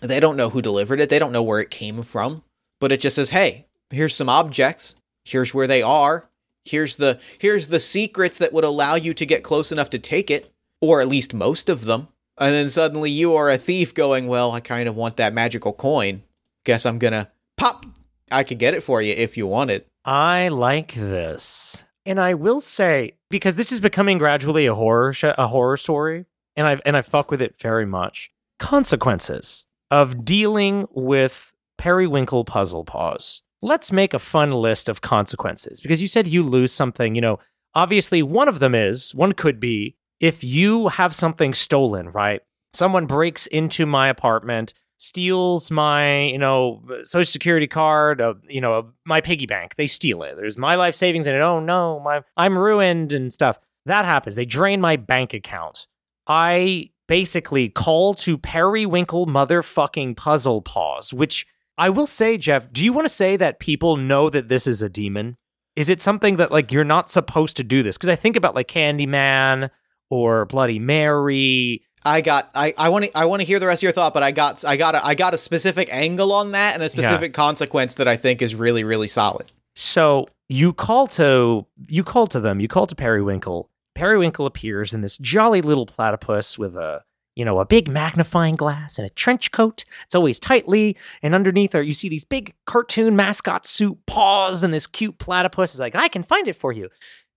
They 0.00 0.20
don't 0.20 0.36
know 0.36 0.50
who 0.50 0.60
delivered 0.62 1.00
it. 1.00 1.08
They 1.08 1.18
don't 1.18 1.32
know 1.32 1.42
where 1.42 1.60
it 1.60 1.70
came 1.70 2.02
from. 2.02 2.42
But 2.80 2.92
it 2.92 3.00
just 3.00 3.16
says 3.16 3.30
hey 3.30 3.66
here's 3.90 4.14
some 4.14 4.28
objects. 4.28 4.96
Here's 5.24 5.54
where 5.54 5.66
they 5.66 5.82
are. 5.82 6.28
Here's 6.64 6.96
the 6.96 7.20
here's 7.38 7.68
the 7.68 7.80
secrets 7.80 8.38
that 8.38 8.52
would 8.52 8.64
allow 8.64 8.96
you 8.96 9.14
to 9.14 9.26
get 9.26 9.44
close 9.44 9.70
enough 9.70 9.90
to 9.90 9.98
take 9.98 10.30
it 10.30 10.52
or 10.80 11.00
at 11.00 11.08
least 11.08 11.32
most 11.32 11.68
of 11.68 11.84
them. 11.84 12.08
And 12.38 12.52
then 12.52 12.68
suddenly 12.68 13.10
you 13.10 13.34
are 13.34 13.50
a 13.50 13.56
thief 13.56 13.94
going 13.94 14.26
well 14.26 14.52
i 14.52 14.60
kind 14.60 14.88
of 14.88 14.96
want 14.96 15.16
that 15.16 15.32
magical 15.32 15.72
coin. 15.72 16.22
Guess 16.64 16.84
i'm 16.84 16.98
gonna 16.98 17.30
pop. 17.56 17.86
I 18.30 18.42
could 18.42 18.58
get 18.58 18.74
it 18.74 18.82
for 18.82 19.00
you 19.00 19.14
if 19.14 19.36
you 19.36 19.46
want 19.46 19.70
it. 19.70 19.86
I 20.04 20.48
like 20.48 20.94
this. 20.94 21.84
And 22.06 22.20
I 22.20 22.34
will 22.34 22.60
say 22.60 23.12
because 23.28 23.56
this 23.56 23.72
is 23.72 23.80
becoming 23.80 24.18
gradually 24.18 24.66
a 24.66 24.74
horror 24.74 25.12
sh- 25.12 25.24
a 25.24 25.48
horror 25.48 25.76
story 25.76 26.26
and 26.54 26.66
I 26.66 26.80
and 26.86 26.96
I 26.96 27.02
fuck 27.02 27.30
with 27.30 27.42
it 27.42 27.60
very 27.60 27.84
much. 27.84 28.30
Consequences 28.58 29.66
of 29.90 30.24
dealing 30.24 30.86
with 30.92 31.52
periwinkle 31.78 32.44
puzzle 32.44 32.84
paws. 32.84 33.42
Let's 33.60 33.90
make 33.90 34.14
a 34.14 34.18
fun 34.18 34.52
list 34.52 34.88
of 34.88 35.00
consequences 35.00 35.80
because 35.80 36.00
you 36.00 36.08
said 36.08 36.26
you 36.26 36.42
lose 36.42 36.72
something, 36.72 37.14
you 37.14 37.20
know, 37.20 37.38
obviously 37.74 38.22
one 38.22 38.48
of 38.48 38.60
them 38.60 38.74
is 38.74 39.14
one 39.14 39.32
could 39.32 39.58
be 39.58 39.96
if 40.20 40.42
you 40.44 40.88
have 40.88 41.14
something 41.14 41.52
stolen, 41.52 42.10
right? 42.10 42.40
Someone 42.72 43.06
breaks 43.06 43.46
into 43.46 43.86
my 43.86 44.08
apartment 44.08 44.74
steals 44.98 45.70
my 45.70 46.22
you 46.22 46.38
know 46.38 46.82
social 47.04 47.30
security 47.30 47.66
card 47.66 48.20
uh, 48.20 48.34
you 48.48 48.60
know 48.60 48.92
my 49.04 49.20
piggy 49.20 49.46
bank. 49.46 49.76
They 49.76 49.86
steal 49.86 50.22
it. 50.22 50.36
There's 50.36 50.56
my 50.56 50.74
life 50.74 50.94
savings 50.94 51.26
in 51.26 51.34
it. 51.34 51.40
Oh 51.40 51.60
no 51.60 52.00
my 52.00 52.22
i'm 52.36 52.56
ruined 52.56 53.12
and 53.12 53.32
stuff. 53.32 53.58
That 53.84 54.04
happens. 54.04 54.36
They 54.36 54.46
drain 54.46 54.80
my 54.80 54.96
bank 54.96 55.32
account. 55.32 55.86
I 56.26 56.90
basically 57.06 57.68
call 57.68 58.14
to 58.14 58.36
periwinkle 58.36 59.26
motherfucking 59.26 60.16
puzzle 60.16 60.60
paws 60.60 61.14
which 61.14 61.46
i 61.78 61.88
will 61.88 62.06
say 62.06 62.36
jeff 62.36 62.72
do 62.72 62.84
you 62.84 62.92
want 62.92 63.04
to 63.04 63.14
say 63.14 63.36
that 63.36 63.60
people 63.60 63.96
know 63.96 64.28
that 64.30 64.48
this 64.48 64.66
is 64.66 64.82
a 64.82 64.88
demon? 64.88 65.36
Is 65.76 65.90
it 65.90 66.00
something 66.00 66.36
that 66.38 66.50
like 66.50 66.72
you're 66.72 66.84
not 66.84 67.10
supposed 67.10 67.58
to 67.58 67.64
do 67.64 67.82
this? 67.82 67.96
Because 67.96 68.08
i 68.08 68.16
think 68.16 68.34
about 68.36 68.54
like 68.54 68.68
candyman 68.68 69.70
or 70.10 70.46
bloody 70.46 70.78
mary 70.78 71.82
I 72.06 72.20
got 72.20 72.50
I 72.54 72.72
I 72.78 72.88
want 72.88 73.06
to 73.06 73.18
I 73.18 73.24
want 73.24 73.42
to 73.42 73.46
hear 73.46 73.58
the 73.58 73.66
rest 73.66 73.80
of 73.80 73.82
your 73.82 73.92
thought, 73.92 74.14
but 74.14 74.22
I 74.22 74.30
got 74.30 74.64
I 74.64 74.76
got 74.76 74.94
a, 74.94 75.04
I 75.04 75.14
got 75.14 75.34
a 75.34 75.38
specific 75.38 75.88
angle 75.90 76.32
on 76.32 76.52
that 76.52 76.74
and 76.74 76.82
a 76.82 76.88
specific 76.88 77.34
consequence 77.34 77.96
that 77.96 78.06
I 78.06 78.16
think 78.16 78.40
is 78.40 78.54
really 78.54 78.84
really 78.84 79.08
solid. 79.08 79.50
So 79.74 80.28
you 80.48 80.72
call 80.72 81.08
to 81.08 81.66
you 81.88 82.04
call 82.04 82.28
to 82.28 82.38
them. 82.38 82.60
You 82.60 82.68
call 82.68 82.86
to 82.86 82.94
Periwinkle. 82.94 83.68
Periwinkle 83.96 84.46
appears 84.46 84.94
in 84.94 85.00
this 85.00 85.18
jolly 85.18 85.60
little 85.60 85.84
platypus 85.84 86.56
with 86.56 86.76
a 86.76 87.02
you 87.34 87.44
know 87.44 87.58
a 87.58 87.66
big 87.66 87.88
magnifying 87.88 88.54
glass 88.54 88.98
and 88.98 89.06
a 89.06 89.10
trench 89.10 89.50
coat. 89.50 89.84
It's 90.04 90.14
always 90.14 90.38
tightly, 90.38 90.96
and 91.22 91.34
underneath 91.34 91.74
are 91.74 91.82
you 91.82 91.94
see 91.94 92.08
these 92.08 92.24
big 92.24 92.54
cartoon 92.66 93.16
mascot 93.16 93.66
suit 93.66 93.98
paws, 94.06 94.62
and 94.62 94.72
this 94.72 94.86
cute 94.86 95.18
platypus 95.18 95.74
is 95.74 95.80
like, 95.80 95.96
I 95.96 96.06
can 96.06 96.22
find 96.22 96.46
it 96.46 96.54
for 96.54 96.72
you. 96.72 96.88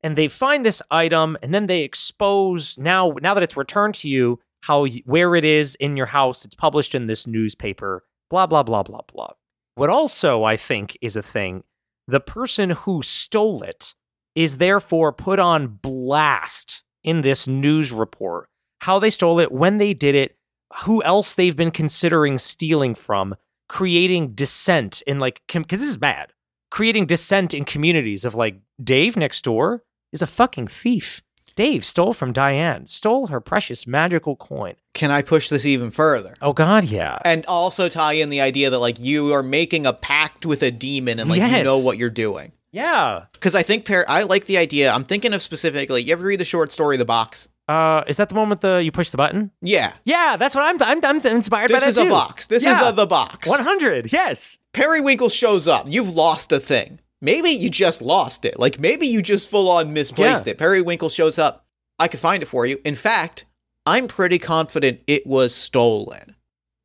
And 0.02 0.16
they 0.16 0.30
find 0.30 0.66
this 0.66 0.82
item, 0.90 1.38
and 1.42 1.54
then 1.54 1.66
they 1.66 1.82
expose 1.82 2.78
now 2.78 3.16
now 3.20 3.34
that 3.34 3.42
it's 3.42 3.58
returned 3.58 3.96
to 3.96 4.08
you 4.08 4.40
how 4.62 4.86
where 5.06 5.36
it 5.36 5.46
is 5.46 5.76
in 5.76 5.98
your 5.98 6.08
house. 6.08 6.46
It's 6.46 6.56
published 6.56 6.96
in 6.96 7.08
this 7.08 7.26
newspaper. 7.26 8.04
Blah 8.30 8.48
blah 8.48 8.64
blah 8.64 8.84
blah 8.84 9.02
blah. 9.12 9.32
What 9.76 9.90
also 9.90 10.44
I 10.44 10.58
think 10.58 10.98
is 11.02 11.16
a 11.16 11.24
thing 11.24 11.64
the 12.08 12.20
person 12.20 12.72
who 12.72 13.02
stole 13.02 13.62
it 13.62 13.94
is 14.36 14.58
therefore 14.58 15.14
put 15.14 15.40
on 15.40 15.68
blast 15.68 16.84
in 17.04 17.22
this 17.22 17.48
news 17.48 17.92
report. 17.92 18.50
How 18.80 19.00
they 19.00 19.10
stole 19.10 19.40
it, 19.40 19.52
when 19.52 19.78
they 19.78 19.94
did 19.94 20.16
it, 20.16 20.38
who 20.84 21.04
else 21.04 21.34
they've 21.34 21.56
been 21.56 21.72
considering 21.72 22.38
stealing 22.38 22.96
from, 22.96 23.36
creating 23.68 24.34
dissent 24.34 25.02
in 25.04 25.20
like, 25.20 25.42
because 25.48 25.82
this 25.82 25.90
is 25.90 25.98
bad, 25.98 26.34
creating 26.72 27.06
dissent 27.06 27.54
in 27.54 27.66
communities 27.66 28.26
of 28.26 28.36
like, 28.36 28.60
Dave 28.84 29.18
next 29.18 29.44
door 29.44 29.84
is 30.14 30.22
a 30.22 30.28
fucking 30.28 30.68
thief. 30.68 31.22
Dave 31.60 31.84
stole 31.84 32.14
from 32.14 32.32
Diane, 32.32 32.88
stole 32.88 33.28
her 33.28 33.42
precious 33.42 33.86
magical 33.86 34.38
coin. 34.38 34.76
Can 34.94 35.12
I 35.12 35.22
push 35.22 35.50
this 35.50 35.66
even 35.66 35.92
further? 35.92 36.34
Oh, 36.42 36.54
God, 36.54 36.86
yeah. 36.86 37.18
And 37.26 37.46
also 37.48 37.90
tie 37.90 38.14
in 38.14 38.30
the 38.30 38.40
idea 38.40 38.70
that 38.70 38.80
like 38.80 38.98
you 38.98 39.34
are 39.34 39.44
making 39.44 39.86
a 39.86 39.92
pact 39.92 40.46
with 40.46 40.64
a 40.64 40.72
demon 40.72 41.20
and 41.20 41.30
like 41.30 41.42
you 41.42 41.64
know 41.66 41.80
what 41.80 41.98
you're 41.98 42.10
doing. 42.10 42.54
Yeah. 42.72 43.26
Because 43.34 43.56
I 43.56 43.64
think 43.64 43.84
par- 43.84 44.06
I 44.08 44.24
like 44.24 44.46
the 44.46 44.58
idea. 44.58 44.90
I'm 44.90 45.04
thinking 45.04 45.34
of 45.34 45.42
specifically. 45.42 46.02
You 46.02 46.14
ever 46.14 46.24
read 46.24 46.40
the 46.40 46.46
short 46.46 46.72
story 46.72 46.96
The 46.96 47.04
Box? 47.04 47.50
Uh, 47.68 48.06
is 48.08 48.16
that 48.16 48.30
the 48.30 48.36
moment 48.36 48.62
the 48.62 48.82
you 48.82 48.94
push 48.94 49.10
the 49.10 49.18
button? 49.18 49.52
Yeah. 49.62 49.92
Yeah, 50.06 50.38
that's 50.38 50.56
what 50.56 50.64
I'm. 50.64 50.82
I'm, 50.82 51.04
I'm 51.04 51.26
inspired 51.36 51.72
This 51.72 51.84
by 51.84 51.90
is 51.90 51.96
that 51.96 52.08
a 52.08 52.10
box. 52.10 52.48
This 52.48 52.64
Yeah. 52.64 52.86
is 52.86 52.94
a, 52.94 52.96
the 52.96 53.06
box. 53.06 53.50
100. 53.50 54.14
Yes. 54.14 54.60
Periwinkle 54.72 55.28
shows 55.28 55.68
up. 55.68 55.88
You've 55.90 56.16
lost 56.16 56.54
a 56.54 56.60
thing. 56.62 57.02
Maybe 57.22 57.50
you 57.50 57.70
just 57.70 58.02
lost 58.02 58.46
it. 58.46 58.60
Like 58.60 58.80
maybe 58.80 59.08
you 59.08 59.22
just 59.22 59.50
full 59.50 59.70
on 59.70 59.94
misplaced 59.94 60.46
Yeah. 60.46 60.52
it. 60.52 60.58
Periwinkle 60.58 61.10
shows 61.10 61.38
up. 61.38 61.66
I 61.98 62.08
could 62.08 62.20
find 62.20 62.42
it 62.42 62.48
for 62.48 62.66
you. 62.66 62.80
In 62.86 62.96
fact, 62.96 63.46
I'm 63.86 64.08
pretty 64.08 64.40
confident 64.40 65.02
it 65.08 65.28
was 65.28 65.54
stolen. 65.54 66.36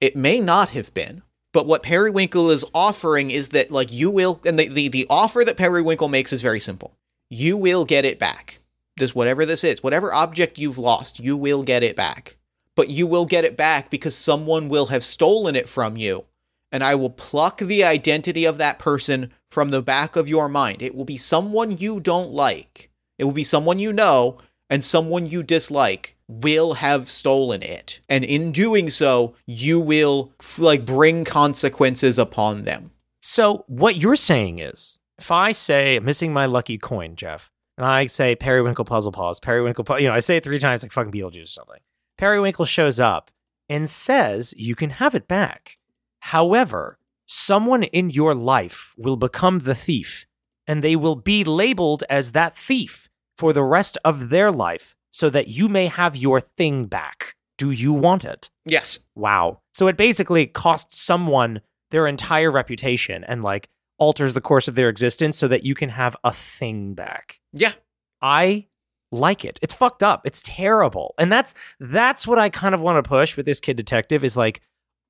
It 0.01 0.16
may 0.16 0.41
not 0.41 0.70
have 0.70 0.93
been. 0.95 1.22
But 1.53 1.66
what 1.66 1.85
Periwinkle 1.85 2.51
is 2.51 2.64
offering 2.74 3.30
is 3.30 3.51
that 3.51 3.70
like 3.70 3.93
you 3.93 4.11
will 4.11 4.41
and 4.45 4.59
the, 4.59 4.66
the, 4.66 4.89
the 4.89 5.07
offer 5.09 5.45
that 5.45 5.57
Periwinkle 5.57 6.09
makes 6.09 6.32
is 6.32 6.43
very 6.43 6.59
simple. 6.59 6.97
You 7.30 7.57
will 7.57 7.85
get 7.85 8.05
it 8.05 8.18
back. 8.18 8.61
This 8.97 9.14
whatever 9.14 9.47
this 9.47 9.62
is, 9.62 9.82
whatever 9.82 10.12
object 10.12 10.59
you've 10.59 10.78
lost, 10.78 11.20
you 11.20 11.37
will 11.37 11.62
get 11.62 11.85
it 11.85 11.95
back. 11.95 12.37
But 12.74 12.89
you 12.89 13.07
will 13.07 13.24
get 13.24 13.45
it 13.45 13.57
back 13.57 13.89
because 13.89 14.16
someone 14.16 14.68
will 14.68 14.87
have 14.87 15.05
stolen 15.05 15.55
it 15.55 15.68
from 15.68 15.97
you 15.97 16.24
and 16.72 16.82
I 16.82 16.97
will 16.97 17.11
pluck 17.11 17.59
the 17.59 17.85
identity 17.85 18.45
of 18.45 18.59
that 18.59 18.80
person 18.80 19.32
from 19.55 19.69
the 19.69 19.81
back 19.81 20.17
of 20.17 20.29
your 20.29 20.49
mind. 20.49 20.83
It 20.83 20.97
will 20.97 21.05
be 21.05 21.17
someone 21.17 21.79
you 21.79 22.01
don't 22.01 22.33
like. 22.33 22.91
It 23.19 23.25
will 23.25 23.33
be 23.33 23.45
someone 23.45 23.79
you 23.79 23.93
know, 23.93 24.39
and 24.69 24.83
someone 24.83 25.27
you 25.27 25.45
dislike 25.45 26.17
will 26.27 26.75
have 26.75 27.09
stolen 27.09 27.63
it. 27.63 28.01
And 28.09 28.25
in 28.25 28.51
doing 28.51 28.91
so, 28.91 29.37
you 29.47 29.79
will 29.79 30.33
like 30.59 30.85
bring 30.85 31.25
consequences 31.25 32.19
upon 32.19 32.65
them. 32.65 32.91
So 33.23 33.65
what 33.69 33.95
you're 33.95 34.17
saying 34.17 34.59
is, 34.59 34.99
if 35.19 35.31
I 35.31 35.53
say 35.53 36.01
missing 36.01 36.33
my 36.33 36.47
lucky 36.47 36.77
coin, 36.77 37.15
Jeff, 37.15 37.53
and 37.79 37.87
I 37.87 38.07
say 38.07 38.35
Periwinkle 38.35 38.85
puzzle 38.85 39.13
paws, 39.13 39.39
Periwinkle, 39.39 39.85
pu-, 39.85 39.99
you 40.01 40.09
know, 40.09 40.15
I 40.15 40.21
say 40.21 40.37
it 40.37 40.45
three 40.45 40.59
times 40.59 40.83
like 40.83 40.91
fucking 40.91 41.13
Beetlejuice 41.13 41.45
or 41.45 41.47
something. 41.47 41.81
Periwinkle 42.19 42.65
shows 42.65 42.99
up 42.99 43.31
and 43.69 43.89
says 43.89 44.53
you 44.57 44.75
can 44.75 44.91
have 44.91 45.15
it 45.15 45.29
back. 45.29 45.79
However, 46.19 46.99
someone 47.27 47.83
in 47.85 48.11
your 48.11 48.35
life 48.35 48.93
will 48.97 49.16
become 49.16 49.61
the 49.61 49.75
thief, 49.75 50.27
and 50.66 50.83
they 50.83 50.97
will 50.97 51.16
be 51.16 51.45
labeled 51.45 52.05
as 52.09 52.33
that 52.33 52.57
thief 52.57 53.09
for 53.37 53.53
the 53.53 53.62
rest 53.62 53.99
of 54.05 54.29
their 54.29 54.53
life, 54.53 54.95
so 55.11 55.31
that 55.31 55.49
you 55.49 55.68
may 55.68 55.87
have 55.87 56.16
your 56.16 56.41
thing 56.41 56.87
back. 56.87 57.35
Do 57.57 57.70
you 57.70 57.93
want 57.93 58.25
it? 58.25 58.51
Yes. 58.64 58.99
Wow. 59.14 59.61
So 59.72 59.87
it 59.87 59.97
basically 59.97 60.47
costs 60.47 60.99
someone 60.99 61.61
their 61.91 62.07
entire 62.07 62.51
reputation 62.51 63.22
and 63.25 63.43
like 63.43 63.68
alters 63.99 64.35
the 64.35 64.41
course 64.41 64.66
of 64.66 64.75
their 64.75 64.89
existence 64.89 65.39
so 65.39 65.47
that 65.49 65.64
you 65.64 65.75
can 65.75 65.91
have 65.91 66.16
a 66.25 66.33
thing 66.33 66.95
back. 66.95 67.39
Yeah. 67.53 67.72
I 68.20 68.66
like 69.12 69.45
it. 69.45 69.61
It's 69.62 69.75
fucked 69.75 70.03
up. 70.03 70.22
It's 70.27 70.43
terrible. 70.45 71.14
And 71.18 71.31
that's 71.31 71.55
that's 71.79 72.27
what 72.27 72.39
I 72.39 72.49
kind 72.49 72.75
of 72.75 72.81
want 72.81 73.03
to 73.03 73.09
push 73.09 73.37
with 73.37 73.47
this 73.47 73.61
kid 73.61 73.77
detective 73.77 74.25
is 74.25 74.37
like 74.37 74.61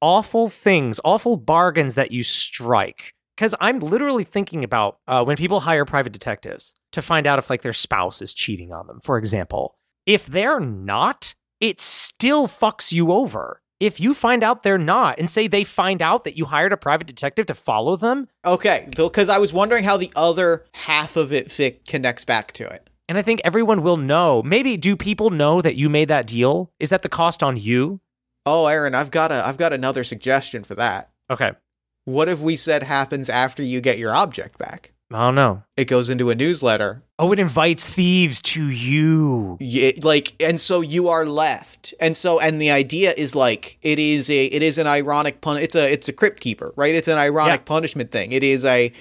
awful 0.05 0.51
things, 0.51 1.01
awful 1.03 1.39
bargains 1.39 1.95
that 1.95 2.13
you 2.13 2.23
strike. 2.23 3.15
Cuz 3.39 3.55
I'm 3.59 3.81
literally 3.81 4.23
thinking 4.23 4.63
about 4.63 4.99
uh, 5.09 5.25
when 5.25 5.39
people 5.39 5.61
hire 5.61 5.87
private 5.87 6.13
detectives 6.13 6.75
to 6.93 7.01
find 7.01 7.27
out 7.27 7.39
if 7.39 7.49
like 7.49 7.63
their 7.63 7.73
spouse 7.73 8.21
is 8.21 8.35
cheating 8.35 8.71
on 8.71 8.87
them, 8.87 9.01
for 9.03 9.17
example. 9.17 9.75
If 10.07 10.27
they're 10.27 10.61
not, 10.61 11.35
it 11.59 11.81
still 11.81 12.47
fucks 12.47 12.93
you 12.93 13.11
over. 13.11 13.63
If 13.81 13.99
you 13.99 14.13
find 14.15 14.45
out 14.45 14.63
they're 14.63 14.79
not 14.79 15.19
and 15.19 15.29
say 15.29 15.47
they 15.47 15.65
find 15.65 16.01
out 16.03 16.25
that 16.25 16.37
you 16.37 16.45
hired 16.45 16.73
a 16.73 16.77
private 16.77 17.07
detective 17.07 17.47
to 17.47 17.55
follow 17.55 17.97
them, 17.97 18.29
Okay. 18.45 18.89
Because 18.95 19.29
I 19.31 19.39
was 19.39 19.53
wondering 19.53 19.85
how 19.85 19.97
the 19.97 20.13
other 20.15 20.67
half 20.75 21.17
of 21.17 21.33
it 21.33 21.51
connects 21.89 22.25
back 22.25 22.53
to 22.53 22.69
it. 22.69 22.91
And 23.09 23.19
I 23.19 23.23
think 23.23 23.41
everyone 23.45 23.83
will 23.83 23.99
know. 23.99 24.43
Maybe 24.43 24.77
do 24.77 24.97
people 24.97 25.31
know 25.31 25.61
that 25.61 25.77
you 25.77 25.91
made 25.91 26.09
that 26.09 26.27
deal? 26.27 26.71
Is 26.79 26.91
that 26.91 27.03
the 27.03 27.09
cost 27.09 27.43
on 27.43 27.57
you? 27.57 28.01
Oh, 28.47 28.67
Aaron, 28.67 28.95
I've 28.95 29.11
got 29.11 29.33
a 29.33 29.47
I've 29.47 29.57
got 29.57 29.73
another 29.73 30.05
suggestion 30.05 30.65
for 30.65 30.75
that. 30.75 31.11
Okay. 31.31 31.53
What 32.05 32.29
if 32.29 32.41
we 32.41 32.57
said 32.57 32.83
happens 32.83 33.29
after 33.31 33.63
you 33.63 33.81
get 33.81 33.99
your 33.99 34.15
object 34.15 34.59
back? 34.59 34.93
I 35.13 35.27
don't 35.27 35.35
know. 35.35 35.63
It 35.77 35.87
goes 35.87 36.11
into 36.11 36.31
a 36.31 36.35
newsletter 36.35 37.03
Oh, 37.19 37.31
it 37.33 37.39
invites 37.39 37.87
thieves 37.95 38.43
to 38.43 38.69
you. 38.69 39.57
Yeah, 39.61 39.93
like 40.03 40.35
and 40.43 40.59
so 40.59 40.81
you 40.81 41.09
are 41.09 41.25
left 41.25 41.95
and 42.01 42.17
so 42.17 42.41
and 42.41 42.61
the 42.61 42.71
idea 42.73 43.15
is 43.17 43.35
like 43.37 43.79
it 43.83 43.99
is 43.99 44.29
a 44.29 44.47
it 44.47 44.63
is 44.63 44.79
an 44.79 44.87
ironic 44.89 45.41
pun 45.41 45.57
it's 45.59 45.77
a 45.77 45.91
it's 45.93 46.09
a 46.09 46.13
crypt 46.13 46.41
keeper 46.41 46.73
right 46.77 46.95
it's 46.95 47.07
an 47.09 47.19
ironic 47.19 47.61
Yeah. 47.61 47.65
punishment 47.65 48.11
thing 48.11 48.33
it 48.33 48.43
is 48.43 48.65
a 48.65 48.93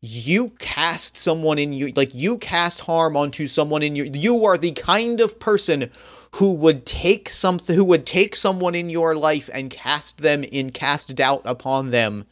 you 0.00 0.50
cast 0.58 1.16
someone 1.16 1.58
in 1.58 1.72
you 1.72 1.92
like 1.94 2.12
you 2.12 2.36
cast 2.38 2.80
harm 2.80 3.16
onto 3.16 3.46
someone 3.46 3.84
in 3.84 3.94
you. 3.94 4.10
you 4.12 4.44
are 4.44 4.58
the 4.58 4.72
kind 4.72 5.20
of 5.20 5.38
person 5.38 5.88
who 6.36 6.52
would 6.52 6.86
take 6.86 7.28
something 7.28 7.76
who 7.76 7.84
would 7.84 8.06
take 8.06 8.34
someone 8.34 8.74
in 8.74 8.88
your 8.88 9.14
life 9.14 9.50
and 9.52 9.70
cast 9.70 10.18
them 10.18 10.44
in 10.44 10.70
cast 10.70 11.14
doubt 11.14 11.42
upon 11.44 11.90
them 11.90 12.26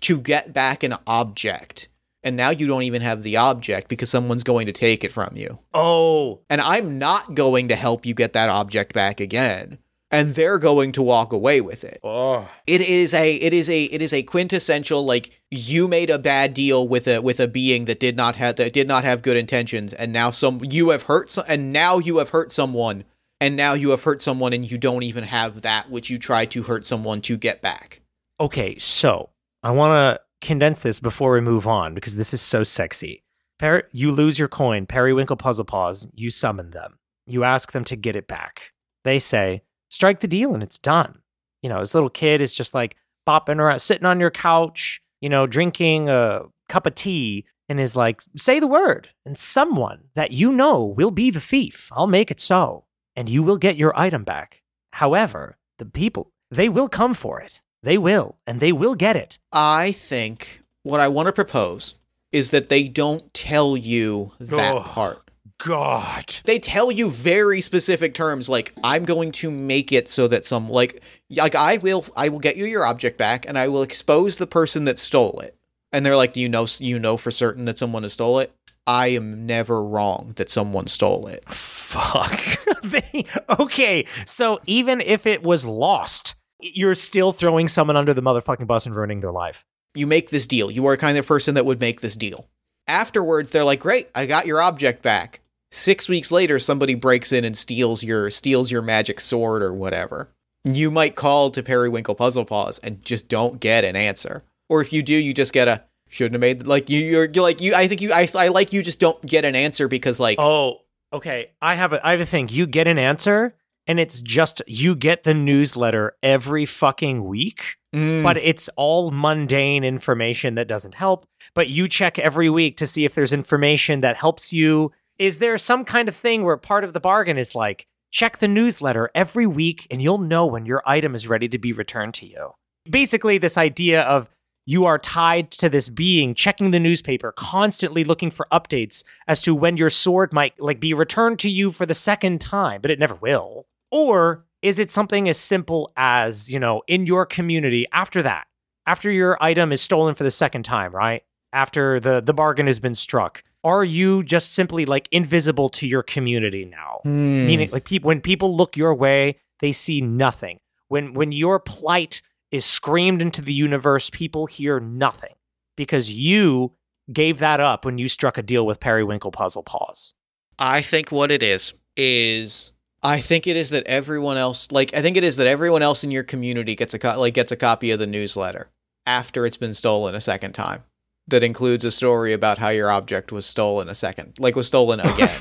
to 0.00 0.18
get 0.18 0.52
back 0.52 0.82
an 0.82 0.94
object 1.06 1.88
and 2.22 2.36
now 2.36 2.50
you 2.50 2.66
don't 2.66 2.82
even 2.82 3.02
have 3.02 3.22
the 3.22 3.36
object 3.36 3.88
because 3.88 4.10
someone's 4.10 4.44
going 4.44 4.66
to 4.66 4.72
take 4.72 5.04
it 5.04 5.12
from 5.12 5.36
you 5.36 5.58
Oh. 5.74 6.40
and 6.50 6.60
I'm 6.60 6.98
not 6.98 7.34
going 7.34 7.68
to 7.68 7.76
help 7.76 8.04
you 8.06 8.14
get 8.14 8.32
that 8.34 8.48
object 8.48 8.92
back 8.92 9.20
again. 9.20 9.78
And 10.12 10.34
they're 10.34 10.58
going 10.58 10.90
to 10.92 11.02
walk 11.04 11.32
away 11.32 11.60
with 11.60 11.84
it. 11.84 12.00
Oh. 12.02 12.48
It 12.66 12.80
is 12.80 13.14
a 13.14 13.36
it 13.36 13.52
is 13.54 13.70
a 13.70 13.84
it 13.84 14.02
is 14.02 14.12
a 14.12 14.24
quintessential 14.24 15.04
like 15.04 15.40
you 15.52 15.86
made 15.86 16.10
a 16.10 16.18
bad 16.18 16.52
deal 16.52 16.88
with 16.88 17.06
a 17.06 17.22
with 17.22 17.38
a 17.38 17.46
being 17.46 17.84
that 17.84 18.00
did 18.00 18.16
not 18.16 18.34
have 18.34 18.56
that 18.56 18.72
did 18.72 18.88
not 18.88 19.04
have 19.04 19.22
good 19.22 19.36
intentions 19.36 19.92
and 19.94 20.12
now 20.12 20.32
some 20.32 20.60
you 20.68 20.88
have 20.90 21.04
hurt 21.04 21.30
some, 21.30 21.44
and 21.46 21.72
now 21.72 21.98
you 21.98 22.18
have 22.18 22.30
hurt 22.30 22.50
someone 22.50 23.04
and 23.40 23.56
now 23.56 23.72
you 23.72 23.90
have 23.90 24.04
hurt 24.04 24.20
someone 24.20 24.52
and 24.52 24.70
you 24.70 24.78
don't 24.78 25.02
even 25.02 25.24
have 25.24 25.62
that 25.62 25.90
which 25.90 26.10
you 26.10 26.18
try 26.18 26.44
to 26.46 26.62
hurt 26.62 26.84
someone 26.84 27.20
to 27.22 27.36
get 27.36 27.62
back. 27.62 28.02
Okay, 28.38 28.76
so 28.78 29.30
I 29.62 29.70
want 29.70 29.92
to 29.92 30.46
condense 30.46 30.80
this 30.80 31.00
before 31.00 31.32
we 31.32 31.40
move 31.40 31.66
on 31.66 31.94
because 31.94 32.16
this 32.16 32.34
is 32.34 32.40
so 32.40 32.64
sexy. 32.64 33.24
Per- 33.58 33.88
you 33.92 34.10
lose 34.12 34.38
your 34.38 34.48
coin, 34.48 34.86
Periwinkle 34.86 35.36
Puzzle 35.36 35.64
Paws, 35.64 36.08
you 36.14 36.30
summon 36.30 36.70
them. 36.70 36.98
You 37.26 37.44
ask 37.44 37.72
them 37.72 37.84
to 37.84 37.96
get 37.96 38.16
it 38.16 38.26
back. 38.26 38.72
They 39.04 39.18
say, 39.18 39.62
strike 39.88 40.20
the 40.20 40.28
deal 40.28 40.54
and 40.54 40.62
it's 40.62 40.78
done. 40.78 41.20
You 41.62 41.68
know, 41.68 41.80
this 41.80 41.94
little 41.94 42.10
kid 42.10 42.40
is 42.40 42.54
just 42.54 42.74
like 42.74 42.96
bopping 43.26 43.58
around, 43.58 43.80
sitting 43.80 44.06
on 44.06 44.20
your 44.20 44.30
couch, 44.30 45.02
you 45.20 45.28
know, 45.28 45.46
drinking 45.46 46.08
a 46.08 46.44
cup 46.68 46.86
of 46.86 46.94
tea 46.94 47.44
and 47.68 47.78
is 47.78 47.94
like, 47.94 48.22
say 48.36 48.58
the 48.58 48.66
word. 48.66 49.10
And 49.26 49.36
someone 49.36 50.04
that 50.14 50.32
you 50.32 50.52
know 50.52 50.84
will 50.84 51.10
be 51.10 51.30
the 51.30 51.40
thief. 51.40 51.90
I'll 51.92 52.06
make 52.06 52.30
it 52.30 52.40
so. 52.40 52.84
And 53.16 53.28
you 53.28 53.42
will 53.42 53.56
get 53.58 53.76
your 53.76 53.98
item 53.98 54.24
back. 54.24 54.62
However, 54.92 55.56
the 55.78 55.86
people, 55.86 56.30
they 56.50 56.68
will 56.68 56.88
come 56.88 57.14
for 57.14 57.40
it. 57.40 57.60
They 57.82 57.96
will, 57.98 58.36
and 58.46 58.60
they 58.60 58.72
will 58.72 58.94
get 58.94 59.16
it. 59.16 59.38
I 59.52 59.92
think 59.92 60.62
what 60.82 61.00
I 61.00 61.08
want 61.08 61.26
to 61.26 61.32
propose 61.32 61.94
is 62.32 62.50
that 62.50 62.68
they 62.68 62.84
don't 62.88 63.32
tell 63.34 63.76
you 63.76 64.32
that 64.38 64.74
Oh. 64.74 64.80
part. 64.80 65.30
God. 65.58 66.36
they 66.44 66.58
tell 66.58 66.90
you 66.90 67.10
very 67.10 67.60
specific 67.60 68.14
terms 68.14 68.48
like 68.48 68.72
i'm 68.82 69.04
going 69.04 69.30
to 69.30 69.50
make 69.50 69.92
it 69.92 70.08
so 70.08 70.26
that 70.26 70.46
some 70.46 70.70
like 70.70 71.02
like 71.28 71.54
i 71.54 71.76
will 71.76 72.06
i 72.16 72.30
will 72.30 72.38
get 72.38 72.56
you 72.56 72.64
your 72.64 72.86
object 72.86 73.18
back 73.18 73.46
and 73.46 73.58
i 73.58 73.68
will 73.68 73.82
expose 73.82 74.38
the 74.38 74.46
person 74.46 74.86
that 74.86 74.98
stole 74.98 75.38
it 75.40 75.54
and 75.92 76.06
they're 76.06 76.16
like 76.16 76.32
do 76.32 76.40
you 76.40 76.48
know 76.48 76.66
you 76.78 76.98
know 76.98 77.18
for 77.18 77.30
certain 77.30 77.66
that 77.66 77.76
someone 77.76 78.04
has 78.04 78.14
stole 78.14 78.38
it 78.38 78.54
i 78.86 79.08
am 79.08 79.46
never 79.46 79.84
wrong 79.84 80.32
that 80.36 80.48
someone 80.50 80.86
stole 80.86 81.26
it. 81.26 81.48
Fuck. 81.48 82.40
they, 82.84 83.24
okay, 83.58 84.06
so 84.24 84.60
even 84.66 85.00
if 85.00 85.26
it 85.26 85.42
was 85.42 85.64
lost, 85.64 86.34
you're 86.60 86.94
still 86.94 87.32
throwing 87.32 87.68
someone 87.68 87.96
under 87.96 88.14
the 88.14 88.22
motherfucking 88.22 88.66
bus 88.66 88.86
and 88.86 88.94
ruining 88.94 89.20
their 89.20 89.32
life. 89.32 89.64
you 89.94 90.06
make 90.06 90.30
this 90.30 90.46
deal. 90.46 90.70
You 90.70 90.86
are 90.86 90.92
a 90.92 90.98
kind 90.98 91.18
of 91.18 91.26
person 91.26 91.54
that 91.54 91.66
would 91.66 91.80
make 91.80 92.00
this 92.00 92.16
deal. 92.16 92.48
Afterwards 92.86 93.50
they're 93.50 93.64
like 93.64 93.80
great 93.80 94.08
i 94.14 94.26
got 94.26 94.46
your 94.46 94.60
object 94.62 95.02
back. 95.02 95.40
Six 95.72 96.08
weeks 96.08 96.32
later 96.32 96.58
somebody 96.58 96.94
breaks 96.94 97.32
in 97.32 97.44
and 97.44 97.56
steals 97.56 98.02
your 98.02 98.30
steals 98.30 98.70
your 98.70 98.82
magic 98.82 99.20
sword 99.20 99.62
or 99.62 99.72
whatever. 99.74 100.30
You 100.64 100.90
might 100.90 101.14
call 101.16 101.50
to 101.50 101.62
periwinkle 101.62 102.14
puzzle 102.16 102.44
paws 102.44 102.78
and 102.80 103.04
just 103.04 103.28
don't 103.28 103.60
get 103.60 103.84
an 103.84 103.96
answer. 103.96 104.44
Or 104.68 104.80
if 104.80 104.92
you 104.92 105.02
do 105.02 105.14
you 105.14 105.32
just 105.34 105.52
get 105.52 105.68
a 105.68 105.84
shouldn't 106.10 106.34
have 106.34 106.40
made 106.40 106.66
like 106.66 106.90
you 106.90 107.00
you're, 107.00 107.30
you're 107.32 107.42
like 107.42 107.60
you 107.62 107.74
i 107.74 107.88
think 107.88 108.02
you 108.02 108.12
I, 108.12 108.28
I 108.34 108.48
like 108.48 108.72
you 108.74 108.82
just 108.82 109.00
don't 109.00 109.24
get 109.24 109.44
an 109.46 109.54
answer 109.54 109.88
because 109.88 110.20
like 110.20 110.38
Oh, 110.38 110.80
okay. 111.12 111.50
I 111.62 111.74
have 111.76 111.92
a 111.94 112.06
I 112.06 112.10
have 112.12 112.20
a 112.20 112.26
thing. 112.26 112.48
You 112.50 112.66
get 112.66 112.86
an 112.86 112.98
answer, 112.98 113.54
and 113.86 113.98
it's 113.98 114.20
just 114.20 114.60
you 114.66 114.94
get 114.94 115.22
the 115.22 115.34
newsletter 115.34 116.12
every 116.22 116.66
fucking 116.66 117.24
week. 117.24 117.76
mm, 117.94 118.22
but 118.22 118.36
it's 118.36 118.68
all 118.76 119.10
mundane 119.10 119.82
information 119.84 120.54
that 120.56 120.68
doesn't 120.68 120.94
help. 120.94 121.26
But 121.54 121.68
you 121.68 121.88
check 121.88 122.18
every 122.18 122.50
week 122.50 122.76
to 122.76 122.86
see 122.86 123.04
if 123.04 123.14
there's 123.14 123.32
information 123.32 124.00
that 124.02 124.16
helps 124.16 124.52
you. 124.52 124.92
Is 125.18 125.38
there 125.38 125.58
some 125.58 125.84
kind 125.84 126.08
of 126.08 126.14
thing 126.16 126.44
where 126.44 126.56
part 126.56 126.84
of 126.84 126.92
the 126.92 127.00
bargain 127.00 127.36
is 127.38 127.54
like, 127.54 127.86
check 128.12 128.38
the 128.38 128.48
newsletter 128.48 129.10
every 129.14 129.46
week 129.46 129.86
and 129.90 130.00
you'll 130.00 130.18
know 130.18 130.46
when 130.46 130.64
your 130.66 130.82
item 130.86 131.14
is 131.14 131.28
ready 131.28 131.48
to 131.48 131.58
be 131.58 131.72
returned 131.72 132.14
to 132.14 132.26
you? 132.26 132.52
Basically, 132.88 133.36
this 133.38 133.58
idea 133.58 134.02
of 134.02 134.28
you 134.66 134.84
are 134.84 134.98
tied 134.98 135.50
to 135.50 135.68
this 135.68 135.88
being 135.88 136.34
checking 136.34 136.70
the 136.70 136.80
newspaper 136.80 137.32
constantly 137.32 138.04
looking 138.04 138.30
for 138.30 138.46
updates 138.52 139.02
as 139.26 139.42
to 139.42 139.54
when 139.54 139.76
your 139.76 139.90
sword 139.90 140.32
might 140.32 140.60
like 140.60 140.80
be 140.80 140.94
returned 140.94 141.38
to 141.38 141.48
you 141.48 141.70
for 141.70 141.86
the 141.86 141.94
second 141.94 142.40
time 142.40 142.80
but 142.80 142.90
it 142.90 142.98
never 142.98 143.14
will. 143.16 143.66
Or 143.90 144.44
is 144.62 144.78
it 144.78 144.90
something 144.90 145.28
as 145.28 145.38
simple 145.38 145.90
as 145.96 146.50
you 146.52 146.58
know 146.58 146.82
in 146.86 147.06
your 147.06 147.26
community 147.26 147.86
after 147.92 148.22
that 148.22 148.46
after 148.86 149.10
your 149.10 149.36
item 149.42 149.72
is 149.72 149.80
stolen 149.80 150.14
for 150.14 150.24
the 150.24 150.30
second 150.30 150.64
time 150.64 150.94
right? 150.94 151.22
After 151.52 151.98
the 151.98 152.20
the 152.20 152.34
bargain 152.34 152.66
has 152.66 152.78
been 152.78 152.94
struck 152.94 153.42
are 153.62 153.84
you 153.84 154.22
just 154.22 154.54
simply 154.54 154.86
like 154.86 155.08
invisible 155.12 155.68
to 155.68 155.86
your 155.86 156.02
community 156.02 156.64
now? 156.64 157.00
Hmm. 157.02 157.46
meaning 157.46 157.70
like 157.70 157.84
people 157.84 158.08
when 158.08 158.20
people 158.20 158.56
look 158.56 158.76
your 158.76 158.94
way 158.94 159.40
they 159.60 159.72
see 159.72 160.00
nothing. 160.00 160.58
When 160.88 161.14
when 161.14 161.32
your 161.32 161.60
plight 161.60 162.22
is 162.50 162.64
screamed 162.64 163.22
into 163.22 163.42
the 163.42 163.52
universe 163.52 164.10
people 164.10 164.46
hear 164.46 164.80
nothing 164.80 165.34
because 165.76 166.10
you 166.10 166.72
gave 167.12 167.38
that 167.38 167.60
up 167.60 167.84
when 167.84 167.98
you 167.98 168.08
struck 168.08 168.38
a 168.38 168.42
deal 168.42 168.64
with 168.66 168.80
periwinkle 168.80 169.30
puzzle 169.30 169.62
paws 169.62 170.14
I 170.58 170.82
think 170.82 171.10
what 171.10 171.30
it 171.30 171.42
is 171.42 171.72
is 171.96 172.72
I 173.02 173.20
think 173.20 173.46
it 173.46 173.56
is 173.56 173.70
that 173.70 173.86
everyone 173.86 174.36
else 174.36 174.70
like 174.70 174.94
I 174.94 175.00
think 175.00 175.16
it 175.16 175.24
is 175.24 175.36
that 175.36 175.46
everyone 175.46 175.82
else 175.82 176.04
in 176.04 176.10
your 176.10 176.22
community 176.22 176.74
gets 176.76 176.92
a 176.92 176.98
co- 176.98 177.18
like 177.18 177.34
gets 177.34 177.50
a 177.50 177.56
copy 177.56 177.90
of 177.90 177.98
the 177.98 178.06
newsletter 178.06 178.70
after 179.06 179.46
it's 179.46 179.56
been 179.56 179.74
stolen 179.74 180.14
a 180.14 180.20
second 180.20 180.52
time. 180.52 180.84
That 181.28 181.42
includes 181.42 181.84
a 181.84 181.90
story 181.90 182.32
about 182.32 182.58
how 182.58 182.68
your 182.70 182.90
object 182.90 183.30
was 183.30 183.46
stolen 183.46 183.88
a 183.88 183.94
second, 183.94 184.34
like 184.38 184.56
was 184.56 184.66
stolen 184.66 185.00
again. 185.00 185.40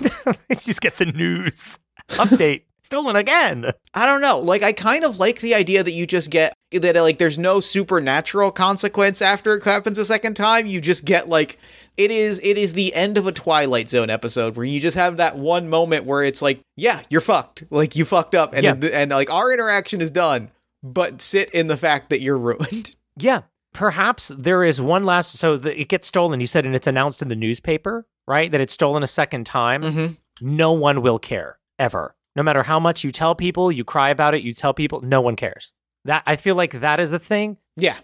let's 0.49 0.65
just 0.65 0.81
get 0.81 0.97
the 0.97 1.05
news 1.07 1.77
update 2.11 2.63
stolen 2.81 3.15
again 3.15 3.65
I 3.93 4.05
don't 4.05 4.21
know. 4.21 4.39
Like 4.39 4.63
I 4.63 4.71
kind 4.71 5.03
of 5.03 5.19
like 5.19 5.41
the 5.41 5.53
idea 5.53 5.83
that 5.83 5.91
you 5.91 6.07
just 6.07 6.31
get 6.31 6.53
that 6.71 6.95
like 6.95 7.17
there's 7.17 7.37
no 7.39 7.59
supernatural 7.59 8.51
consequence 8.51 9.21
after 9.21 9.55
it 9.55 9.63
happens 9.63 9.97
a 9.97 10.05
second 10.05 10.35
time. 10.35 10.67
You 10.67 10.79
just 10.81 11.03
get 11.05 11.27
like 11.29 11.57
it 11.97 12.11
is 12.11 12.39
it 12.43 12.57
is 12.57 12.73
the 12.73 12.93
end 12.93 13.17
of 13.17 13.25
a 13.27 13.31
Twilight 13.31 13.89
Zone 13.89 14.09
episode 14.09 14.55
where 14.55 14.65
you 14.65 14.79
just 14.79 14.95
have 14.95 15.17
that 15.17 15.37
one 15.37 15.67
moment 15.69 16.05
where 16.05 16.23
it's 16.23 16.41
like, 16.41 16.59
yeah, 16.75 17.01
you're 17.09 17.21
fucked. 17.21 17.63
Like 17.69 17.95
you 17.95 18.05
fucked 18.05 18.35
up 18.35 18.53
and 18.53 18.63
Yeah. 18.63 18.89
and 18.93 19.11
like 19.11 19.31
our 19.33 19.51
interaction 19.51 19.99
is 20.01 20.11
done, 20.11 20.51
but 20.83 21.21
sit 21.21 21.49
in 21.51 21.67
the 21.67 21.77
fact 21.77 22.09
that 22.09 22.21
you're 22.21 22.37
ruined. 22.37 22.95
Yeah, 23.21 23.41
perhaps 23.73 24.29
there 24.29 24.63
is 24.63 24.79
one 24.79 25.03
last. 25.05 25.37
So 25.37 25.57
the, 25.57 25.77
it 25.77 25.89
gets 25.89 26.07
stolen. 26.07 26.39
You 26.39 26.47
said, 26.47 26.65
and 26.65 26.73
it's 26.73 26.87
announced 26.87 27.21
in 27.21 27.27
the 27.27 27.35
newspaper, 27.35 28.05
right? 28.27 28.49
That 28.49 28.61
it's 28.61 28.73
stolen 28.73 29.03
a 29.03 29.07
second 29.07 29.45
time. 29.45 29.81
Mhm. 29.81 30.17
No 30.39 30.71
one 30.71 31.01
will 31.01 31.19
care 31.19 31.57
ever. 31.77 32.15
No 32.37 32.43
matter 32.43 32.63
how 32.63 32.79
much 32.79 33.03
you 33.03 33.11
tell 33.11 33.35
people, 33.35 33.73
you 33.73 33.83
cry 33.83 34.09
about 34.09 34.35
it, 34.35 34.41
you 34.43 34.53
tell 34.53 34.73
people, 34.73 35.01
no 35.01 35.19
one 35.19 35.35
cares. 35.35 35.73
That 36.05 36.23
I 36.25 36.35
feel 36.35 36.55
like 36.55 36.71
that 36.79 36.99
is 36.99 37.11
the 37.11 37.19
thing. 37.19 37.57
Yeah. 37.77 37.97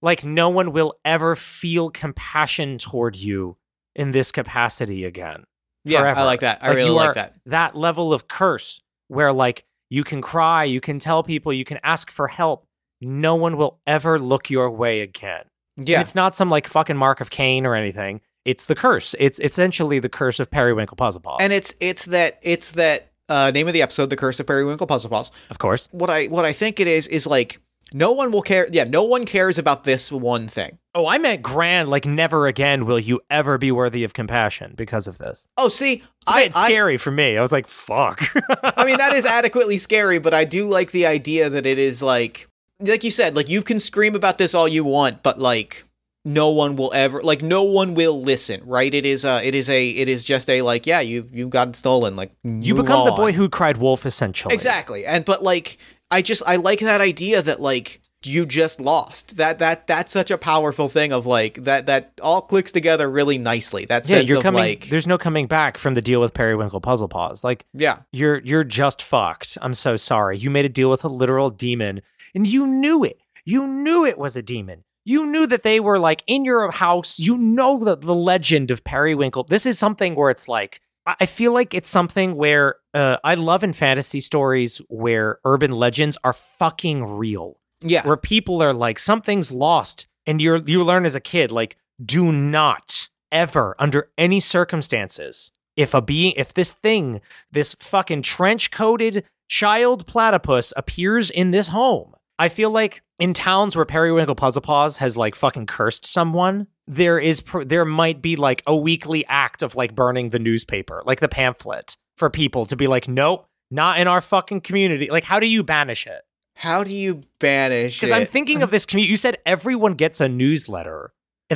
Like 0.00 0.24
no 0.24 0.48
one 0.48 0.72
will 0.72 0.94
ever 1.04 1.36
feel 1.36 1.90
compassion 1.90 2.78
toward 2.78 3.16
you 3.16 3.56
in 3.94 4.10
this 4.10 4.32
capacity 4.32 5.04
again. 5.04 5.44
Yeah, 5.84 6.00
Forever. 6.00 6.20
I 6.20 6.24
like 6.24 6.40
that. 6.40 6.58
I 6.62 6.68
Like, 6.68 6.76
really 6.76 6.90
like 6.90 7.14
that. 7.14 7.34
That 7.46 7.76
level 7.76 8.12
of 8.12 8.28
curse 8.28 8.80
where 9.08 9.32
like 9.32 9.64
you 9.90 10.04
can 10.04 10.22
cry, 10.22 10.64
you 10.64 10.80
can 10.80 10.98
tell 10.98 11.22
people, 11.22 11.52
you 11.52 11.64
can 11.64 11.78
ask 11.84 12.10
for 12.10 12.28
help. 12.28 12.66
No 13.00 13.34
one 13.34 13.56
will 13.56 13.80
ever 13.86 14.18
look 14.18 14.48
your 14.48 14.70
way 14.70 15.00
again. 15.00 15.44
And 15.76 15.88
Yeah. 15.88 16.00
it's 16.00 16.14
not 16.14 16.34
some 16.34 16.50
like 16.50 16.66
fucking 16.66 16.96
mark 16.96 17.20
of 17.20 17.30
Cain 17.30 17.66
or 17.66 17.74
anything. 17.74 18.20
It's 18.44 18.64
the 18.64 18.74
curse. 18.74 19.14
It's 19.20 19.38
essentially 19.38 19.98
the 19.98 20.08
curse 20.08 20.40
of 20.40 20.50
Periwinkle 20.50 20.96
Puzzle 20.96 21.20
Paws. 21.20 21.38
And 21.40 21.52
it's 21.52 21.74
it's 21.80 22.06
that 22.06 22.38
it's 22.42 22.72
that 22.72 23.11
uh 23.32 23.50
name 23.50 23.66
of 23.68 23.72
the 23.74 23.82
episode, 23.82 24.10
The 24.10 24.16
Curse 24.16 24.40
of 24.40 24.46
Periwinkle 24.46 24.86
Puzzle 24.86 25.10
Balls. 25.10 25.30
of 25.50 25.58
course. 25.58 25.88
What 25.92 26.10
I 26.10 26.26
what 26.26 26.44
I 26.44 26.52
think 26.52 26.80
it 26.80 26.86
is 26.86 27.08
is 27.08 27.26
like 27.26 27.60
no 27.94 28.12
one 28.12 28.30
will 28.32 28.42
care. 28.42 28.68
Yeah, 28.72 28.84
no 28.84 29.02
one 29.02 29.26
cares 29.26 29.58
about 29.58 29.84
this 29.84 30.10
one 30.10 30.48
thing. 30.48 30.78
Oh, 30.94 31.06
I 31.06 31.18
meant 31.18 31.42
grand, 31.42 31.88
like 31.90 32.06
never 32.06 32.46
again 32.46 32.86
will 32.86 32.98
you 32.98 33.20
ever 33.28 33.58
be 33.58 33.70
worthy 33.72 34.02
of 34.04 34.12
compassion 34.14 34.74
because 34.76 35.06
of 35.06 35.18
this. 35.18 35.46
Oh, 35.58 35.68
see, 35.68 36.02
It's 36.22 36.30
a 36.30 36.32
I, 36.34 36.42
bit 36.48 36.56
I 36.56 36.68
scary 36.68 36.96
for 36.96 37.10
me. 37.10 37.36
I 37.36 37.42
was 37.42 37.52
like, 37.52 37.66
fuck. 37.66 38.22
I 38.62 38.84
mean 38.86 38.96
that 38.98 39.12
is 39.12 39.26
adequately 39.26 39.76
scary, 39.78 40.18
but 40.18 40.32
I 40.34 40.44
do 40.44 40.68
like 40.68 40.90
the 40.92 41.06
idea 41.06 41.50
that 41.50 41.66
it 41.66 41.78
is 41.78 42.02
like 42.02 42.48
like 42.80 43.04
you 43.04 43.10
said, 43.10 43.36
like 43.36 43.48
you 43.48 43.62
can 43.62 43.78
scream 43.78 44.14
about 44.14 44.38
this 44.38 44.54
all 44.54 44.66
you 44.66 44.84
want, 44.84 45.22
but 45.22 45.38
like 45.38 45.84
no 46.24 46.50
one 46.50 46.76
will 46.76 46.92
ever 46.94 47.20
like 47.22 47.42
no 47.42 47.62
one 47.64 47.94
will 47.94 48.20
listen, 48.20 48.62
right? 48.64 48.92
It 48.92 49.04
is 49.04 49.24
uh 49.24 49.40
it 49.42 49.54
is 49.54 49.68
a 49.68 49.88
it 49.88 50.08
is 50.08 50.24
just 50.24 50.48
a 50.48 50.62
like, 50.62 50.86
yeah, 50.86 51.00
you 51.00 51.28
you 51.32 51.48
got 51.48 51.74
stolen, 51.76 52.16
like 52.16 52.32
you 52.44 52.74
become 52.74 53.04
the 53.04 53.12
boy 53.12 53.32
who 53.32 53.48
cried 53.48 53.76
wolf, 53.78 54.06
essentially. 54.06 54.54
Exactly. 54.54 55.04
And 55.04 55.24
but 55.24 55.42
like 55.42 55.78
I 56.10 56.22
just 56.22 56.42
I 56.46 56.56
like 56.56 56.80
that 56.80 57.00
idea 57.00 57.42
that 57.42 57.60
like 57.60 58.00
you 58.24 58.46
just 58.46 58.80
lost. 58.80 59.36
That 59.36 59.58
that 59.58 59.86
that's 59.86 60.12
such 60.12 60.30
a 60.30 60.38
powerful 60.38 60.88
thing 60.88 61.12
of 61.12 61.26
like 61.26 61.54
that 61.64 61.86
that 61.86 62.12
all 62.22 62.42
clicks 62.42 62.70
together 62.70 63.10
really 63.10 63.38
nicely. 63.38 63.84
That 63.84 64.08
Yeah, 64.08 64.18
you're 64.18 64.38
of 64.38 64.42
coming. 64.42 64.62
like 64.62 64.88
there's 64.88 65.06
no 65.06 65.18
coming 65.18 65.46
back 65.46 65.78
from 65.78 65.94
the 65.94 66.02
deal 66.02 66.20
with 66.20 66.34
Periwinkle 66.34 66.80
Puzzle 66.80 67.08
Paws. 67.08 67.42
Like 67.42 67.64
yeah. 67.72 67.98
you're 68.12 68.38
you're 68.42 68.64
just 68.64 69.02
fucked. 69.02 69.58
I'm 69.60 69.74
so 69.74 69.96
sorry. 69.96 70.38
You 70.38 70.50
made 70.50 70.64
a 70.64 70.68
deal 70.68 70.90
with 70.90 71.04
a 71.04 71.08
literal 71.08 71.50
demon, 71.50 72.02
and 72.34 72.46
you 72.46 72.66
knew 72.66 73.02
it. 73.02 73.20
You 73.44 73.66
knew 73.66 74.04
it 74.06 74.18
was 74.18 74.36
a 74.36 74.42
demon. 74.42 74.84
You 75.04 75.26
knew 75.26 75.46
that 75.48 75.62
they 75.62 75.80
were 75.80 75.98
like 75.98 76.22
in 76.26 76.44
your 76.44 76.70
house. 76.70 77.18
You 77.18 77.36
know 77.36 77.82
the 77.82 77.96
the 77.96 78.14
legend 78.14 78.70
of 78.70 78.84
Periwinkle. 78.84 79.44
This 79.44 79.66
is 79.66 79.78
something 79.78 80.14
where 80.14 80.30
it's 80.30 80.46
like 80.48 80.80
I 81.06 81.26
feel 81.26 81.52
like 81.52 81.74
it's 81.74 81.88
something 81.90 82.36
where 82.36 82.76
uh, 82.94 83.16
I 83.24 83.34
love 83.34 83.64
in 83.64 83.72
fantasy 83.72 84.20
stories 84.20 84.80
where 84.88 85.38
urban 85.44 85.72
legends 85.72 86.16
are 86.22 86.32
fucking 86.32 87.04
real 87.18 87.58
Yeah. 87.82 88.06
where 88.06 88.16
people 88.16 88.62
are 88.62 88.72
like 88.72 89.00
something's 89.00 89.50
lost 89.50 90.06
and 90.26 90.40
you're 90.40 90.58
you 90.58 90.84
learn 90.84 91.04
as 91.04 91.16
a 91.16 91.20
kid 91.20 91.50
like 91.50 91.76
do 92.04 92.30
not 92.30 93.08
ever 93.32 93.74
under 93.80 94.10
any 94.16 94.38
circumstances 94.82 95.52
if 95.76 95.94
a 95.94 96.00
being 96.02 96.32
if 96.36 96.54
this 96.54 96.72
thing 96.72 97.20
this 97.50 97.74
fucking 97.80 98.22
trench 98.22 98.70
coated 98.70 99.24
child 99.48 100.06
platypus 100.06 100.72
appears 100.76 101.30
in 101.30 101.50
this 101.50 101.68
home 101.68 102.14
i 102.38 102.48
feel 102.48 102.70
like 102.70 103.02
in 103.22 103.32
towns 103.34 103.76
where 103.76 103.84
periwinkle 103.84 104.34
puzzle 104.34 104.62
paws 104.62 104.96
has 104.96 105.16
like 105.16 105.34
fucking 105.34 105.66
cursed 105.66 106.04
someone 106.04 106.66
there 106.88 107.18
is 107.18 107.40
pr- 107.40 107.62
there 107.62 107.84
might 107.84 108.20
be 108.20 108.34
like 108.34 108.62
a 108.66 108.76
weekly 108.76 109.24
act 109.26 109.62
of 109.62 109.76
like 109.76 109.94
burning 109.94 110.30
the 110.30 110.38
newspaper 110.38 111.02
like 111.04 111.20
the 111.20 111.28
pamphlet 111.28 111.96
for 112.16 112.28
people 112.28 112.66
to 112.66 112.76
be 112.76 112.88
like 112.88 113.06
nope 113.06 113.46
not 113.70 113.98
in 113.98 114.08
our 114.08 114.20
fucking 114.20 114.60
community 114.60 115.08
like 115.08 115.24
how 115.24 115.38
do 115.38 115.46
you 115.46 115.62
banish 115.62 116.06
it 116.06 116.22
How 116.58 116.84
do 116.84 116.94
you 116.94 117.22
banish 117.38 118.00
because 118.00 118.12
I'm 118.12 118.26
thinking 118.26 118.62
of 118.66 118.70
this 118.70 118.84
community. 118.84 119.10
You 119.10 119.16
said 119.16 119.38
everyone 119.46 119.94
gets 119.94 120.20
a 120.20 120.28
newsletter, 120.28 121.12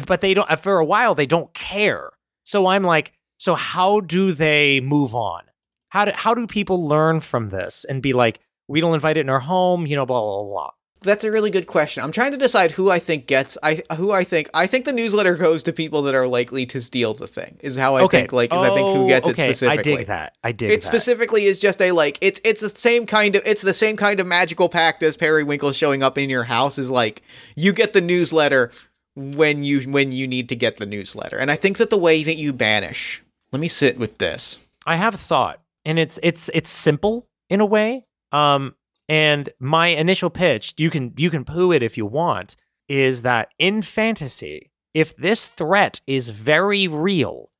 but 0.06 0.20
they 0.20 0.34
don't. 0.34 0.48
For 0.60 0.78
a 0.78 0.84
while, 0.84 1.14
they 1.14 1.26
don't 1.26 1.52
care. 1.52 2.10
So 2.44 2.66
I'm 2.66 2.82
like, 2.82 3.12
so 3.38 3.54
how 3.54 4.00
do 4.00 4.32
they 4.32 4.80
move 4.80 5.14
on? 5.14 5.42
How 5.90 6.06
do 6.06 6.12
how 6.14 6.34
do 6.34 6.46
people 6.46 6.86
learn 6.86 7.20
from 7.20 7.50
this 7.50 7.84
and 7.84 8.02
be 8.02 8.12
like, 8.12 8.40
we 8.68 8.80
don't 8.80 8.94
invite 8.94 9.18
it 9.18 9.20
in 9.20 9.28
our 9.28 9.40
home, 9.40 9.86
you 9.86 9.96
know, 9.96 10.06
blah 10.06 10.20
blah 10.20 10.42
blah. 10.44 10.70
That's 11.02 11.24
a 11.24 11.30
really 11.30 11.50
good 11.50 11.66
question. 11.66 12.02
I'm 12.02 12.10
trying 12.10 12.32
to 12.32 12.36
decide 12.38 12.72
who 12.72 12.90
I 12.90 12.98
think 12.98 13.26
gets 13.26 13.56
I 13.62 13.82
who 13.96 14.10
I 14.12 14.24
think 14.24 14.48
I 14.54 14.66
think 14.66 14.86
the 14.86 14.92
newsletter 14.92 15.36
goes 15.36 15.62
to 15.64 15.72
people 15.72 16.02
that 16.02 16.14
are 16.14 16.26
likely 16.26 16.66
to 16.66 16.80
steal 16.80 17.14
the 17.14 17.28
thing. 17.28 17.58
Is 17.60 17.76
how 17.76 17.96
I 17.96 18.02
okay, 18.02 18.20
think 18.20 18.32
like 18.32 18.52
is 18.52 18.60
I 18.60 18.74
think 18.74 18.96
who 18.96 19.06
gets 19.06 19.28
Oh, 19.28 19.30
okay. 19.30 19.50
it 19.50 19.54
specifically. 19.54 19.92
I 19.92 19.96
dig 19.98 20.06
that. 20.08 20.36
I 20.42 20.52
dig 20.52 20.70
It 20.72 20.80
that. 20.80 20.86
specifically 20.86 21.44
is 21.44 21.60
just 21.60 21.80
a 21.80 21.92
like 21.92 22.18
it's 22.20 22.40
it's 22.44 22.60
the 22.60 22.70
same 22.70 23.06
kind 23.06 23.36
of 23.36 23.42
it's 23.46 23.62
the 23.62 23.74
same 23.74 23.96
kind 23.96 24.18
of 24.20 24.26
magical 24.26 24.68
pact 24.68 25.02
as 25.02 25.16
Periwinkle 25.16 25.72
showing 25.72 26.02
up 26.02 26.18
in 26.18 26.28
your 26.30 26.44
house 26.44 26.78
is 26.78 26.90
like 26.90 27.22
you 27.54 27.72
get 27.72 27.92
the 27.92 28.00
newsletter 28.00 28.70
when 29.14 29.64
you 29.64 29.82
when 29.82 30.12
you 30.12 30.26
need 30.26 30.48
to 30.48 30.56
get 30.56 30.78
the 30.78 30.86
newsletter. 30.86 31.36
And 31.36 31.50
I 31.50 31.56
think 31.56 31.76
that 31.78 31.90
the 31.90 31.98
way 31.98 32.22
that 32.22 32.36
you 32.36 32.52
banish 32.52 33.22
let 33.52 33.60
me 33.60 33.68
sit 33.68 33.98
with 33.98 34.18
this. 34.18 34.58
I 34.86 34.96
have 34.96 35.14
a 35.14 35.18
thought, 35.18 35.60
and 35.84 35.98
it's 35.98 36.18
it's 36.22 36.50
it's 36.52 36.70
simple 36.70 37.26
in 37.48 37.60
a 37.60 37.66
way. 37.66 38.04
Um, 38.32 38.74
and 39.08 39.48
my 39.58 39.88
initial 39.88 40.30
pitch, 40.30 40.74
you 40.76 40.90
can 40.90 41.12
you 41.16 41.30
can 41.30 41.44
poo 41.44 41.72
it 41.72 41.82
if 41.82 41.96
you 41.96 42.06
want, 42.06 42.56
is 42.88 43.22
that 43.22 43.52
in 43.58 43.82
fantasy, 43.82 44.70
if 44.94 45.16
this 45.16 45.46
threat 45.46 46.00
is 46.06 46.30
very 46.30 46.88
real, 46.88 47.50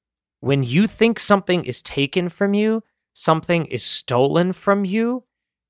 when 0.40 0.62
you 0.62 0.86
think 0.86 1.18
something 1.18 1.64
is 1.64 1.82
taken 1.82 2.28
from 2.28 2.55
you, 2.55 2.82
something 3.12 3.66
is 3.66 3.84
stolen 3.84 4.53
from 4.53 4.84
you, 4.84 5.24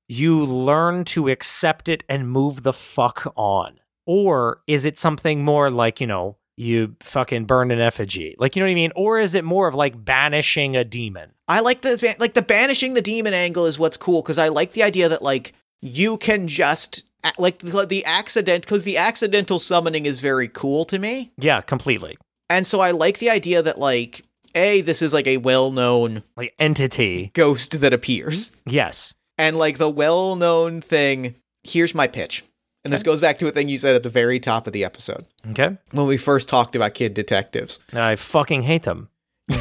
you 0.07 0.43
learn 0.43 1.03
to 1.03 1.29
accept 1.29 1.89
it 1.89 2.03
and 2.07 2.29
move 2.29 2.63
the 2.63 2.73
fuck 2.73 3.33
on. 3.35 3.79
Or 4.05 4.61
is 4.67 4.85
it 4.85 4.97
something 4.97 5.43
more 5.43 5.69
like, 5.69 5.99
you 5.99 6.07
know, 6.07 6.37
you 6.55 6.95
fucking 7.01 7.45
burn 7.45 7.71
an 7.71 7.79
effigy? 7.79 8.35
Like, 8.39 8.55
you 8.55 8.61
know 8.61 8.67
what 8.67 8.71
I 8.71 8.75
mean? 8.75 8.93
Or 8.95 9.19
is 9.19 9.35
it 9.35 9.43
more 9.43 9.67
of 9.67 9.75
like 9.75 10.03
banishing 10.03 10.75
a 10.75 10.83
demon? 10.83 11.33
I 11.47 11.59
like 11.59 11.81
the 11.81 12.15
like 12.19 12.33
the 12.33 12.41
banishing 12.41 12.93
the 12.93 13.01
demon 13.01 13.33
angle 13.33 13.65
is 13.65 13.79
what's 13.79 13.97
cool 13.97 14.21
cuz 14.23 14.37
I 14.37 14.49
like 14.49 14.73
the 14.73 14.83
idea 14.83 15.09
that 15.09 15.21
like 15.21 15.53
you 15.81 16.17
can 16.17 16.47
just 16.47 17.03
like 17.37 17.59
the, 17.59 17.85
the 17.85 18.05
accident 18.05 18.65
cuz 18.67 18.83
the 18.83 18.97
accidental 18.97 19.59
summoning 19.59 20.05
is 20.05 20.19
very 20.21 20.47
cool 20.47 20.85
to 20.85 20.99
me. 20.99 21.31
Yeah, 21.37 21.61
completely. 21.61 22.17
And 22.49 22.65
so 22.65 22.79
I 22.79 22.91
like 22.91 23.17
the 23.19 23.29
idea 23.29 23.61
that 23.61 23.77
like 23.79 24.23
a 24.55 24.81
this 24.81 25.01
is 25.01 25.13
like 25.13 25.27
a 25.27 25.37
well-known 25.37 26.23
Like 26.35 26.53
entity. 26.57 27.31
ghost 27.33 27.81
that 27.81 27.93
appears. 27.93 28.51
Mm-hmm. 28.51 28.69
Yes. 28.71 29.13
And 29.37 29.57
like 29.57 29.77
the 29.77 29.89
well 29.89 30.35
known 30.35 30.81
thing, 30.81 31.35
here's 31.63 31.93
my 31.93 32.07
pitch. 32.07 32.43
And 32.83 32.93
this 32.93 33.03
goes 33.03 33.19
back 33.19 33.37
to 33.39 33.47
a 33.47 33.51
thing 33.51 33.67
you 33.67 33.77
said 33.77 33.95
at 33.97 34.03
the 34.03 34.09
very 34.09 34.39
top 34.39 34.65
of 34.65 34.71
the 34.71 34.85
episode 34.85 35.25
Okay. 35.51 35.77
when 35.91 36.07
we 36.07 36.15
first 36.15 36.47
talked 36.47 36.73
about 36.73 36.93
kid 36.93 37.13
detectives. 37.13 37.79
And 37.91 37.99
I 37.99 38.15
fucking 38.15 38.61
hate 38.61 38.83
them. 38.83 39.09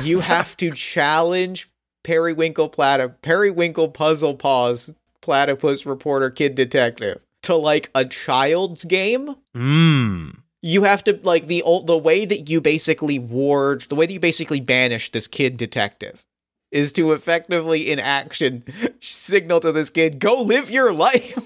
You 0.02 0.20
have 0.32 0.56
to 0.58 0.70
challenge 0.70 1.68
Periwinkle 2.04 2.68
Platypus, 2.68 3.16
Periwinkle 3.22 3.88
Puzzle 3.88 4.34
Paws, 4.36 4.90
Platypus 5.26 5.84
Reporter 5.84 6.30
Kid 6.30 6.54
Detective 6.54 7.20
to 7.42 7.56
like 7.56 7.90
a 7.96 8.04
child's 8.04 8.84
game. 8.84 9.34
Mmm. 9.56 10.38
You 10.62 10.84
have 10.84 11.02
to 11.02 11.18
like 11.24 11.48
the 11.48 11.64
ol- 11.64 11.82
the 11.82 11.98
way 11.98 12.24
that 12.24 12.48
you 12.48 12.60
basically 12.60 13.18
ward, 13.18 13.80
the 13.88 13.96
way 13.96 14.06
that 14.06 14.12
you 14.12 14.20
basically 14.20 14.60
banish 14.60 15.10
this 15.10 15.26
kid 15.26 15.56
detective 15.56 16.24
is 16.70 16.92
to 16.92 17.10
effectively 17.10 17.90
in 17.90 17.98
action 17.98 18.62
signal 19.00 19.58
to 19.60 19.72
this 19.72 19.90
kid, 19.90 20.20
"Go 20.20 20.42
live 20.42 20.70
your 20.70 20.92
life." 21.08 21.36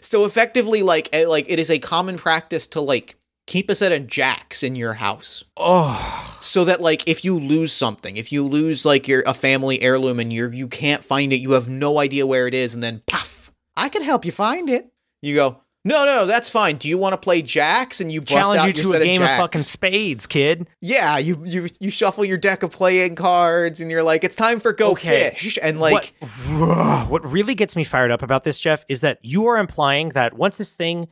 so 0.00 0.24
effectively 0.24 0.82
like 0.82 1.08
eh, 1.12 1.28
like 1.28 1.46
it 1.48 1.60
is 1.60 1.70
a 1.70 1.78
common 1.78 2.18
practice 2.18 2.66
to 2.66 2.80
like 2.80 3.14
keep 3.46 3.70
a 3.70 3.74
set 3.74 3.92
of 3.92 4.06
jacks 4.06 4.62
in 4.62 4.74
your 4.76 4.94
house 4.94 5.44
Oh. 5.56 6.36
so 6.40 6.64
that 6.64 6.80
like 6.80 7.08
if 7.08 7.24
you 7.24 7.38
lose 7.38 7.72
something 7.72 8.16
if 8.16 8.32
you 8.32 8.42
lose 8.42 8.84
like 8.84 9.06
your 9.08 9.22
a 9.26 9.34
family 9.34 9.80
heirloom 9.82 10.18
and 10.20 10.32
you're 10.32 10.52
you 10.52 10.68
can't 10.68 11.04
find 11.04 11.32
it 11.32 11.36
you 11.36 11.52
have 11.52 11.68
no 11.68 11.98
idea 11.98 12.26
where 12.26 12.46
it 12.46 12.54
is 12.54 12.74
and 12.74 12.82
then 12.82 13.02
puff 13.06 13.52
i 13.76 13.88
can 13.88 14.02
help 14.02 14.24
you 14.24 14.32
find 14.32 14.68
it 14.68 14.90
you 15.22 15.34
go 15.34 15.60
no 15.84 16.04
no 16.04 16.26
that's 16.26 16.50
fine 16.50 16.74
do 16.76 16.88
you 16.88 16.98
want 16.98 17.12
to 17.12 17.16
play 17.16 17.40
jacks 17.40 18.00
and 18.00 18.10
you 18.10 18.20
bust 18.20 18.32
Challenge 18.32 18.66
you 18.66 18.72
to 18.82 18.92
a 18.94 18.98
game 18.98 19.22
of 19.22 19.28
jacks. 19.28 19.40
fucking 19.40 19.60
spades, 19.60 20.26
kid. 20.26 20.66
yeah 20.80 21.16
you 21.16 21.40
you 21.46 21.68
you 21.78 21.90
shuffle 21.90 22.24
your 22.24 22.38
deck 22.38 22.64
of 22.64 22.72
playing 22.72 23.14
cards 23.14 23.80
and 23.80 23.88
you're 23.90 24.02
like 24.02 24.24
it's 24.24 24.34
time 24.34 24.58
for 24.58 24.72
go 24.72 24.90
Okay. 24.90 25.30
fish 25.30 25.56
and 25.62 25.78
like 25.78 26.12
what, 26.48 27.08
what 27.08 27.24
really 27.30 27.54
gets 27.54 27.76
me 27.76 27.84
fired 27.84 28.10
up 28.10 28.22
about 28.22 28.42
this, 28.42 28.58
Jeff, 28.58 28.84
is 28.88 29.02
that 29.02 29.20
you 29.22 29.46
are 29.46 29.58
implying 29.58 30.08
that 30.10 30.34
once 30.34 30.56
this 30.56 30.72
thing 30.72 31.06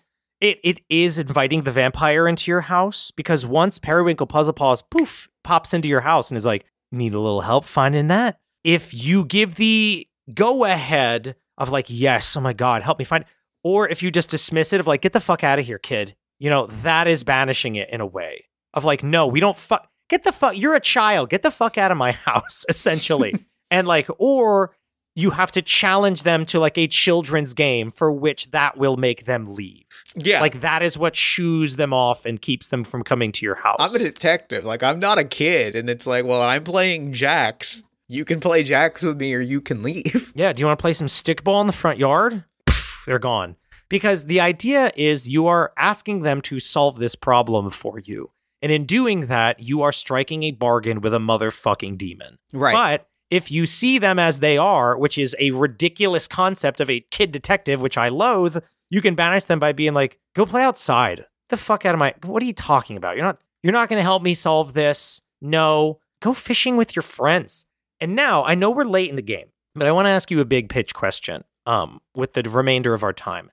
it 0.44 0.60
it 0.62 0.80
is 0.90 1.18
inviting 1.18 1.62
the 1.62 1.72
vampire 1.72 2.28
into 2.28 2.50
your 2.50 2.60
house 2.62 3.10
because 3.10 3.46
once 3.46 3.78
Periwinkle 3.78 4.26
Puzzle 4.26 4.52
Paws 4.52 4.82
poof 4.82 5.28
pops 5.42 5.72
into 5.72 5.88
your 5.88 6.02
house 6.02 6.30
and 6.30 6.36
is 6.36 6.44
like, 6.44 6.66
need 6.92 7.14
a 7.14 7.20
little 7.20 7.40
help 7.40 7.64
finding 7.64 8.08
that. 8.08 8.38
If 8.62 8.92
you 8.92 9.24
give 9.24 9.54
the 9.54 10.06
go 10.34 10.64
ahead 10.64 11.36
of 11.56 11.70
like, 11.70 11.86
yes, 11.88 12.36
oh 12.36 12.40
my 12.40 12.52
god, 12.52 12.82
help 12.82 12.98
me 12.98 13.04
find, 13.04 13.24
or 13.62 13.88
if 13.88 14.02
you 14.02 14.10
just 14.10 14.30
dismiss 14.30 14.72
it 14.72 14.80
of 14.80 14.86
like, 14.86 15.00
get 15.00 15.14
the 15.14 15.20
fuck 15.20 15.42
out 15.42 15.58
of 15.58 15.64
here, 15.64 15.78
kid. 15.78 16.14
You 16.38 16.50
know 16.50 16.66
that 16.66 17.08
is 17.08 17.24
banishing 17.24 17.76
it 17.76 17.88
in 17.90 18.00
a 18.02 18.06
way 18.06 18.44
of 18.74 18.84
like, 18.84 19.02
no, 19.02 19.26
we 19.26 19.40
don't 19.40 19.56
fuck. 19.56 19.88
Get 20.10 20.24
the 20.24 20.32
fuck. 20.32 20.58
You're 20.58 20.74
a 20.74 20.80
child. 20.80 21.30
Get 21.30 21.40
the 21.40 21.50
fuck 21.50 21.78
out 21.78 21.90
of 21.90 21.96
my 21.96 22.12
house, 22.26 22.66
essentially. 22.68 23.34
and 23.70 23.86
like, 23.86 24.08
or 24.18 24.76
you 25.16 25.30
have 25.30 25.52
to 25.52 25.62
challenge 25.62 26.24
them 26.24 26.44
to 26.46 26.58
like 26.58 26.76
a 26.76 26.86
children's 26.88 27.54
game 27.54 27.90
for 27.92 28.10
which 28.10 28.50
that 28.50 28.76
will 28.76 28.96
make 28.96 29.24
them 29.26 29.54
leave. 29.54 29.86
yeah 30.16 30.40
Like 30.40 30.60
that 30.60 30.82
is 30.82 30.98
what 30.98 31.14
shoos 31.16 31.76
them 31.76 31.92
off 31.92 32.24
and 32.26 32.40
keeps 32.42 32.68
them 32.68 32.84
from 32.84 33.02
coming 33.04 33.30
to 33.32 33.46
your 33.46 33.54
house. 33.56 33.76
i'm 33.78 33.94
a 33.94 33.98
detective 33.98 34.64
like 34.64 34.82
i'm 34.82 34.98
not 34.98 35.18
a 35.18 35.24
kid 35.24 35.74
and 35.76 35.88
it's 35.88 36.06
like 36.06 36.24
well 36.24 36.42
i'm 36.42 36.64
playing 36.64 37.12
jacks 37.12 37.82
you 38.08 38.24
can 38.24 38.38
play 38.40 38.62
jacks 38.62 39.02
with 39.02 39.18
me 39.20 39.32
or 39.34 39.40
you 39.40 39.60
can 39.60 39.82
leave 39.82 40.32
yeah, 40.34 40.52
do 40.52 40.60
you 40.60 40.66
want 40.66 40.78
to 40.78 40.82
play 40.82 40.92
some 40.92 41.06
stickball 41.06 41.60
in 41.60 41.66
the 41.66 41.72
front 41.72 41.98
yard? 41.98 42.44
Pff, 42.66 43.04
They're 43.06 43.18
gone. 43.18 43.56
Because 43.88 44.26
the 44.26 44.40
idea 44.40 44.92
is 44.96 45.28
you 45.28 45.46
are 45.46 45.72
asking 45.78 46.20
them 46.22 46.40
to 46.42 46.58
solve 46.60 46.98
this 46.98 47.14
problem 47.14 47.70
for 47.70 47.98
you. 47.98 48.30
And 48.60 48.70
in 48.72 48.84
doing 48.84 49.26
that, 49.26 49.60
you 49.60 49.82
are 49.82 49.92
striking 49.92 50.42
a 50.42 50.50
bargain 50.50 51.00
with 51.00 51.14
a 51.14 51.18
motherfucking 51.18 51.96
demon. 51.98 52.36
right 52.52 52.74
But 52.74 53.08
if 53.34 53.50
you 53.50 53.66
see 53.66 53.98
them 53.98 54.16
as 54.16 54.38
they 54.38 54.56
are, 54.56 54.96
which 54.96 55.18
is 55.18 55.34
a 55.40 55.50
ridiculous 55.50 56.28
concept 56.28 56.80
of 56.80 56.88
a 56.88 57.00
kid 57.10 57.32
detective, 57.32 57.80
which 57.80 57.98
I 57.98 58.08
loathe, 58.08 58.58
you 58.90 59.02
can 59.02 59.16
banish 59.16 59.46
them 59.46 59.58
by 59.58 59.72
being 59.72 59.92
like, 59.92 60.20
"Go 60.36 60.46
play 60.46 60.62
outside." 60.62 61.26
The 61.48 61.56
fuck 61.56 61.84
out 61.84 61.94
of 61.94 61.98
my. 61.98 62.14
What 62.22 62.44
are 62.44 62.46
you 62.46 62.52
talking 62.52 62.96
about? 62.96 63.16
You're 63.16 63.24
not. 63.24 63.40
You're 63.64 63.72
not 63.72 63.88
going 63.88 63.98
to 63.98 64.04
help 64.04 64.22
me 64.22 64.34
solve 64.34 64.74
this. 64.74 65.20
No. 65.40 65.98
Go 66.22 66.32
fishing 66.32 66.76
with 66.76 66.94
your 66.94 67.02
friends. 67.02 67.66
And 68.00 68.14
now 68.14 68.44
I 68.44 68.54
know 68.54 68.70
we're 68.70 68.84
late 68.84 69.10
in 69.10 69.16
the 69.16 69.22
game, 69.22 69.48
but 69.74 69.88
I 69.88 69.92
want 69.92 70.06
to 70.06 70.10
ask 70.10 70.30
you 70.30 70.40
a 70.40 70.44
big 70.44 70.68
pitch 70.68 70.94
question. 70.94 71.42
Um, 71.66 72.00
with 72.14 72.34
the 72.34 72.42
remainder 72.42 72.94
of 72.94 73.02
our 73.02 73.12
time, 73.12 73.50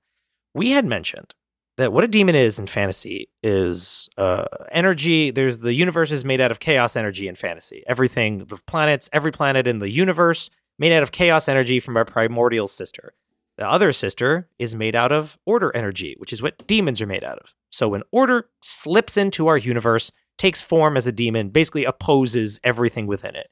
we 0.54 0.72
had 0.72 0.86
mentioned 0.86 1.34
that 1.82 1.92
what 1.92 2.04
a 2.04 2.08
demon 2.08 2.36
is 2.36 2.60
in 2.60 2.68
fantasy 2.68 3.30
is 3.42 4.10
uh, 4.18 4.46
energy. 4.72 5.32
There's 5.32 5.60
the 5.60 5.74
universe 5.74 6.12
is 6.12 6.24
made 6.24 6.40
out 6.40 6.52
of 6.52 6.60
chaos 6.60 6.96
energy 6.96 7.28
in 7.28 7.36
fantasy. 7.36 7.84
Everything, 7.88 8.46
the 8.46 8.58
planets, 8.58 9.10
every 9.12 9.32
planet 9.32 9.68
in 9.68 9.80
the 9.80 9.90
universe 9.90 10.50
made 10.78 10.94
out 10.94 11.04
of 11.04 11.12
chaos 11.12 11.48
energy 11.48 11.80
from 11.80 11.98
our 11.98 12.06
primordial 12.06 12.68
sister. 12.68 13.14
The 13.58 13.68
other 13.68 13.92
sister 13.92 14.48
is 14.60 14.74
made 14.76 14.96
out 14.96 15.12
of 15.12 15.38
order 15.46 15.76
energy, 15.76 16.16
which 16.18 16.32
is 16.32 16.42
what 16.42 16.66
demons 16.68 17.02
are 17.02 17.08
made 17.08 17.24
out 17.24 17.40
of. 17.40 17.54
So 17.70 17.90
when 17.90 18.04
order 18.12 18.50
slips 18.64 19.18
into 19.18 19.48
our 19.48 19.58
universe, 19.58 20.12
takes 20.38 20.62
form 20.62 20.98
as 20.98 21.06
a 21.06 21.12
demon, 21.12 21.50
basically 21.50 21.86
opposes 21.86 22.60
everything 22.64 23.08
within 23.08 23.36
it. 23.36 23.50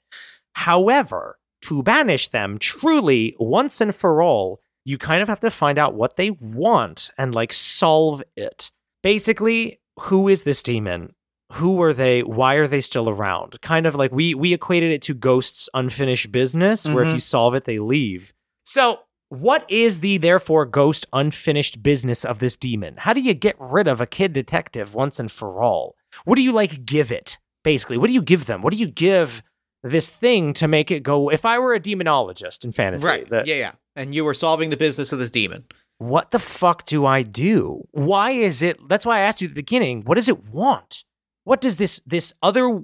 However, 0.53 1.37
to 1.63 1.83
banish 1.83 2.29
them 2.29 2.57
truly 2.57 3.35
once 3.39 3.81
and 3.81 3.93
for 3.93 4.21
all, 4.21 4.61
you 4.89 4.97
kind 4.97 5.21
of 5.21 5.27
have 5.27 5.39
to 5.41 5.51
find 5.51 5.77
out 5.77 5.93
what 5.93 6.15
they 6.15 6.31
want 6.31 7.11
and 7.17 7.35
like 7.35 7.53
solve 7.53 8.23
it. 8.35 8.71
Basically, 9.03 9.79
who 9.99 10.27
is 10.27 10.43
this 10.43 10.63
demon? 10.63 11.13
Who 11.53 11.81
are 11.81 11.93
they? 11.93 12.21
Why 12.21 12.55
are 12.55 12.67
they 12.67 12.81
still 12.81 13.07
around? 13.07 13.61
Kind 13.61 13.85
of 13.85 13.93
like 13.93 14.11
we 14.11 14.33
we 14.33 14.53
equated 14.53 14.91
it 14.91 15.01
to 15.03 15.13
ghosts 15.13 15.69
unfinished 15.73 16.31
business 16.31 16.87
where 16.87 17.03
if 17.03 17.09
you 17.09 17.13
mm-hmm. 17.13 17.19
solve 17.19 17.53
it 17.53 17.65
they 17.65 17.79
leave. 17.79 18.33
So, 18.63 19.01
what 19.29 19.65
is 19.69 19.99
the 19.99 20.17
therefore 20.17 20.65
ghost 20.65 21.05
unfinished 21.13 21.83
business 21.83 22.25
of 22.25 22.39
this 22.39 22.57
demon? 22.57 22.95
How 22.97 23.13
do 23.13 23.21
you 23.21 23.33
get 23.35 23.55
rid 23.59 23.87
of 23.87 24.01
a 24.01 24.07
kid 24.07 24.33
detective 24.33 24.95
once 24.95 25.19
and 25.19 25.31
for 25.31 25.61
all? 25.61 25.95
What 26.25 26.35
do 26.35 26.41
you 26.41 26.51
like 26.51 26.85
give 26.85 27.11
it? 27.11 27.37
Basically, 27.63 27.97
what 27.97 28.07
do 28.07 28.13
you 28.13 28.23
give 28.23 28.47
them? 28.47 28.63
What 28.63 28.73
do 28.73 28.79
you 28.79 28.87
give 28.87 29.43
this 29.83 30.09
thing 30.09 30.53
to 30.53 30.67
make 30.67 30.91
it 30.91 31.03
go? 31.03 31.29
If 31.29 31.45
I 31.45 31.59
were 31.59 31.73
a 31.73 31.79
demonologist 31.79 32.63
in 32.63 32.71
fantasy, 32.71 33.07
right 33.07 33.29
that- 33.29 33.47
yeah 33.47 33.55
yeah 33.55 33.71
and 33.95 34.13
you 34.15 34.23
were 34.25 34.33
solving 34.33 34.69
the 34.69 34.77
business 34.77 35.11
of 35.11 35.19
this 35.19 35.31
demon 35.31 35.65
what 35.99 36.31
the 36.31 36.39
fuck 36.39 36.85
do 36.85 37.05
I 37.05 37.23
do? 37.23 37.83
Why 37.91 38.31
is 38.31 38.61
it? 38.61 38.79
That's 38.87 39.05
why 39.05 39.17
I 39.17 39.19
asked 39.19 39.41
you 39.41 39.47
at 39.47 39.49
the 39.49 39.55
beginning. 39.61 40.03
What 40.03 40.15
does 40.15 40.29
it 40.29 40.45
want? 40.45 41.03
What 41.43 41.59
does 41.59 41.75
this 41.75 42.01
this 42.05 42.33
other 42.41 42.79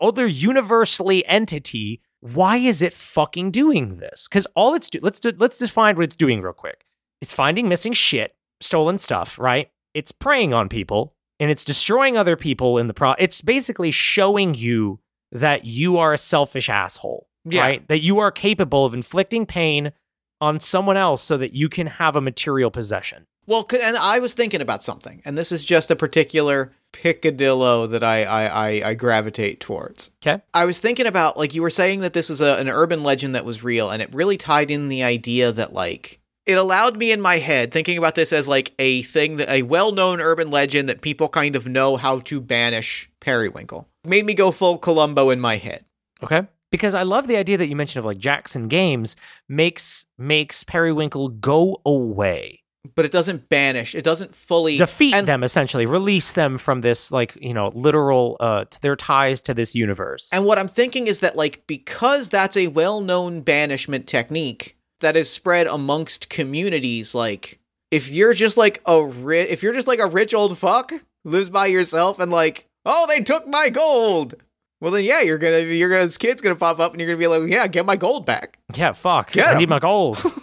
other 0.00 0.26
universally 0.28 1.26
entity? 1.26 2.00
Why 2.20 2.58
is 2.58 2.80
it 2.80 2.92
fucking 2.92 3.50
doing 3.50 3.96
this? 3.96 4.28
Because 4.28 4.46
all 4.54 4.74
it's 4.74 4.88
do, 4.88 5.00
let's 5.02 5.18
do, 5.18 5.32
let's 5.36 5.58
define 5.58 5.96
what 5.96 6.04
it's 6.04 6.14
doing 6.14 6.40
real 6.40 6.52
quick. 6.52 6.84
It's 7.20 7.34
finding 7.34 7.68
missing 7.68 7.92
shit, 7.94 8.36
stolen 8.60 8.98
stuff, 8.98 9.40
right? 9.40 9.68
It's 9.92 10.12
preying 10.12 10.54
on 10.54 10.68
people 10.68 11.14
and 11.40 11.50
it's 11.50 11.64
destroying 11.64 12.16
other 12.16 12.36
people 12.36 12.78
in 12.78 12.86
the 12.86 12.94
pro. 12.94 13.14
It's 13.18 13.42
basically 13.42 13.90
showing 13.90 14.54
you 14.54 15.00
that 15.32 15.64
you 15.64 15.96
are 15.96 16.12
a 16.12 16.18
selfish 16.18 16.68
asshole, 16.68 17.26
Yeah. 17.44 17.60
right? 17.62 17.88
That 17.88 18.02
you 18.02 18.20
are 18.20 18.30
capable 18.30 18.86
of 18.86 18.94
inflicting 18.94 19.46
pain 19.46 19.90
on 20.42 20.58
someone 20.58 20.96
else 20.96 21.22
so 21.22 21.36
that 21.36 21.54
you 21.54 21.68
can 21.68 21.86
have 21.86 22.16
a 22.16 22.20
material 22.20 22.70
possession. 22.70 23.26
Well, 23.46 23.66
and 23.80 23.96
I 23.96 24.18
was 24.18 24.34
thinking 24.34 24.60
about 24.60 24.82
something, 24.82 25.22
and 25.24 25.38
this 25.38 25.52
is 25.52 25.64
just 25.64 25.90
a 25.90 25.96
particular 25.96 26.72
picadillo 26.92 27.88
that 27.90 28.02
I 28.04 28.24
I, 28.24 28.44
I, 28.46 28.88
I 28.90 28.94
gravitate 28.94 29.60
towards. 29.60 30.10
Okay. 30.20 30.42
I 30.52 30.64
was 30.64 30.80
thinking 30.80 31.06
about 31.06 31.36
like 31.36 31.54
you 31.54 31.62
were 31.62 31.70
saying 31.70 32.00
that 32.00 32.12
this 32.12 32.28
was 32.28 32.40
a, 32.40 32.56
an 32.58 32.68
urban 32.68 33.02
legend 33.02 33.34
that 33.34 33.44
was 33.44 33.62
real, 33.62 33.88
and 33.90 34.02
it 34.02 34.14
really 34.14 34.36
tied 34.36 34.70
in 34.70 34.88
the 34.88 35.02
idea 35.02 35.52
that 35.52 35.72
like 35.72 36.20
it 36.44 36.58
allowed 36.58 36.96
me 36.96 37.12
in 37.12 37.20
my 37.20 37.38
head 37.38 37.72
thinking 37.72 37.98
about 37.98 38.16
this 38.16 38.32
as 38.32 38.48
like 38.48 38.74
a 38.78 39.02
thing 39.02 39.36
that 39.36 39.48
a 39.48 39.62
well-known 39.62 40.20
urban 40.20 40.50
legend 40.50 40.88
that 40.88 41.00
people 41.00 41.28
kind 41.28 41.54
of 41.54 41.66
know 41.66 41.96
how 41.96 42.18
to 42.20 42.40
banish 42.40 43.08
periwinkle. 43.20 43.88
Made 44.04 44.26
me 44.26 44.34
go 44.34 44.50
full 44.50 44.78
Columbo 44.78 45.30
in 45.30 45.40
my 45.40 45.56
head. 45.56 45.84
Okay. 46.22 46.46
Because 46.72 46.94
I 46.94 47.04
love 47.04 47.28
the 47.28 47.36
idea 47.36 47.56
that 47.58 47.68
you 47.68 47.76
mentioned 47.76 48.00
of 48.00 48.06
like 48.06 48.18
Jackson 48.18 48.66
Games 48.66 49.14
makes 49.48 50.06
makes 50.18 50.64
Periwinkle 50.64 51.28
go 51.28 51.80
away. 51.86 52.58
But 52.96 53.04
it 53.04 53.12
doesn't 53.12 53.48
banish. 53.48 53.94
It 53.94 54.02
doesn't 54.02 54.34
fully 54.34 54.76
Defeat 54.76 55.14
and, 55.14 55.28
them 55.28 55.44
essentially, 55.44 55.86
release 55.86 56.32
them 56.32 56.58
from 56.58 56.80
this 56.80 57.12
like, 57.12 57.38
you 57.40 57.54
know, 57.54 57.68
literal 57.68 58.36
uh 58.40 58.64
their 58.80 58.96
ties 58.96 59.40
to 59.42 59.54
this 59.54 59.74
universe. 59.76 60.28
And 60.32 60.44
what 60.44 60.58
I'm 60.58 60.66
thinking 60.66 61.06
is 61.06 61.20
that, 61.20 61.36
like, 61.36 61.64
because 61.68 62.28
that's 62.28 62.56
a 62.56 62.66
well 62.66 63.00
known 63.00 63.42
banishment 63.42 64.08
technique 64.08 64.76
that 64.98 65.14
is 65.14 65.30
spread 65.30 65.68
amongst 65.68 66.28
communities, 66.28 67.14
like, 67.14 67.60
if 67.92 68.10
you're 68.10 68.34
just 68.34 68.56
like 68.56 68.80
a 68.86 69.04
ri- 69.04 69.40
if 69.40 69.62
you're 69.62 69.74
just 69.74 69.86
like 69.86 70.00
a 70.00 70.06
rich 70.06 70.34
old 70.34 70.58
fuck 70.58 70.92
lives 71.24 71.50
by 71.50 71.66
yourself 71.66 72.18
and 72.18 72.32
like, 72.32 72.66
oh, 72.84 73.06
they 73.08 73.20
took 73.20 73.46
my 73.46 73.68
gold. 73.68 74.34
Well 74.82 74.90
then, 74.90 75.04
yeah, 75.04 75.20
you're 75.22 75.38
gonna, 75.38 75.60
you're 75.60 75.88
gonna, 75.88 76.06
this 76.06 76.18
kid's 76.18 76.42
gonna 76.42 76.56
pop 76.56 76.80
up 76.80 76.90
and 76.90 77.00
you're 77.00 77.06
gonna 77.08 77.18
be 77.18 77.28
like, 77.28 77.48
yeah, 77.50 77.68
get 77.68 77.86
my 77.86 77.94
gold 77.96 78.26
back. 78.26 78.58
yeah, 78.74 78.90
fuck. 78.92 79.30
Get 79.30 79.46
I 79.46 79.52
'em. 79.52 79.58
need 79.58 79.68
my 79.68 79.78
gold. 79.78 80.22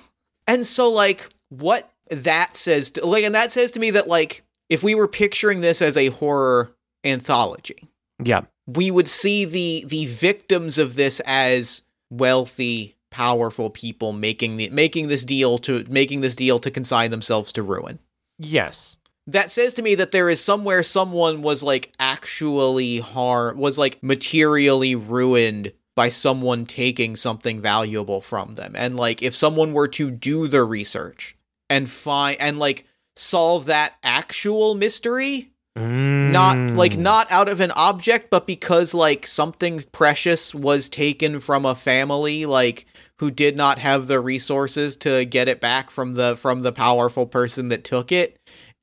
And 0.47 0.65
so, 0.65 0.89
like, 0.89 1.29
what 1.49 1.91
that 2.09 2.55
says, 2.55 2.89
to, 2.91 3.05
like, 3.05 3.23
and 3.23 3.35
that 3.35 3.51
says 3.51 3.71
to 3.73 3.79
me 3.79 3.91
that, 3.91 4.07
like, 4.07 4.41
if 4.67 4.81
we 4.81 4.95
were 4.95 5.07
picturing 5.07 5.61
this 5.61 5.79
as 5.79 5.95
a 5.95 6.07
horror 6.07 6.71
anthology, 7.03 7.87
yeah. 8.23 8.41
we 8.65 8.89
would 8.89 9.07
see 9.07 9.45
the 9.45 9.83
the 9.87 10.07
victims 10.07 10.79
of 10.79 10.95
this 10.95 11.19
as 11.27 11.83
wealthy 12.09 12.95
powerful 13.11 13.69
people 13.69 14.11
making 14.13 14.57
the 14.57 14.69
making 14.69 15.07
this 15.07 15.23
deal 15.25 15.57
to 15.59 15.83
making 15.89 16.21
this 16.21 16.35
deal 16.35 16.59
to 16.59 16.69
consign 16.71 17.11
themselves 17.11 17.51
to 17.53 17.61
ruin 17.63 17.99
Yes. 18.37 18.97
That 19.31 19.51
says 19.51 19.73
to 19.75 19.81
me 19.81 19.95
that 19.95 20.11
there 20.11 20.29
is 20.29 20.43
somewhere 20.43 20.83
someone 20.83 21.41
was 21.41 21.63
like 21.63 21.91
actually 21.99 22.99
harm 22.99 23.57
was 23.57 23.77
like 23.77 24.01
materially 24.01 24.95
ruined 24.95 25.71
by 25.95 26.09
someone 26.09 26.65
taking 26.65 27.15
something 27.15 27.59
valuable 27.59 28.21
from 28.21 28.55
them. 28.55 28.73
And 28.75 28.95
like 28.95 29.21
if 29.21 29.35
someone 29.35 29.73
were 29.73 29.87
to 29.89 30.09
do 30.09 30.47
the 30.47 30.63
research 30.63 31.35
and 31.69 31.89
find 31.89 32.39
and 32.39 32.57
like 32.57 32.85
solve 33.15 33.65
that 33.65 33.95
actual 34.03 34.75
mystery, 34.75 35.51
not 35.75 36.57
like 36.57 36.93
Mm. 36.93 36.97
not 36.97 37.31
out 37.31 37.47
of 37.47 37.61
an 37.61 37.71
object 37.71 38.29
but 38.29 38.47
because 38.47 38.93
like 38.93 39.25
something 39.27 39.85
precious 39.91 40.53
was 40.53 40.89
taken 40.89 41.39
from 41.39 41.65
a 41.65 41.75
family 41.75 42.45
like 42.45 42.85
who 43.17 43.29
did 43.31 43.55
not 43.55 43.79
have 43.79 44.07
the 44.07 44.19
resources 44.19 44.95
to 44.97 45.25
get 45.25 45.47
it 45.47 45.61
back 45.61 45.89
from 45.89 46.15
the 46.15 46.35
from 46.35 46.63
the 46.63 46.71
powerful 46.71 47.25
person 47.25 47.69
that 47.69 47.83
took 47.83 48.11
it 48.11 48.38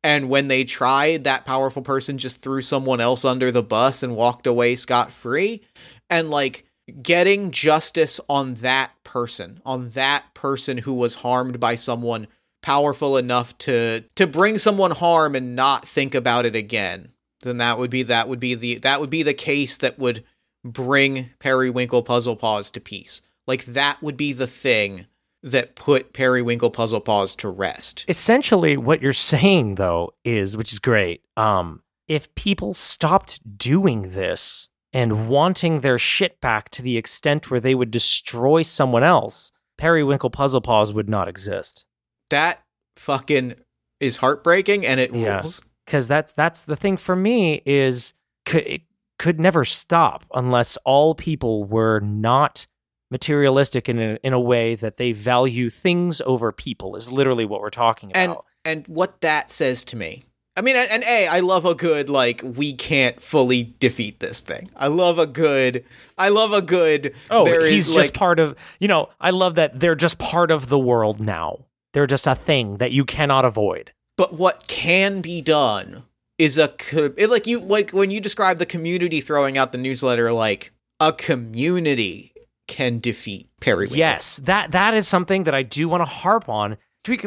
and 0.06 0.28
when 0.28 0.48
they 0.48 0.62
tried 0.62 1.24
that 1.24 1.44
powerful 1.44 1.82
person 1.82 2.16
just 2.16 2.40
threw 2.40 2.62
someone 2.62 3.00
else 3.00 3.24
under 3.24 3.50
the 3.50 3.62
bus 3.62 4.02
and 4.02 4.16
walked 4.16 4.46
away 4.46 4.76
scot 4.76 5.10
free 5.10 5.62
and 6.08 6.30
like 6.30 6.64
getting 7.02 7.50
justice 7.50 8.20
on 8.28 8.54
that 8.54 8.92
person 9.02 9.60
on 9.66 9.90
that 9.90 10.22
person 10.34 10.78
who 10.78 10.94
was 10.94 11.16
harmed 11.16 11.58
by 11.58 11.74
someone 11.74 12.26
powerful 12.62 13.16
enough 13.16 13.56
to 13.58 14.02
to 14.14 14.26
bring 14.26 14.56
someone 14.56 14.92
harm 14.92 15.34
and 15.34 15.56
not 15.56 15.86
think 15.86 16.14
about 16.14 16.46
it 16.46 16.54
again 16.54 17.08
then 17.42 17.58
that 17.58 17.78
would 17.78 17.90
be 17.90 18.02
that 18.02 18.28
would 18.28 18.40
be 18.40 18.54
the 18.54 18.76
that 18.78 19.00
would 19.00 19.10
be 19.10 19.22
the 19.22 19.34
case 19.34 19.76
that 19.76 19.98
would 19.98 20.24
bring 20.64 21.30
Periwinkle 21.38 22.02
Puzzle 22.02 22.36
Paws 22.36 22.70
to 22.72 22.80
peace. 22.80 23.22
Like 23.46 23.64
that 23.66 24.02
would 24.02 24.16
be 24.16 24.32
the 24.32 24.46
thing 24.46 25.06
that 25.42 25.74
put 25.76 26.12
Periwinkle 26.12 26.70
Puzzle 26.70 27.00
Paws 27.00 27.36
to 27.36 27.48
rest. 27.48 28.04
Essentially 28.08 28.76
what 28.76 29.02
you're 29.02 29.12
saying 29.12 29.76
though 29.76 30.12
is 30.24 30.56
which 30.56 30.72
is 30.72 30.78
great 30.78 31.22
um 31.36 31.82
if 32.08 32.32
people 32.34 32.72
stopped 32.74 33.58
doing 33.58 34.10
this 34.10 34.68
and 34.92 35.28
wanting 35.28 35.80
their 35.80 35.98
shit 35.98 36.40
back 36.40 36.68
to 36.70 36.82
the 36.82 36.96
extent 36.96 37.50
where 37.50 37.60
they 37.60 37.74
would 37.74 37.90
destroy 37.90 38.62
someone 38.62 39.02
else 39.04 39.52
periwinkle 39.76 40.30
puzzle 40.30 40.60
paws 40.60 40.92
would 40.92 41.08
not 41.08 41.28
exist. 41.28 41.84
That 42.30 42.62
fucking 42.96 43.56
is 44.00 44.18
heartbreaking 44.18 44.86
and 44.86 44.98
it 45.00 45.12
Yeah. 45.14 45.34
rules. 45.40 45.62
Because 45.84 46.08
that's 46.08 46.32
that's 46.32 46.62
the 46.64 46.76
thing 46.76 46.96
for 46.96 47.14
me 47.14 47.62
is 47.66 48.14
could 48.44 48.66
it 48.66 48.82
could 49.18 49.38
never 49.38 49.64
stop 49.64 50.24
unless 50.34 50.76
all 50.84 51.14
people 51.14 51.64
were 51.64 52.00
not 52.00 52.66
materialistic 53.10 53.88
in 53.88 53.98
a, 53.98 54.18
in 54.22 54.32
a 54.32 54.40
way 54.40 54.74
that 54.74 54.96
they 54.96 55.12
value 55.12 55.70
things 55.70 56.20
over 56.22 56.52
people 56.52 56.96
is 56.96 57.10
literally 57.10 57.44
what 57.44 57.60
we're 57.60 57.70
talking 57.70 58.10
about 58.10 58.44
and 58.64 58.86
what 58.88 59.20
that 59.20 59.50
says 59.50 59.84
to 59.84 59.96
me 59.96 60.24
i 60.56 60.60
mean 60.60 60.74
and 60.76 61.04
a 61.04 61.28
i 61.28 61.38
love 61.40 61.64
a 61.64 61.74
good 61.74 62.08
like 62.08 62.40
we 62.44 62.72
can't 62.72 63.22
fully 63.22 63.74
defeat 63.78 64.18
this 64.20 64.40
thing 64.40 64.68
i 64.76 64.88
love 64.88 65.18
a 65.18 65.26
good 65.26 65.84
i 66.18 66.28
love 66.28 66.52
a 66.52 66.62
good 66.62 67.14
Oh, 67.30 67.44
there 67.44 67.60
is, 67.64 67.72
he's 67.72 67.86
just 67.86 67.98
like- 67.98 68.14
part 68.14 68.38
of, 68.40 68.56
you 68.80 68.88
know, 68.88 69.08
I 69.20 69.30
love 69.30 69.54
that 69.54 69.78
they're 69.80 69.94
just 69.94 70.18
part 70.18 70.50
of 70.50 70.68
the 70.68 70.78
world 70.78 71.20
now. 71.20 71.66
They're 71.92 72.06
just 72.06 72.26
a 72.26 72.34
thing 72.34 72.76
that 72.78 72.92
you 72.92 73.04
cannot 73.04 73.44
avoid. 73.44 73.92
but 74.16 74.34
what 74.34 74.66
can 74.66 75.20
be 75.20 75.40
done 75.40 76.02
is 76.38 76.58
a 76.58 76.72
it, 77.16 77.30
like 77.30 77.46
you 77.46 77.58
like 77.60 77.90
when 77.90 78.10
you 78.10 78.20
describe 78.20 78.58
the 78.58 78.66
community 78.66 79.20
throwing 79.20 79.56
out 79.56 79.72
the 79.72 79.78
newsletter 79.78 80.32
like 80.32 80.72
a 81.00 81.12
community 81.12 82.32
can 82.68 82.98
defeat 82.98 83.48
periwinkle 83.60 83.96
Yes, 83.96 84.36
that 84.38 84.72
that 84.72 84.94
is 84.94 85.06
something 85.06 85.44
that 85.44 85.54
I 85.54 85.62
do 85.62 85.88
want 85.88 86.02
to 86.02 86.10
harp 86.10 86.48
on 86.48 86.76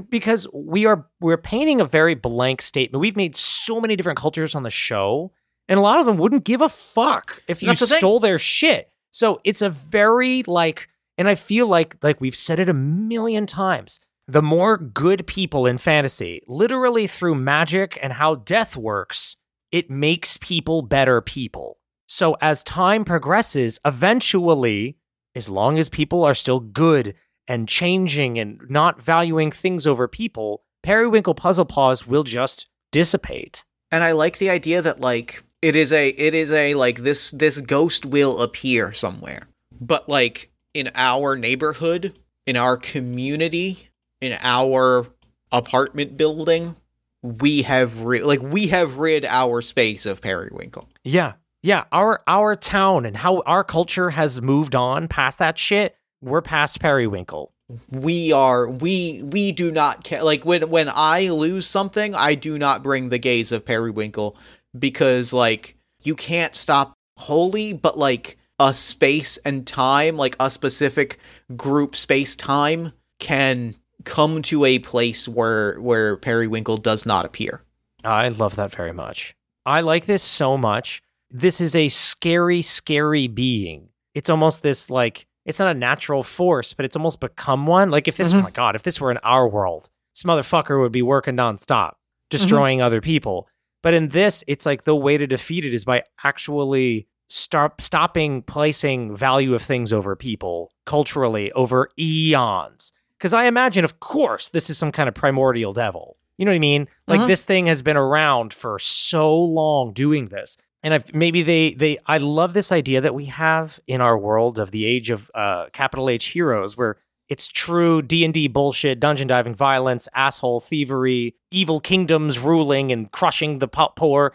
because 0.10 0.48
we 0.54 0.86
are 0.86 1.08
we're 1.22 1.38
painting 1.38 1.80
a 1.82 1.86
very 1.86 2.16
blank 2.16 2.62
statement. 2.62 3.00
We've 3.00 3.16
made 3.16 3.36
so 3.36 3.80
many 3.80 3.96
different 3.96 4.20
cultures 4.20 4.56
on 4.56 4.64
the 4.64 4.70
show, 4.70 5.32
and 5.68 5.78
a 5.78 5.82
lot 5.82 6.00
of 6.00 6.06
them 6.06 6.18
wouldn't 6.18 6.44
give 6.44 6.62
a 6.62 6.70
fuck 6.70 7.42
if 7.48 7.64
you 7.64 7.70
the 7.70 7.88
thing. 7.88 7.98
stole 7.98 8.20
their 8.20 8.38
shit. 8.38 8.92
So 9.12 9.40
it's 9.44 9.62
a 9.62 9.70
very 9.70 10.44
like, 10.44 10.90
and 11.18 11.28
I 11.28 11.36
feel 11.36 11.68
like 11.68 11.98
like 12.04 12.20
we've 12.22 12.36
said 12.36 12.60
it 12.60 12.70
a 12.70 12.74
million 12.74 13.46
times. 13.46 14.00
The 14.28 14.44
more 14.44 14.78
good 14.78 15.26
people 15.26 15.66
in 15.66 15.80
fantasy, 15.80 16.44
literally 16.48 17.08
through 17.08 17.34
magic 17.36 17.98
and 18.00 18.14
how 18.14 18.36
death 18.36 18.78
works, 18.78 19.38
it 19.72 19.90
makes 19.90 20.38
people 20.38 20.84
better 20.84 21.20
people. 21.20 21.80
So 22.06 22.38
as 22.40 22.64
time 22.64 23.06
progresses, 23.06 23.80
eventually, 23.86 24.99
as 25.36 25.50
long 25.50 25.78
as 25.80 25.90
people 25.90 26.24
are 26.24 26.36
still 26.36 26.60
good 26.60 27.16
and 27.48 27.68
changing 27.68 28.38
and 28.38 28.60
not 28.70 29.02
valuing 29.02 29.52
things 29.52 29.86
over 29.88 30.08
people, 30.08 30.64
Periwinkle 30.84 31.34
Puzzle 31.34 31.66
Paws 31.66 32.08
will 32.08 32.24
just 32.24 32.68
dissipate. 32.92 33.64
and 33.92 34.04
i 34.04 34.12
like 34.12 34.38
the 34.40 34.50
idea 34.50 34.82
that 34.82 35.00
like 35.00 35.44
it 35.62 35.76
is 35.76 35.92
a 35.94 36.10
it 36.10 36.34
is 36.34 36.52
a 36.52 36.74
like 36.74 37.00
this 37.00 37.30
this 37.32 37.62
ghost 37.62 38.04
will 38.06 38.42
appear 38.42 38.92
somewhere 38.92 39.48
but 39.80 40.10
like 40.10 40.50
in 40.74 40.90
our 40.96 41.36
neighborhood 41.36 42.18
in 42.48 42.56
our 42.58 42.78
community 42.78 43.90
in 44.22 44.36
our 44.42 45.06
apartment 45.52 46.18
building 46.18 46.76
we 47.22 47.62
have 47.64 48.02
ri- 48.02 48.22
like 48.24 48.42
we 48.42 48.68
have 48.68 48.98
rid 48.98 49.24
our 49.26 49.62
space 49.62 50.06
of 50.08 50.20
periwinkle 50.22 50.90
Yeah. 51.04 51.34
Yeah, 51.62 51.86
our 51.92 52.22
our 52.28 52.56
town 52.56 53.06
and 53.06 53.18
how 53.18 53.42
our 53.42 53.64
culture 53.64 54.12
has 54.12 54.42
moved 54.42 54.76
on 54.76 55.08
past 55.08 55.40
that 55.40 55.58
shit. 55.58 55.96
We're 56.22 56.42
past 56.42 56.80
Periwinkle. 56.80 57.52
we 57.92 58.32
are 58.32 58.68
we 58.70 59.22
we 59.24 59.52
do 59.52 59.72
not 59.72 60.04
care 60.04 60.24
like 60.24 60.44
when 60.44 60.68
when 60.72 60.90
i 60.92 61.30
lose 61.30 61.68
something 61.68 62.16
i 62.16 62.34
do 62.34 62.58
not 62.58 62.82
bring 62.82 63.10
the 63.10 63.20
gaze 63.20 63.52
of 63.52 63.64
periwinkle 63.64 64.36
because 64.80 65.32
like 65.34 65.78
you 66.02 66.16
can't 66.16 66.56
stop 66.56 66.94
holy 67.18 67.72
but 67.72 67.96
like 67.96 68.38
a 68.60 68.74
space 68.74 69.38
and 69.46 69.68
time 69.68 70.18
like 70.18 70.36
a 70.40 70.50
specific 70.50 71.20
group 71.56 71.96
space 71.96 72.36
time 72.36 72.92
can 73.20 73.76
come 74.04 74.42
to 74.42 74.66
a 74.66 74.80
place 74.80 75.28
where 75.28 75.80
where 75.80 76.18
periwinkle 76.18 76.78
does 76.78 77.06
not 77.06 77.24
appear 77.24 77.62
I 78.04 78.30
love 78.30 78.56
that 78.56 78.72
very 78.74 78.94
much. 78.94 79.36
I 79.66 79.82
like 79.82 80.06
this 80.06 80.24
so 80.24 80.58
much. 80.58 81.02
This 81.32 81.62
is 81.62 81.76
a 81.76 81.90
scary, 81.90 82.62
scary 82.62 83.28
being. 83.28 83.90
It's 84.14 84.30
almost 84.30 84.62
this 84.64 84.90
like 84.90 85.28
it's 85.46 85.60
not 85.60 85.76
a 85.76 85.80
natural 85.80 86.24
force, 86.24 86.74
but 86.74 86.86
it's 86.86 86.96
almost 86.96 87.20
become 87.20 87.66
one. 87.66 87.90
Like 87.92 88.08
if 88.08 88.18
this, 88.18 88.34
oh 88.34 88.42
my 88.42 88.52
god, 88.52 88.76
if 88.76 88.84
this 88.84 89.00
were 89.00 89.12
in 89.12 89.18
our 89.20 89.48
world, 89.48 89.90
this 90.14 90.24
motherfucker 90.24 90.80
would 90.80 90.92
be 90.92 91.02
working 91.02 91.36
nonstop, 91.36 91.94
destroying 92.30 92.82
other 92.82 93.02
people. 93.02 93.48
But 93.82 93.94
in 93.94 94.10
this, 94.10 94.44
it's 94.48 94.66
like 94.66 94.84
the 94.84 94.96
way 94.96 95.18
to 95.18 95.26
defeat 95.26 95.66
it 95.66 95.74
is 95.74 95.86
by 95.86 96.04
actually 96.24 97.08
stop 97.30 97.80
stopping 97.80 98.42
placing 98.42 99.16
value 99.16 99.54
of 99.54 99.62
things 99.62 99.94
over 99.94 100.16
people 100.16 100.72
culturally 100.86 101.52
over 101.54 101.90
eons. 101.98 102.92
Because 103.18 103.34
I 103.34 103.46
imagine, 103.46 103.86
of 103.86 104.00
course, 104.00 104.50
this 104.50 104.70
is 104.70 104.78
some 104.78 104.92
kind 104.92 105.08
of 105.08 105.16
primordial 105.16 105.74
devil. 105.74 106.18
You 106.38 106.46
know 106.46 106.52
what 106.52 106.56
I 106.56 106.60
mean? 106.60 106.88
Like 107.08 107.22
Mhm. 107.22 107.28
this 107.28 107.44
thing 107.44 107.66
has 107.68 107.82
been 107.82 107.98
around 107.98 108.54
for 108.54 108.80
so 108.80 109.38
long 109.38 109.94
doing 109.94 110.28
this. 110.30 110.58
And 110.82 110.94
I've, 110.94 111.14
maybe 111.14 111.42
they 111.42 111.74
they 111.74 111.98
I 112.06 112.18
love 112.20 112.54
this 112.54 112.72
idea 112.72 113.02
that 113.02 113.14
we 113.14 113.26
have 113.26 113.80
in 113.88 114.02
our 114.02 114.18
world 114.18 114.58
of 114.58 114.72
the 114.72 114.86
age 114.86 115.10
of 115.10 115.30
uh, 115.34 115.68
capital 115.74 116.10
H 116.10 116.28
heroes, 116.28 116.78
where 116.78 116.98
it's 117.28 117.48
true 117.48 118.02
D 118.02 118.24
and 118.24 118.34
D 118.34 118.48
bullshit, 118.48 119.00
dungeon 119.00 119.28
diving, 119.28 119.56
violence, 119.56 120.08
asshole 120.16 120.62
thievery, 120.62 121.36
evil 121.52 121.80
kingdoms 121.80 122.40
ruling 122.40 122.92
and 122.92 123.12
crushing 123.12 123.60
the 123.60 123.68
poor. 123.68 124.34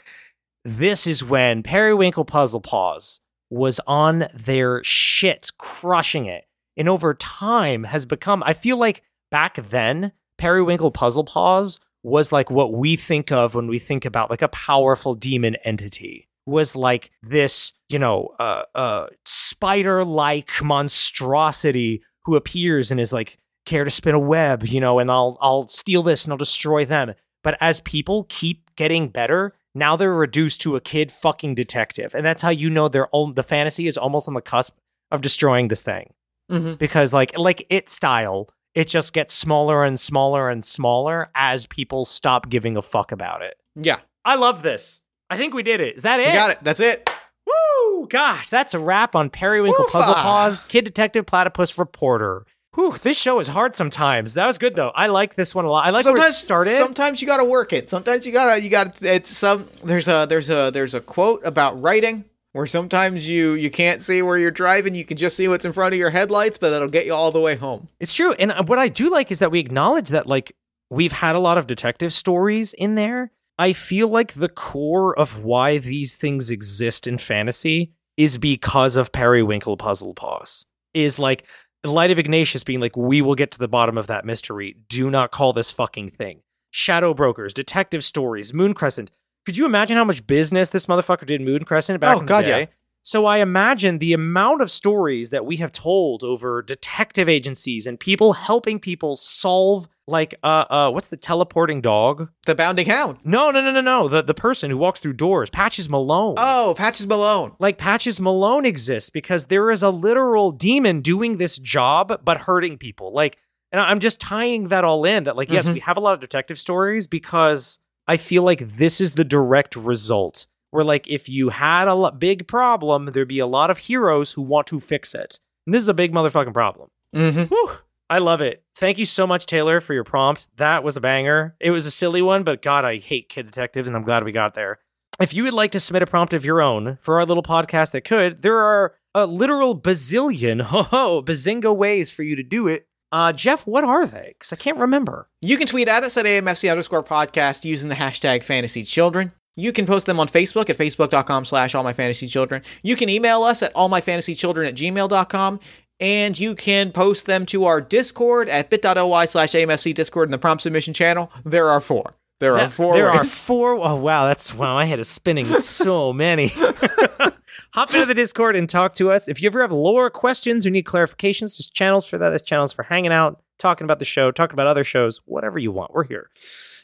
This 0.64 1.06
is 1.06 1.24
when 1.24 1.62
Periwinkle 1.62 2.24
Puzzle 2.24 2.60
Paws 2.60 3.20
was 3.50 3.80
on 3.86 4.26
their 4.34 4.82
shit, 4.84 5.50
crushing 5.58 6.26
it, 6.26 6.44
and 6.76 6.88
over 6.88 7.14
time 7.14 7.84
has 7.84 8.04
become. 8.04 8.42
I 8.44 8.52
feel 8.52 8.76
like 8.76 9.02
back 9.30 9.56
then 9.56 10.12
Periwinkle 10.36 10.90
Puzzle 10.90 11.24
Paws 11.24 11.80
was 12.02 12.32
like 12.32 12.50
what 12.50 12.72
we 12.72 12.96
think 12.96 13.32
of 13.32 13.54
when 13.54 13.66
we 13.66 13.78
think 13.78 14.04
about 14.04 14.30
like 14.30 14.42
a 14.42 14.48
powerful 14.48 15.14
demon 15.14 15.56
entity 15.64 16.28
was 16.46 16.76
like 16.76 17.10
this 17.22 17.72
you 17.88 17.98
know 17.98 18.28
uh 18.38 18.62
uh 18.74 19.06
spider 19.24 20.04
like 20.04 20.50
monstrosity 20.62 22.02
who 22.24 22.36
appears 22.36 22.90
and 22.90 23.00
is 23.00 23.12
like 23.12 23.38
care 23.66 23.84
to 23.84 23.90
spin 23.90 24.14
a 24.14 24.18
web 24.18 24.66
you 24.66 24.80
know 24.80 24.98
and 24.98 25.10
I'll 25.10 25.38
I'll 25.40 25.68
steal 25.68 26.02
this 26.02 26.24
and 26.24 26.32
I'll 26.32 26.38
destroy 26.38 26.84
them. 26.84 27.14
But 27.42 27.56
as 27.60 27.80
people 27.80 28.26
keep 28.28 28.74
getting 28.76 29.08
better 29.08 29.54
now 29.74 29.96
they're 29.96 30.14
reduced 30.14 30.60
to 30.62 30.76
a 30.76 30.80
kid 30.80 31.10
fucking 31.10 31.54
detective. 31.54 32.14
And 32.14 32.24
that's 32.24 32.42
how 32.42 32.50
you 32.50 32.70
know 32.70 32.88
they're 32.88 33.08
all 33.08 33.32
the 33.32 33.42
fantasy 33.42 33.86
is 33.86 33.98
almost 33.98 34.28
on 34.28 34.34
the 34.34 34.42
cusp 34.42 34.76
of 35.10 35.20
destroying 35.20 35.68
this 35.68 35.82
thing. 35.82 36.12
Mm-hmm. 36.50 36.74
because 36.74 37.14
like 37.14 37.38
like 37.38 37.64
it 37.70 37.88
style 37.88 38.50
it 38.74 38.86
just 38.86 39.14
gets 39.14 39.32
smaller 39.32 39.82
and 39.82 39.98
smaller 39.98 40.50
and 40.50 40.62
smaller 40.62 41.30
as 41.34 41.66
people 41.66 42.04
stop 42.04 42.50
giving 42.50 42.76
a 42.76 42.82
fuck 42.82 43.12
about 43.12 43.40
it. 43.40 43.56
Yeah. 43.76 44.00
I 44.26 44.34
love 44.34 44.62
this 44.62 45.02
i 45.34 45.36
think 45.36 45.54
we 45.54 45.62
did 45.62 45.80
it 45.80 45.96
is 45.96 46.02
that 46.02 46.20
it 46.20 46.26
we 46.28 46.32
got 46.32 46.50
it 46.50 46.58
that's 46.62 46.80
it 46.80 47.10
woo 47.46 48.06
gosh 48.08 48.48
that's 48.48 48.74
a 48.74 48.78
wrap 48.78 49.14
on 49.14 49.28
periwinkle 49.30 49.84
Woo-ha. 49.84 49.98
puzzle 49.98 50.14
paws 50.14 50.64
kid 50.64 50.84
detective 50.84 51.26
platypus 51.26 51.78
reporter 51.78 52.46
Whew, 52.74 52.96
this 53.02 53.16
show 53.16 53.38
is 53.38 53.46
hard 53.46 53.76
sometimes. 53.76 54.34
That 54.34 54.46
was 54.46 54.58
good 54.58 54.74
though. 54.74 54.88
I 54.88 55.06
like 55.06 55.36
this 55.36 55.54
one 55.54 55.64
a 55.64 55.70
lot. 55.70 55.86
I 55.86 55.90
like 55.90 56.04
where 56.04 56.16
it 56.16 56.32
started. 56.32 56.74
Sometimes 56.74 57.22
you 57.22 57.28
gotta 57.28 57.44
work 57.44 57.72
it. 57.72 57.88
Sometimes 57.88 58.26
you 58.26 58.32
gotta 58.32 58.60
you 58.60 58.68
gotta 58.68 59.14
it's 59.14 59.30
some 59.30 59.68
there's 59.84 60.08
a 60.08 60.26
there's 60.28 60.50
a 60.50 60.72
there's 60.72 60.92
a 60.92 61.00
quote 61.00 61.46
about 61.46 61.80
writing 61.80 62.24
where 62.52 62.66
sometimes 62.66 63.28
you 63.28 63.52
you 63.52 63.70
can't 63.70 64.02
see 64.02 64.22
where 64.22 64.38
you're 64.38 64.50
driving, 64.50 64.96
you 64.96 65.04
can 65.04 65.16
just 65.16 65.36
see 65.36 65.46
what's 65.46 65.64
in 65.64 65.72
front 65.72 65.94
of 65.94 65.98
your 66.00 66.10
headlights, 66.10 66.58
but 66.58 66.72
it'll 66.72 66.88
get 66.88 67.06
you 67.06 67.14
all 67.14 67.30
the 67.30 67.40
way 67.40 67.54
home. 67.54 67.88
It's 68.00 68.14
true. 68.14 68.32
And 68.32 68.50
uh, 68.50 68.64
what 68.64 68.80
I 68.80 68.88
do 68.88 69.08
like 69.08 69.30
is 69.30 69.38
that 69.38 69.52
we 69.52 69.60
acknowledge 69.60 70.08
that 70.08 70.26
like 70.26 70.56
we've 70.90 71.12
had 71.12 71.36
a 71.36 71.40
lot 71.40 71.58
of 71.58 71.68
detective 71.68 72.12
stories 72.12 72.72
in 72.72 72.96
there. 72.96 73.30
I 73.58 73.72
feel 73.72 74.08
like 74.08 74.32
the 74.34 74.48
core 74.48 75.16
of 75.18 75.44
why 75.44 75.78
these 75.78 76.16
things 76.16 76.50
exist 76.50 77.06
in 77.06 77.18
fantasy 77.18 77.92
is 78.16 78.38
because 78.38 78.96
of 78.96 79.12
Periwinkle 79.12 79.76
Puzzle 79.76 80.14
Paws. 80.14 80.66
Is 80.92 81.18
like 81.18 81.44
the 81.82 81.90
light 81.90 82.10
of 82.10 82.18
Ignatius 82.18 82.64
being 82.64 82.80
like, 82.80 82.96
we 82.96 83.20
will 83.22 83.34
get 83.34 83.50
to 83.52 83.58
the 83.58 83.68
bottom 83.68 83.98
of 83.98 84.06
that 84.06 84.24
mystery. 84.24 84.76
Do 84.88 85.10
not 85.10 85.30
call 85.32 85.52
this 85.52 85.70
fucking 85.72 86.10
thing. 86.10 86.40
Shadow 86.70 87.14
Brokers, 87.14 87.52
detective 87.54 88.02
stories, 88.04 88.52
Moon 88.54 88.74
Crescent. 88.74 89.10
Could 89.46 89.56
you 89.56 89.66
imagine 89.66 89.96
how 89.96 90.04
much 90.04 90.26
business 90.26 90.70
this 90.70 90.86
motherfucker 90.86 91.26
did 91.26 91.40
in 91.40 91.44
Moon 91.46 91.64
Crescent 91.64 92.00
back 92.00 92.16
Oh, 92.16 92.20
in 92.20 92.26
the 92.26 92.28
God, 92.30 92.44
day? 92.44 92.60
yeah. 92.60 92.66
So 93.02 93.26
I 93.26 93.38
imagine 93.38 93.98
the 93.98 94.14
amount 94.14 94.62
of 94.62 94.70
stories 94.70 95.28
that 95.30 95.44
we 95.44 95.58
have 95.58 95.72
told 95.72 96.24
over 96.24 96.62
detective 96.62 97.28
agencies 97.28 97.86
and 97.86 98.00
people 98.00 98.32
helping 98.32 98.80
people 98.80 99.14
solve 99.14 99.88
like 100.06 100.34
uh 100.42 100.64
uh 100.68 100.90
what's 100.90 101.08
the 101.08 101.16
teleporting 101.16 101.80
dog? 101.80 102.28
The 102.46 102.54
Bounding 102.54 102.86
Hound. 102.86 103.18
No, 103.24 103.50
no, 103.50 103.60
no, 103.62 103.70
no, 103.72 103.80
no. 103.80 104.08
The 104.08 104.22
the 104.22 104.34
person 104.34 104.70
who 104.70 104.76
walks 104.76 105.00
through 105.00 105.14
doors, 105.14 105.50
Patches 105.50 105.88
Malone. 105.88 106.34
Oh, 106.38 106.74
Patches 106.76 107.06
Malone. 107.06 107.52
like 107.58 107.78
Patches 107.78 108.20
Malone 108.20 108.66
exists 108.66 109.10
because 109.10 109.46
there 109.46 109.70
is 109.70 109.82
a 109.82 109.90
literal 109.90 110.50
demon 110.52 111.00
doing 111.00 111.38
this 111.38 111.58
job 111.58 112.20
but 112.24 112.38
hurting 112.42 112.76
people. 112.78 113.12
Like, 113.12 113.38
and 113.72 113.80
I'm 113.80 113.98
just 114.00 114.20
tying 114.20 114.68
that 114.68 114.84
all 114.84 115.04
in 115.04 115.24
that, 115.24 115.36
like, 115.36 115.50
yes, 115.50 115.66
Mhm. 115.68 115.74
we 115.74 115.80
have 115.80 115.96
a 115.96 116.00
lot 116.00 116.14
of 116.14 116.20
detective 116.20 116.58
stories 116.58 117.06
because 117.06 117.78
I 118.06 118.16
feel 118.18 118.42
like 118.42 118.76
this 118.76 119.00
is 119.00 119.12
the 119.12 119.24
direct 119.24 119.74
result. 119.76 120.46
Where, 120.70 120.84
like, 120.84 121.06
if 121.08 121.28
you 121.28 121.50
had 121.50 121.86
a 121.86 122.10
big 122.10 122.48
problem, 122.48 123.06
there'd 123.06 123.28
be 123.28 123.38
a 123.38 123.46
lot 123.46 123.70
of 123.70 123.78
heroes 123.78 124.32
who 124.32 124.42
want 124.42 124.66
to 124.66 124.80
fix 124.80 125.14
it. 125.14 125.38
And 125.66 125.72
this 125.74 125.80
is 125.80 125.88
a 125.88 125.94
big 125.94 126.12
motherfucking 126.12 126.52
problem. 126.52 126.88
Mm-hmm. 127.14 127.44
Whew. 127.44 127.70
I 128.10 128.18
love 128.18 128.40
it. 128.40 128.63
Thank 128.76 128.98
you 128.98 129.06
so 129.06 129.26
much, 129.26 129.46
Taylor, 129.46 129.80
for 129.80 129.94
your 129.94 130.04
prompt. 130.04 130.48
That 130.56 130.82
was 130.82 130.96
a 130.96 131.00
banger. 131.00 131.54
It 131.60 131.70
was 131.70 131.86
a 131.86 131.90
silly 131.92 132.22
one, 132.22 132.42
but 132.42 132.60
God, 132.60 132.84
I 132.84 132.96
hate 132.96 133.28
kid 133.28 133.46
detectives, 133.46 133.86
and 133.86 133.96
I'm 133.96 134.02
glad 134.02 134.24
we 134.24 134.32
got 134.32 134.54
there. 134.54 134.80
If 135.20 135.32
you 135.32 135.44
would 135.44 135.54
like 135.54 135.70
to 135.72 135.80
submit 135.80 136.02
a 136.02 136.06
prompt 136.06 136.34
of 136.34 136.44
your 136.44 136.60
own 136.60 136.98
for 137.00 137.18
our 137.18 137.24
little 137.24 137.42
podcast 137.42 137.92
that 137.92 138.00
could, 138.02 138.42
there 138.42 138.58
are 138.58 138.96
a 139.14 139.26
literal 139.26 139.80
bazillion, 139.80 140.60
ho 140.62 140.82
ho, 140.82 141.22
bazinga 141.22 141.74
ways 141.74 142.10
for 142.10 142.24
you 142.24 142.34
to 142.34 142.42
do 142.42 142.66
it. 142.66 142.88
Uh, 143.12 143.32
Jeff, 143.32 143.64
what 143.64 143.84
are 143.84 144.06
they? 144.06 144.34
Because 144.36 144.52
I 144.52 144.56
can't 144.56 144.76
remember. 144.76 145.28
You 145.40 145.56
can 145.56 145.68
tweet 145.68 145.86
at 145.86 146.02
us 146.02 146.16
at 146.16 146.26
AMFC 146.26 146.68
underscore 146.68 147.04
podcast 147.04 147.64
using 147.64 147.88
the 147.88 147.94
hashtag 147.94 148.42
fantasy 148.42 148.82
children. 148.82 149.30
You 149.56 149.72
can 149.72 149.86
post 149.86 150.06
them 150.06 150.18
on 150.18 150.26
Facebook 150.26 150.68
at 150.68 150.76
facebook.com 150.76 151.44
slash 151.44 151.76
all 151.76 151.84
my 151.84 151.92
fantasy 151.92 152.26
children. 152.26 152.62
You 152.82 152.96
can 152.96 153.08
email 153.08 153.44
us 153.44 153.62
at 153.62 153.72
allmyfantasychildren 153.74 154.66
at 154.66 154.74
gmail.com. 154.74 155.60
And 156.04 156.38
you 156.38 156.54
can 156.54 156.92
post 156.92 157.24
them 157.24 157.46
to 157.46 157.64
our 157.64 157.80
Discord 157.80 158.50
at 158.50 158.68
bit.ly 158.68 159.24
slash 159.24 159.52
AMFC 159.52 159.94
Discord 159.94 160.28
in 160.28 160.32
the 160.32 160.38
prompt 160.38 160.62
submission 160.62 160.92
channel. 160.92 161.32
There 161.46 161.70
are 161.70 161.80
four. 161.80 162.12
There 162.40 162.58
are 162.58 162.68
four. 162.68 162.92
There 162.92 163.08
are 163.08 163.16
ways. 163.16 163.34
four. 163.34 163.76
Oh 163.76 163.96
wow, 163.96 164.26
that's 164.26 164.52
wow. 164.52 164.74
My 164.74 164.84
head 164.84 164.98
is 164.98 165.08
spinning. 165.08 165.46
So 165.46 166.12
many. 166.12 166.48
Hop 167.72 167.94
into 167.94 168.04
the 168.04 168.12
Discord 168.12 168.54
and 168.54 168.68
talk 168.68 168.94
to 168.96 169.10
us. 169.10 169.28
If 169.28 169.40
you 169.40 169.46
ever 169.46 169.62
have 169.62 169.72
lore 169.72 170.10
questions 170.10 170.66
or 170.66 170.70
need 170.70 170.84
clarifications, 170.84 171.56
there's 171.56 171.70
channels 171.70 172.06
for 172.06 172.18
that. 172.18 172.28
There's 172.28 172.42
channels 172.42 172.74
for 172.74 172.82
hanging 172.82 173.10
out, 173.10 173.42
talking 173.58 173.86
about 173.86 173.98
the 173.98 174.04
show, 174.04 174.30
talking 174.30 174.52
about 174.52 174.66
other 174.66 174.84
shows, 174.84 175.22
whatever 175.24 175.58
you 175.58 175.72
want. 175.72 175.94
We're 175.94 176.04
here. 176.04 176.28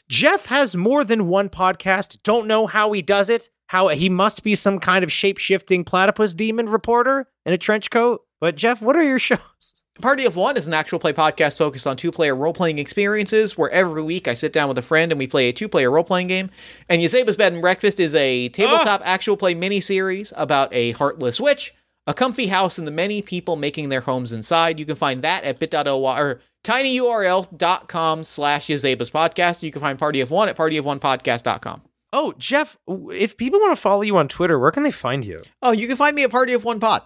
Jeff 0.09 0.47
has 0.47 0.75
more 0.75 1.03
than 1.03 1.27
one 1.27 1.47
podcast. 1.47 2.17
Don't 2.23 2.47
know 2.47 2.65
how 2.65 2.91
he 2.91 3.03
does 3.03 3.29
it. 3.29 3.49
How 3.67 3.89
he 3.89 4.09
must 4.09 4.41
be 4.41 4.55
some 4.55 4.79
kind 4.79 5.03
of 5.03 5.11
shape 5.11 5.37
shifting 5.37 5.83
platypus 5.83 6.33
demon 6.33 6.69
reporter 6.69 7.27
in 7.45 7.53
a 7.53 7.57
trench 7.59 7.91
coat. 7.91 8.23
But 8.41 8.55
Jeff, 8.55 8.81
what 8.81 8.97
are 8.97 9.03
your 9.03 9.19
shows? 9.29 9.85
Party 10.01 10.25
of 10.25 10.35
One 10.35 10.57
is 10.57 10.67
an 10.67 10.73
actual 10.73 10.97
play 10.99 11.13
podcast 11.13 11.59
focused 11.59 11.85
on 11.85 11.95
two 11.95 12.11
player 12.11 12.35
role 12.35 12.53
playing 12.53 12.79
experiences 12.79 13.55
where 13.57 13.69
every 13.69 14.01
week 14.01 14.27
I 14.27 14.33
sit 14.33 14.51
down 14.51 14.67
with 14.67 14.79
a 14.79 14.81
friend 14.81 15.11
and 15.11 15.19
we 15.19 15.27
play 15.27 15.47
a 15.47 15.53
two 15.53 15.69
player 15.69 15.91
role 15.91 16.03
playing 16.03 16.27
game. 16.27 16.49
And 16.89 17.01
Yazeba's 17.01 17.37
Bed 17.37 17.53
and 17.53 17.61
Breakfast 17.61 17.99
is 17.99 18.15
a 18.15 18.49
tabletop 18.49 19.01
ah! 19.01 19.05
actual 19.05 19.37
play 19.37 19.53
mini 19.53 19.79
series 19.79 20.33
about 20.35 20.73
a 20.73 20.91
heartless 20.93 21.39
witch, 21.39 21.75
a 22.07 22.15
comfy 22.15 22.47
house, 22.47 22.79
and 22.79 22.87
the 22.87 22.91
many 22.91 23.21
people 23.21 23.55
making 23.55 23.89
their 23.89 24.01
homes 24.01 24.33
inside. 24.33 24.79
You 24.79 24.87
can 24.87 24.95
find 24.95 25.21
that 25.21 25.43
at 25.43 25.59
bit.ly 25.59 26.19
or 26.19 26.41
tinyurl.com 26.63 28.23
slash 28.23 28.65
Yazeba's 28.67 29.11
podcast. 29.11 29.61
You 29.61 29.71
can 29.71 29.81
find 29.81 29.99
Party 29.99 30.19
of 30.19 30.31
One 30.31 30.49
at 30.49 30.57
partyofonepodcast.com. 30.57 31.83
Oh, 32.13 32.33
Jeff, 32.39 32.77
if 32.87 33.37
people 33.37 33.59
want 33.59 33.75
to 33.75 33.81
follow 33.81 34.01
you 34.01 34.17
on 34.17 34.27
Twitter, 34.27 34.59
where 34.59 34.71
can 34.71 34.83
they 34.83 34.91
find 34.91 35.23
you? 35.23 35.39
Oh, 35.61 35.71
you 35.71 35.87
can 35.87 35.95
find 35.95 36.15
me 36.15 36.23
at 36.23 36.31
Party 36.31 36.53
of 36.53 36.65
One 36.65 36.79
Pod. 36.79 37.03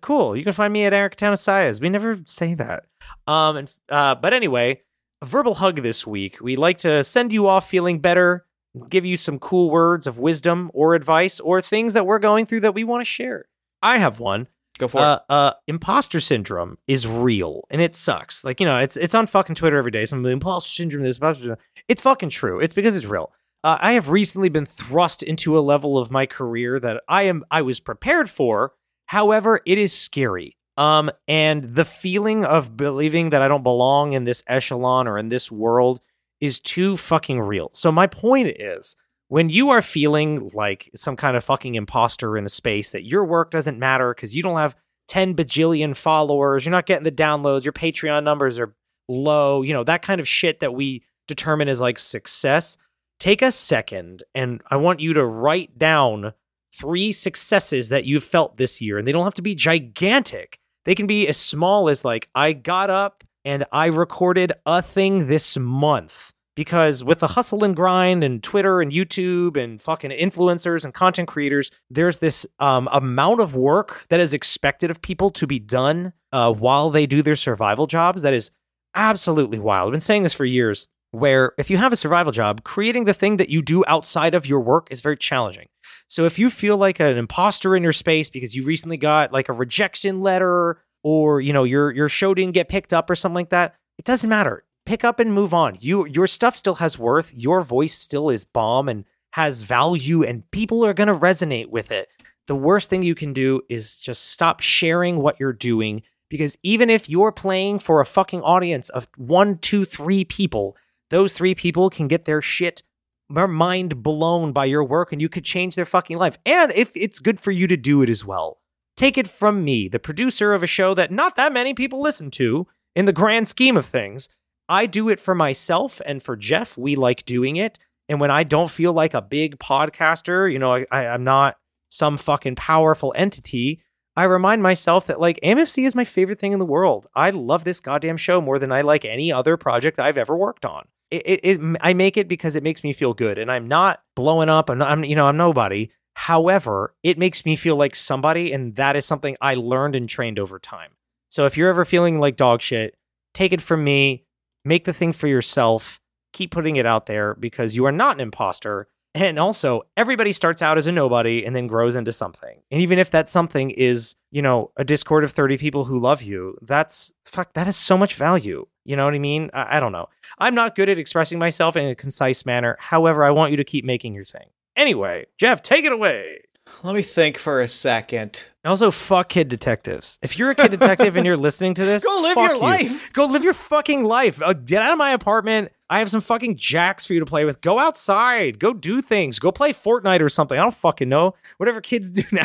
Cool. 0.00 0.36
You 0.36 0.44
can 0.44 0.52
find 0.52 0.72
me 0.72 0.84
at 0.84 0.92
Eric 0.92 1.16
Tanasias. 1.16 1.80
We 1.80 1.88
never 1.88 2.20
say 2.26 2.54
that. 2.54 2.84
Um, 3.26 3.56
and, 3.56 3.70
uh, 3.88 4.14
but 4.14 4.32
anyway, 4.32 4.82
a 5.22 5.26
verbal 5.26 5.54
hug 5.54 5.82
this 5.82 6.06
week. 6.06 6.40
We 6.40 6.56
like 6.56 6.78
to 6.78 7.04
send 7.04 7.32
you 7.32 7.46
off 7.46 7.68
feeling 7.68 7.98
better, 7.98 8.46
give 8.88 9.04
you 9.04 9.16
some 9.16 9.38
cool 9.38 9.70
words 9.70 10.06
of 10.06 10.18
wisdom 10.18 10.70
or 10.72 10.94
advice 10.94 11.40
or 11.40 11.60
things 11.60 11.94
that 11.94 12.06
we're 12.06 12.18
going 12.18 12.46
through 12.46 12.60
that 12.60 12.74
we 12.74 12.84
want 12.84 13.00
to 13.00 13.04
share. 13.04 13.46
I 13.82 13.98
have 13.98 14.20
one. 14.20 14.48
Go 14.78 14.88
for 14.88 14.98
it. 14.98 15.04
Uh, 15.04 15.20
uh, 15.28 15.52
imposter 15.66 16.20
syndrome 16.20 16.78
is 16.86 17.06
real 17.06 17.64
and 17.70 17.82
it 17.82 17.94
sucks. 17.94 18.44
Like, 18.44 18.60
you 18.60 18.66
know, 18.66 18.78
it's 18.78 18.96
it's 18.96 19.14
on 19.14 19.26
fucking 19.26 19.54
Twitter 19.54 19.76
every 19.76 19.90
day. 19.90 20.06
Some 20.06 20.24
imposter 20.24 20.70
syndrome, 20.70 21.02
this 21.02 21.18
imposter 21.18 21.40
syndrome. 21.42 21.58
It's 21.86 22.02
fucking 22.02 22.30
true. 22.30 22.60
It's 22.60 22.74
because 22.74 22.96
it's 22.96 23.06
real. 23.06 23.32
Uh, 23.62 23.76
I 23.78 23.92
have 23.92 24.08
recently 24.08 24.48
been 24.48 24.64
thrust 24.64 25.22
into 25.22 25.58
a 25.58 25.60
level 25.60 25.98
of 25.98 26.10
my 26.10 26.24
career 26.24 26.80
that 26.80 27.02
I 27.08 27.24
am 27.24 27.44
I 27.50 27.60
was 27.62 27.78
prepared 27.78 28.30
for. 28.30 28.72
However, 29.10 29.58
it 29.66 29.76
is 29.76 29.92
scary. 29.92 30.56
Um, 30.76 31.10
and 31.26 31.74
the 31.74 31.84
feeling 31.84 32.44
of 32.44 32.76
believing 32.76 33.30
that 33.30 33.42
I 33.42 33.48
don't 33.48 33.64
belong 33.64 34.12
in 34.12 34.22
this 34.22 34.44
echelon 34.46 35.08
or 35.08 35.18
in 35.18 35.30
this 35.30 35.50
world 35.50 35.98
is 36.40 36.60
too 36.60 36.96
fucking 36.96 37.40
real. 37.40 37.70
So 37.72 37.90
my 37.90 38.06
point 38.06 38.54
is, 38.60 38.94
when 39.26 39.50
you 39.50 39.70
are 39.70 39.82
feeling 39.82 40.52
like 40.54 40.90
some 40.94 41.16
kind 41.16 41.36
of 41.36 41.42
fucking 41.42 41.74
imposter 41.74 42.38
in 42.38 42.46
a 42.46 42.48
space 42.48 42.92
that 42.92 43.02
your 43.02 43.24
work 43.24 43.50
doesn't 43.50 43.80
matter 43.80 44.14
because 44.14 44.36
you 44.36 44.44
don't 44.44 44.58
have 44.58 44.76
10 45.08 45.34
bajillion 45.34 45.96
followers, 45.96 46.64
you're 46.64 46.70
not 46.70 46.86
getting 46.86 47.02
the 47.02 47.10
downloads, 47.10 47.64
your 47.64 47.72
Patreon 47.72 48.22
numbers 48.22 48.60
are 48.60 48.76
low, 49.08 49.62
you 49.62 49.72
know, 49.72 49.82
that 49.82 50.02
kind 50.02 50.20
of 50.20 50.28
shit 50.28 50.60
that 50.60 50.72
we 50.72 51.02
determine 51.26 51.68
as 51.68 51.80
like 51.80 51.98
success, 51.98 52.76
take 53.18 53.42
a 53.42 53.50
second 53.50 54.22
and 54.36 54.62
I 54.70 54.76
want 54.76 55.00
you 55.00 55.14
to 55.14 55.26
write 55.26 55.76
down 55.78 56.32
three 56.72 57.12
successes 57.12 57.88
that 57.88 58.04
you've 58.04 58.24
felt 58.24 58.56
this 58.56 58.80
year. 58.80 58.98
And 58.98 59.06
they 59.06 59.12
don't 59.12 59.24
have 59.24 59.34
to 59.34 59.42
be 59.42 59.54
gigantic, 59.54 60.58
they 60.84 60.94
can 60.94 61.06
be 61.06 61.28
as 61.28 61.36
small 61.36 61.88
as 61.88 62.04
like, 62.04 62.28
I 62.34 62.52
got 62.52 62.90
up 62.90 63.24
and 63.44 63.64
I 63.72 63.86
recorded 63.86 64.52
a 64.66 64.82
thing 64.82 65.28
this 65.28 65.56
month. 65.56 66.32
Because 66.56 67.02
with 67.02 67.20
the 67.20 67.28
hustle 67.28 67.64
and 67.64 67.74
grind 67.74 68.22
and 68.22 68.42
Twitter 68.42 68.82
and 68.82 68.92
YouTube 68.92 69.56
and 69.56 69.80
fucking 69.80 70.10
influencers 70.10 70.84
and 70.84 70.92
content 70.92 71.28
creators, 71.28 71.70
there's 71.88 72.18
this 72.18 72.44
um, 72.58 72.88
amount 72.92 73.40
of 73.40 73.54
work 73.54 74.04
that 74.10 74.20
is 74.20 74.34
expected 74.34 74.90
of 74.90 75.00
people 75.00 75.30
to 75.30 75.46
be 75.46 75.58
done 75.58 76.12
uh, 76.32 76.52
while 76.52 76.90
they 76.90 77.06
do 77.06 77.22
their 77.22 77.36
survival 77.36 77.86
jobs 77.86 78.22
that 78.22 78.34
is 78.34 78.50
absolutely 78.94 79.58
wild. 79.58 79.88
I've 79.88 79.92
been 79.92 80.00
saying 80.00 80.22
this 80.22 80.34
for 80.34 80.44
years, 80.44 80.88
where 81.12 81.52
if 81.56 81.70
you 81.70 81.78
have 81.78 81.92
a 81.92 81.96
survival 81.96 82.32
job, 82.32 82.62
creating 82.62 83.04
the 83.04 83.14
thing 83.14 83.36
that 83.38 83.48
you 83.48 83.62
do 83.62 83.84
outside 83.86 84.34
of 84.34 84.44
your 84.46 84.60
work 84.60 84.88
is 84.90 85.00
very 85.00 85.16
challenging. 85.16 85.66
So 86.10 86.26
if 86.26 86.40
you 86.40 86.50
feel 86.50 86.76
like 86.76 86.98
an 86.98 87.16
imposter 87.16 87.76
in 87.76 87.84
your 87.84 87.92
space 87.92 88.30
because 88.30 88.56
you 88.56 88.64
recently 88.64 88.96
got 88.96 89.32
like 89.32 89.48
a 89.48 89.52
rejection 89.52 90.20
letter 90.20 90.82
or 91.04 91.40
you 91.40 91.52
know 91.52 91.62
your 91.62 91.92
your 91.92 92.08
show 92.08 92.34
didn't 92.34 92.54
get 92.54 92.68
picked 92.68 92.92
up 92.92 93.08
or 93.08 93.14
something 93.14 93.36
like 93.36 93.50
that, 93.50 93.76
it 93.96 94.04
doesn't 94.04 94.28
matter. 94.28 94.64
Pick 94.84 95.04
up 95.04 95.20
and 95.20 95.32
move 95.32 95.54
on. 95.54 95.78
You 95.80 96.06
your 96.06 96.26
stuff 96.26 96.56
still 96.56 96.74
has 96.74 96.98
worth. 96.98 97.32
Your 97.32 97.62
voice 97.62 97.96
still 97.96 98.28
is 98.28 98.44
bomb 98.44 98.88
and 98.88 99.04
has 99.34 99.62
value 99.62 100.24
and 100.24 100.50
people 100.50 100.84
are 100.84 100.94
going 100.94 101.06
to 101.06 101.14
resonate 101.14 101.68
with 101.68 101.92
it. 101.92 102.08
The 102.48 102.56
worst 102.56 102.90
thing 102.90 103.04
you 103.04 103.14
can 103.14 103.32
do 103.32 103.60
is 103.68 104.00
just 104.00 104.30
stop 104.30 104.58
sharing 104.58 105.18
what 105.22 105.38
you're 105.38 105.52
doing 105.52 106.02
because 106.28 106.58
even 106.64 106.90
if 106.90 107.08
you're 107.08 107.30
playing 107.30 107.78
for 107.78 108.00
a 108.00 108.06
fucking 108.06 108.42
audience 108.42 108.88
of 108.88 109.08
one, 109.16 109.58
two, 109.58 109.84
three 109.84 110.24
people, 110.24 110.76
those 111.10 111.34
three 111.34 111.54
people 111.54 111.88
can 111.88 112.08
get 112.08 112.24
their 112.24 112.40
shit 112.42 112.82
their 113.30 113.48
mind 113.48 114.02
blown 114.02 114.52
by 114.52 114.64
your 114.64 114.84
work 114.84 115.12
and 115.12 115.20
you 115.20 115.28
could 115.28 115.44
change 115.44 115.74
their 115.76 115.84
fucking 115.84 116.18
life. 116.18 116.36
And 116.44 116.72
if 116.72 116.90
it's 116.94 117.20
good 117.20 117.40
for 117.40 117.50
you 117.50 117.66
to 117.68 117.76
do 117.76 118.02
it 118.02 118.10
as 118.10 118.24
well. 118.24 118.58
Take 118.96 119.16
it 119.16 119.28
from 119.28 119.64
me, 119.64 119.88
the 119.88 119.98
producer 119.98 120.52
of 120.52 120.62
a 120.62 120.66
show 120.66 120.94
that 120.94 121.10
not 121.10 121.36
that 121.36 121.52
many 121.52 121.72
people 121.72 122.02
listen 122.02 122.30
to 122.32 122.66
in 122.94 123.06
the 123.06 123.12
grand 123.12 123.48
scheme 123.48 123.76
of 123.76 123.86
things. 123.86 124.28
I 124.68 124.86
do 124.86 125.08
it 125.08 125.18
for 125.18 125.34
myself 125.34 126.00
and 126.04 126.22
for 126.22 126.36
Jeff. 126.36 126.76
We 126.76 126.96
like 126.96 127.24
doing 127.24 127.56
it. 127.56 127.78
And 128.08 128.20
when 128.20 128.30
I 128.30 128.44
don't 128.44 128.70
feel 128.70 128.92
like 128.92 129.14
a 129.14 129.22
big 129.22 129.58
podcaster, 129.58 130.52
you 130.52 130.58
know, 130.58 130.74
I, 130.74 130.86
I, 130.90 131.06
I'm 131.06 131.24
not 131.24 131.56
some 131.88 132.18
fucking 132.18 132.56
powerful 132.56 133.12
entity. 133.16 133.80
I 134.16 134.24
remind 134.24 134.62
myself 134.62 135.06
that 135.06 135.20
like 135.20 135.40
AMFC 135.42 135.86
is 135.86 135.94
my 135.94 136.04
favorite 136.04 136.38
thing 136.38 136.52
in 136.52 136.58
the 136.58 136.64
world. 136.64 137.06
I 137.14 137.30
love 137.30 137.64
this 137.64 137.80
goddamn 137.80 138.16
show 138.16 138.40
more 138.40 138.58
than 138.58 138.72
I 138.72 138.80
like 138.80 139.04
any 139.04 139.32
other 139.32 139.56
project 139.56 139.98
I've 139.98 140.18
ever 140.18 140.36
worked 140.36 140.64
on. 140.64 140.88
It, 141.10 141.22
it, 141.26 141.40
it 141.42 141.76
I 141.80 141.94
make 141.94 142.16
it 142.16 142.28
because 142.28 142.54
it 142.56 142.62
makes 142.62 142.84
me 142.84 142.92
feel 142.92 143.14
good, 143.14 143.38
and 143.38 143.50
I'm 143.50 143.66
not 143.66 144.02
blowing 144.14 144.48
up. 144.48 144.68
and 144.68 144.82
I'm 144.82 145.04
you 145.04 145.16
know 145.16 145.26
I'm 145.26 145.36
nobody. 145.36 145.90
However, 146.14 146.94
it 147.02 147.18
makes 147.18 147.44
me 147.46 147.56
feel 147.56 147.76
like 147.76 147.94
somebody, 147.96 148.52
and 148.52 148.76
that 148.76 148.96
is 148.96 149.06
something 149.06 149.36
I 149.40 149.54
learned 149.54 149.96
and 149.96 150.08
trained 150.08 150.38
over 150.38 150.58
time. 150.58 150.90
So 151.28 151.46
if 151.46 151.56
you're 151.56 151.70
ever 151.70 151.84
feeling 151.84 152.18
like 152.18 152.36
dog 152.36 152.60
shit, 152.60 152.94
take 153.32 153.52
it 153.52 153.62
from 153.62 153.84
me. 153.84 154.24
Make 154.64 154.84
the 154.84 154.92
thing 154.92 155.12
for 155.12 155.28
yourself. 155.28 156.00
Keep 156.32 156.50
putting 156.50 156.76
it 156.76 156.86
out 156.86 157.06
there 157.06 157.34
because 157.34 157.74
you 157.74 157.86
are 157.86 157.92
not 157.92 158.16
an 158.16 158.20
imposter. 158.20 158.88
And 159.14 159.38
also, 159.38 159.82
everybody 159.96 160.32
starts 160.32 160.62
out 160.62 160.78
as 160.78 160.86
a 160.86 160.92
nobody 160.92 161.44
and 161.44 161.56
then 161.56 161.66
grows 161.66 161.96
into 161.96 162.12
something. 162.12 162.60
And 162.70 162.80
even 162.80 162.98
if 162.98 163.10
that 163.10 163.28
something 163.28 163.70
is, 163.70 164.14
you 164.30 164.42
know, 164.42 164.70
a 164.76 164.84
Discord 164.84 165.24
of 165.24 165.32
30 165.32 165.58
people 165.58 165.84
who 165.84 165.98
love 165.98 166.22
you, 166.22 166.56
that's 166.62 167.12
fuck, 167.24 167.52
that 167.54 167.66
has 167.66 167.76
so 167.76 167.96
much 167.96 168.14
value. 168.14 168.66
You 168.84 168.96
know 168.96 169.04
what 169.04 169.14
I 169.14 169.18
mean? 169.18 169.50
I, 169.52 169.76
I 169.76 169.80
don't 169.80 169.92
know. 169.92 170.08
I'm 170.38 170.54
not 170.54 170.74
good 170.74 170.88
at 170.88 170.98
expressing 170.98 171.38
myself 171.38 171.76
in 171.76 171.86
a 171.86 171.94
concise 171.94 172.46
manner. 172.46 172.76
However, 172.80 173.24
I 173.24 173.30
want 173.30 173.50
you 173.50 173.56
to 173.58 173.64
keep 173.64 173.84
making 173.84 174.14
your 174.14 174.24
thing. 174.24 174.46
Anyway, 174.76 175.26
Jeff, 175.36 175.62
take 175.62 175.84
it 175.84 175.92
away. 175.92 176.40
Let 176.84 176.94
me 176.94 177.02
think 177.02 177.36
for 177.36 177.60
a 177.60 177.66
second. 177.68 178.44
Also, 178.64 178.90
fuck 178.92 179.28
kid 179.30 179.48
detectives. 179.48 180.18
If 180.22 180.38
you're 180.38 180.50
a 180.50 180.54
kid 180.54 180.70
detective 180.70 181.16
and 181.16 181.26
you're 181.26 181.36
listening 181.48 181.74
to 181.74 181.84
this, 181.84 182.04
Go 182.04 182.20
live 182.22 182.34
fuck 182.34 182.48
your 182.50 182.56
you. 182.56 182.62
life. 182.62 183.12
Go 183.12 183.24
live 183.26 183.42
your 183.42 183.54
fucking 183.54 184.04
life. 184.04 184.40
Uh, 184.40 184.52
get 184.52 184.80
out 184.82 184.92
of 184.92 184.98
my 184.98 185.10
apartment. 185.10 185.72
I 185.90 185.98
have 185.98 186.08
some 186.10 186.20
fucking 186.20 186.56
jacks 186.56 187.04
for 187.04 187.12
you 187.14 187.20
to 187.20 187.26
play 187.26 187.44
with. 187.44 187.60
Go 187.60 187.78
outside. 187.80 188.60
Go 188.60 188.72
do 188.72 189.02
things. 189.02 189.40
Go 189.40 189.50
play 189.50 189.72
Fortnite 189.72 190.20
or 190.20 190.28
something. 190.28 190.56
I 190.56 190.62
don't 190.62 190.74
fucking 190.74 191.08
know. 191.08 191.34
Whatever 191.56 191.80
kids 191.80 192.08
do 192.12 192.22
now. 192.30 192.44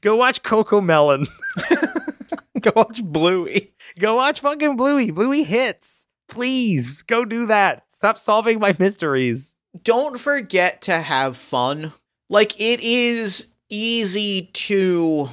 Go 0.00 0.16
watch 0.16 0.42
Cocomelon. 0.42 1.26
Go 2.62 2.72
watch 2.76 3.02
Bluey. 3.02 3.72
Go 3.98 4.16
watch 4.16 4.40
fucking 4.40 4.76
Bluey. 4.76 5.10
Bluey 5.10 5.44
hits. 5.44 6.06
Please 6.28 7.02
go 7.02 7.24
do 7.24 7.46
that. 7.46 7.82
Stop 7.88 8.16
solving 8.18 8.60
my 8.60 8.74
mysteries. 8.78 9.56
Don't 9.82 10.18
forget 10.18 10.80
to 10.82 10.98
have 10.98 11.36
fun. 11.36 11.92
Like, 12.28 12.60
it 12.60 12.80
is 12.80 13.48
easy 13.68 14.50
to 14.52 15.28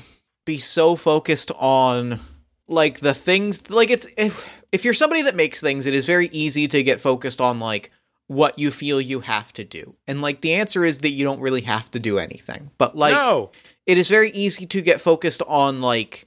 be 0.45 0.57
so 0.57 0.95
focused 0.95 1.51
on, 1.55 2.19
like, 2.67 2.99
the 2.99 3.13
things. 3.13 3.69
Like, 3.69 3.91
it's. 3.91 4.07
If, 4.17 4.49
if 4.71 4.83
you're 4.83 4.95
somebody 4.95 5.21
that 5.23 5.35
makes 5.35 5.61
things, 5.61 5.85
it 5.85 5.93
is 5.93 6.07
very 6.07 6.29
easy 6.31 6.67
to 6.67 6.81
get 6.81 6.99
focused 6.99 7.39
on, 7.39 7.59
like, 7.59 7.91
what 8.25 8.57
you 8.57 8.71
feel 8.71 8.99
you 8.99 9.19
have 9.19 9.53
to 9.53 9.63
do. 9.63 9.95
And, 10.07 10.21
like, 10.21 10.41
the 10.41 10.55
answer 10.55 10.83
is 10.83 10.99
that 10.99 11.11
you 11.11 11.23
don't 11.23 11.41
really 11.41 11.61
have 11.61 11.91
to 11.91 11.99
do 11.99 12.17
anything. 12.17 12.71
But, 12.79 12.95
like, 12.97 13.13
no. 13.13 13.51
it 13.85 13.99
is 13.99 14.07
very 14.07 14.31
easy 14.31 14.65
to 14.65 14.81
get 14.81 14.99
focused 14.99 15.43
on 15.47 15.81
like 15.81 16.26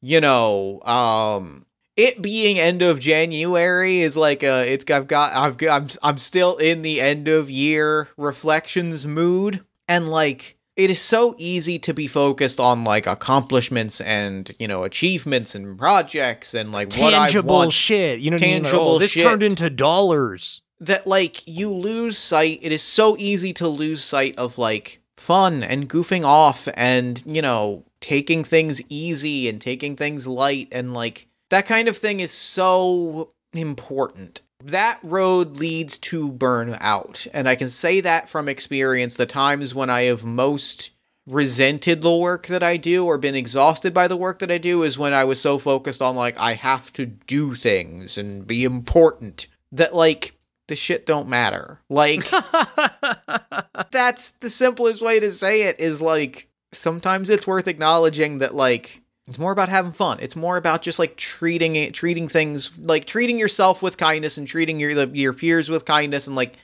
you 0.00 0.20
know 0.20 0.80
um 0.82 1.66
it 1.96 2.20
being 2.20 2.58
end 2.58 2.82
of 2.82 3.00
January 3.00 4.00
is 4.00 4.16
like 4.16 4.42
a 4.42 4.70
it's 4.70 4.84
I've 4.90 5.06
got 5.08 5.32
I've 5.34 5.56
got 5.56 5.82
I'm 5.82 5.88
I'm 6.02 6.18
still 6.18 6.56
in 6.58 6.82
the 6.82 7.00
end 7.00 7.26
of 7.26 7.50
year 7.50 8.08
reflections 8.18 9.06
mood 9.06 9.64
and 9.88 10.10
like 10.10 10.58
it 10.76 10.90
is 10.90 11.00
so 11.00 11.34
easy 11.38 11.78
to 11.78 11.94
be 11.94 12.06
focused 12.06 12.60
on 12.60 12.84
like 12.84 13.06
accomplishments 13.06 14.02
and 14.02 14.50
you 14.58 14.68
know 14.68 14.84
achievements 14.84 15.54
and 15.54 15.78
projects 15.78 16.52
and 16.52 16.70
like 16.70 16.94
what 16.96 17.14
I 17.14 17.28
Tangible 17.28 17.54
want 17.54 17.72
shit. 17.72 18.20
You 18.20 18.30
know 18.30 18.34
what 18.34 18.42
I 18.42 18.46
mean? 18.46 18.62
Like, 18.62 18.72
Tangible 18.72 18.90
oh, 18.90 18.98
this 18.98 19.12
shit. 19.12 19.22
turned 19.22 19.42
into 19.42 19.70
dollars. 19.70 20.60
that 20.80 21.06
like 21.06 21.48
you 21.48 21.72
lose 21.72 22.18
sight 22.18 22.58
it 22.60 22.72
is 22.72 22.82
so 22.82 23.16
easy 23.18 23.54
to 23.54 23.66
lose 23.66 24.04
sight 24.04 24.36
of 24.36 24.58
like 24.58 25.00
fun 25.16 25.62
and 25.62 25.88
goofing 25.88 26.24
off 26.24 26.68
and 26.74 27.22
you 27.24 27.40
know 27.40 27.85
taking 28.06 28.44
things 28.44 28.80
easy 28.88 29.48
and 29.48 29.60
taking 29.60 29.96
things 29.96 30.28
light 30.28 30.68
and 30.70 30.94
like 30.94 31.26
that 31.50 31.66
kind 31.66 31.88
of 31.88 31.96
thing 31.96 32.20
is 32.20 32.30
so 32.30 33.32
important 33.52 34.42
that 34.64 34.96
road 35.02 35.56
leads 35.56 35.98
to 35.98 36.30
burnout 36.30 37.26
and 37.32 37.48
i 37.48 37.56
can 37.56 37.68
say 37.68 38.00
that 38.00 38.30
from 38.30 38.48
experience 38.48 39.16
the 39.16 39.26
times 39.26 39.74
when 39.74 39.90
i 39.90 40.02
have 40.02 40.24
most 40.24 40.92
resented 41.26 42.00
the 42.00 42.16
work 42.16 42.46
that 42.46 42.62
i 42.62 42.76
do 42.76 43.04
or 43.04 43.18
been 43.18 43.34
exhausted 43.34 43.92
by 43.92 44.06
the 44.06 44.16
work 44.16 44.38
that 44.38 44.52
i 44.52 44.58
do 44.58 44.84
is 44.84 44.96
when 44.96 45.12
i 45.12 45.24
was 45.24 45.40
so 45.40 45.58
focused 45.58 46.00
on 46.00 46.14
like 46.14 46.38
i 46.38 46.52
have 46.54 46.92
to 46.92 47.06
do 47.06 47.56
things 47.56 48.16
and 48.16 48.46
be 48.46 48.62
important 48.62 49.48
that 49.72 49.92
like 49.92 50.36
the 50.68 50.76
shit 50.76 51.06
don't 51.06 51.28
matter. 51.28 51.80
Like 51.88 52.28
that's 53.92 54.32
the 54.32 54.50
simplest 54.50 55.00
way 55.00 55.20
to 55.20 55.30
say 55.30 55.62
it 55.62 55.78
is 55.78 56.02
like 56.02 56.48
sometimes 56.72 57.30
it's 57.30 57.46
worth 57.46 57.68
acknowledging 57.68 58.38
that 58.38 58.54
like 58.54 59.02
it's 59.26 59.38
more 59.38 59.52
about 59.52 59.68
having 59.68 59.90
fun. 59.92 60.18
It's 60.20 60.36
more 60.36 60.56
about 60.56 60.82
just 60.82 60.98
like 60.98 61.16
treating 61.16 61.76
it 61.76 61.94
treating 61.94 62.28
things 62.28 62.70
like 62.78 63.04
treating 63.04 63.38
yourself 63.38 63.82
with 63.82 63.96
kindness 63.96 64.38
and 64.38 64.46
treating 64.46 64.78
your 64.78 64.90
your 64.90 65.32
peers 65.32 65.68
with 65.68 65.84
kindness 65.84 66.26
and 66.26 66.36
like 66.36 66.56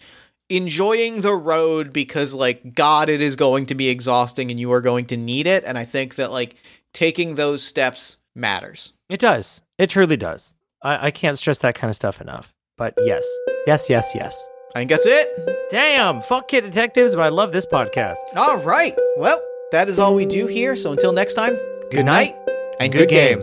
enjoying 0.48 1.22
the 1.22 1.34
road 1.34 1.92
because 1.92 2.34
like 2.34 2.74
god 2.74 3.08
it 3.08 3.22
is 3.22 3.36
going 3.36 3.64
to 3.64 3.74
be 3.74 3.88
exhausting 3.88 4.50
and 4.50 4.60
you 4.60 4.70
are 4.70 4.82
going 4.82 5.06
to 5.06 5.16
need 5.16 5.46
it 5.46 5.64
and 5.64 5.78
I 5.78 5.84
think 5.84 6.16
that 6.16 6.30
like 6.30 6.56
taking 6.92 7.36
those 7.36 7.62
steps 7.62 8.18
matters. 8.34 8.92
It 9.08 9.20
does. 9.20 9.62
It 9.78 9.90
truly 9.90 10.16
does. 10.16 10.54
I, 10.82 11.06
I 11.06 11.10
can't 11.10 11.38
stress 11.38 11.58
that 11.58 11.74
kind 11.74 11.90
of 11.90 11.96
stuff 11.96 12.20
enough. 12.20 12.54
But 12.76 12.94
yes, 12.98 13.26
yes, 13.66 13.88
yes, 13.88 14.12
yes. 14.14 14.48
I 14.74 14.80
think 14.80 14.90
that's 14.90 15.06
it. 15.06 15.28
Damn, 15.70 16.22
fuck 16.22 16.48
kid 16.48 16.62
detectives, 16.62 17.14
but 17.14 17.22
I 17.22 17.28
love 17.28 17.52
this 17.52 17.66
podcast. 17.66 18.16
All 18.34 18.58
right. 18.58 18.94
Well, 19.16 19.40
that 19.72 19.88
is 19.88 19.98
all 19.98 20.14
we 20.14 20.26
do 20.26 20.46
here. 20.46 20.76
So 20.76 20.92
until 20.92 21.12
next 21.12 21.34
time, 21.34 21.56
good, 21.90 22.04
night 22.04 22.36
and 22.78 22.92
good, 22.92 23.08
game. 23.08 23.42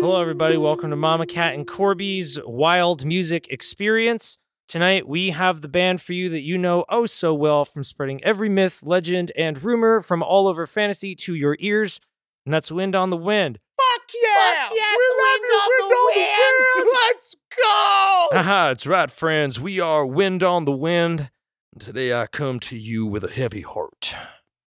Hello, 0.00 0.20
everybody. 0.20 0.56
Welcome 0.56 0.90
to 0.90 0.96
Mama 0.96 1.26
Cat 1.26 1.54
and 1.54 1.66
Corby's 1.66 2.38
Wild 2.46 3.04
Music 3.04 3.48
Experience. 3.50 4.38
Tonight, 4.66 5.06
we 5.06 5.30
have 5.30 5.60
the 5.60 5.68
band 5.68 6.00
for 6.00 6.14
you 6.14 6.28
that 6.30 6.40
you 6.40 6.56
know 6.58 6.84
oh 6.88 7.06
so 7.06 7.34
well 7.34 7.64
from 7.64 7.84
spreading 7.84 8.22
every 8.24 8.48
myth, 8.48 8.82
legend, 8.82 9.30
and 9.36 9.62
rumor 9.62 10.00
from 10.00 10.22
all 10.22 10.48
over 10.48 10.66
fantasy 10.66 11.14
to 11.16 11.34
your 11.34 11.56
ears, 11.60 12.00
and 12.44 12.52
that's 12.52 12.72
Wind 12.72 12.96
on 12.96 13.10
the 13.10 13.16
Wind. 13.16 13.60
Fuck 13.76 14.14
yeah! 14.14 14.68
yes, 14.72 14.98
wind 15.18 15.44
on 15.54 15.88
the 15.88 15.96
wind! 16.16 16.88
Let's 17.08 17.36
go! 17.56 18.28
Haha, 18.32 18.70
it's 18.70 18.86
right, 18.86 19.10
friends. 19.10 19.60
We 19.60 19.80
are 19.80 20.06
Wind 20.06 20.42
on 20.42 20.64
the 20.64 20.72
Wind. 20.72 21.30
And 21.72 21.80
today 21.80 22.12
I 22.12 22.26
come 22.26 22.58
to 22.60 22.76
you 22.76 23.06
with 23.06 23.24
a 23.24 23.30
heavy 23.30 23.62
heart. 23.62 24.14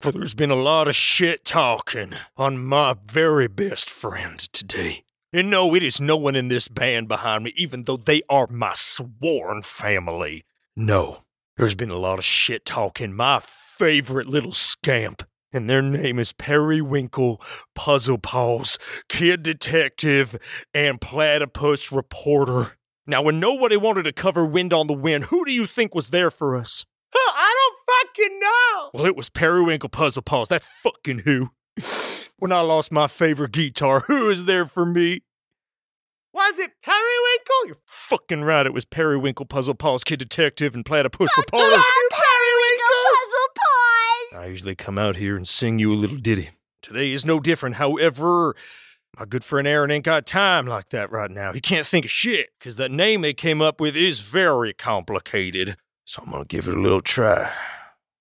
For 0.00 0.12
there's 0.12 0.34
been 0.34 0.50
a 0.50 0.54
lot 0.54 0.88
of 0.88 0.96
shit 0.96 1.44
talking 1.44 2.14
on 2.36 2.62
my 2.62 2.96
very 3.06 3.46
best 3.48 3.88
friend 3.88 4.38
today. 4.38 5.04
And 5.34 5.50
no, 5.50 5.74
it 5.74 5.82
is 5.82 6.00
no 6.00 6.16
one 6.16 6.36
in 6.36 6.46
this 6.46 6.68
band 6.68 7.08
behind 7.08 7.42
me, 7.42 7.52
even 7.56 7.82
though 7.82 7.96
they 7.96 8.22
are 8.28 8.46
my 8.46 8.70
sworn 8.74 9.62
family. 9.62 10.44
No, 10.76 11.24
there's 11.56 11.74
been 11.74 11.90
a 11.90 11.96
lot 11.96 12.20
of 12.20 12.24
shit 12.24 12.64
talking 12.64 13.12
my 13.12 13.40
favorite 13.42 14.28
little 14.28 14.52
scamp. 14.52 15.24
And 15.52 15.68
their 15.68 15.82
name 15.82 16.20
is 16.20 16.32
Periwinkle, 16.32 17.42
Puzzle 17.74 18.18
Paws, 18.18 18.78
Kid 19.08 19.42
Detective, 19.42 20.38
and 20.72 21.00
Platypus 21.00 21.90
Reporter. 21.90 22.76
Now, 23.04 23.20
when 23.20 23.40
nobody 23.40 23.76
wanted 23.76 24.04
to 24.04 24.12
cover 24.12 24.46
Wind 24.46 24.72
on 24.72 24.86
the 24.86 24.94
Wind, 24.94 25.24
who 25.24 25.44
do 25.44 25.50
you 25.50 25.66
think 25.66 25.96
was 25.96 26.10
there 26.10 26.30
for 26.30 26.54
us? 26.54 26.84
I 27.12 27.52
don't 27.58 28.06
fucking 28.06 28.38
know! 28.38 28.90
Well, 28.94 29.06
it 29.06 29.16
was 29.16 29.30
Periwinkle 29.30 29.88
Puzzle 29.88 30.22
Paws. 30.22 30.46
That's 30.46 30.66
fucking 30.84 31.22
who. 31.24 31.50
When 32.44 32.52
I 32.52 32.60
lost 32.60 32.92
my 32.92 33.06
favorite 33.06 33.52
guitar, 33.52 34.00
who 34.06 34.26
was 34.26 34.44
there 34.44 34.66
for 34.66 34.84
me? 34.84 35.22
Was 36.34 36.58
it 36.58 36.72
Periwinkle? 36.82 37.68
You're 37.68 37.80
fucking 37.86 38.42
right. 38.42 38.66
It 38.66 38.74
was 38.74 38.84
Periwinkle 38.84 39.46
Puzzle 39.46 39.74
Paws, 39.74 40.04
Kid 40.04 40.18
Detective, 40.18 40.74
and 40.74 40.84
Platypus 40.84 41.30
Reporter. 41.38 41.64
Periwinkle! 41.64 43.04
Puzzle 43.14 43.48
Paws! 43.56 44.40
I 44.42 44.46
usually 44.50 44.74
come 44.74 44.98
out 44.98 45.16
here 45.16 45.38
and 45.38 45.48
sing 45.48 45.78
you 45.78 45.90
a 45.90 45.96
little 45.96 46.18
ditty. 46.18 46.50
Today 46.82 47.12
is 47.12 47.24
no 47.24 47.40
different. 47.40 47.76
However, 47.76 48.54
my 49.18 49.24
good 49.24 49.42
friend 49.42 49.66
Aaron 49.66 49.90
ain't 49.90 50.04
got 50.04 50.26
time 50.26 50.66
like 50.66 50.90
that 50.90 51.10
right 51.10 51.30
now. 51.30 51.54
He 51.54 51.62
can't 51.62 51.86
think 51.86 52.04
of 52.04 52.10
shit 52.10 52.50
because 52.58 52.76
that 52.76 52.90
name 52.90 53.22
they 53.22 53.32
came 53.32 53.62
up 53.62 53.80
with 53.80 53.96
is 53.96 54.20
very 54.20 54.74
complicated. 54.74 55.78
So 56.04 56.22
I'm 56.22 56.30
gonna 56.30 56.44
give 56.44 56.68
it 56.68 56.76
a 56.76 56.78
little 56.82 57.00
try. 57.00 57.50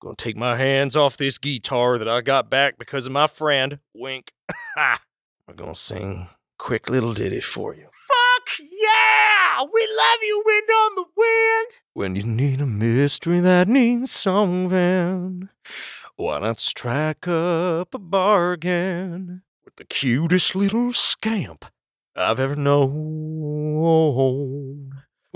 Gonna 0.03 0.15
take 0.17 0.35
my 0.35 0.57
hands 0.57 0.97
off 0.97 1.15
this 1.15 1.37
guitar 1.37 1.97
that 1.97 2.09
I 2.09 2.19
got 2.19 2.49
back 2.49 2.77
because 2.77 3.05
of 3.05 3.13
my 3.13 3.27
friend. 3.27 3.79
Wink. 3.93 4.33
Ha! 4.75 4.99
I'm 5.47 5.55
gonna 5.55 5.75
sing 5.75 6.27
quick 6.57 6.89
little 6.89 7.13
ditty 7.13 7.39
for 7.41 7.75
you. 7.75 7.83
Fuck 7.83 8.57
yeah! 8.59 9.61
We 9.61 9.87
love 9.95 10.19
you, 10.23 10.43
Wind 10.45 10.67
on 10.69 10.95
the 10.95 11.05
Wind! 11.15 11.77
When 11.93 12.15
you 12.15 12.23
need 12.23 12.59
a 12.59 12.65
mystery 12.65 13.39
that 13.39 13.67
needs 13.67 14.09
solving, 14.09 15.49
Why 16.15 16.39
not 16.39 16.59
strike 16.59 17.27
up 17.27 17.93
a 17.93 17.99
bargain 17.99 19.43
with 19.63 19.75
the 19.75 19.85
cutest 19.85 20.55
little 20.55 20.91
scamp 20.91 21.65
I've 22.15 22.39
ever 22.39 22.55
known? 22.55 22.99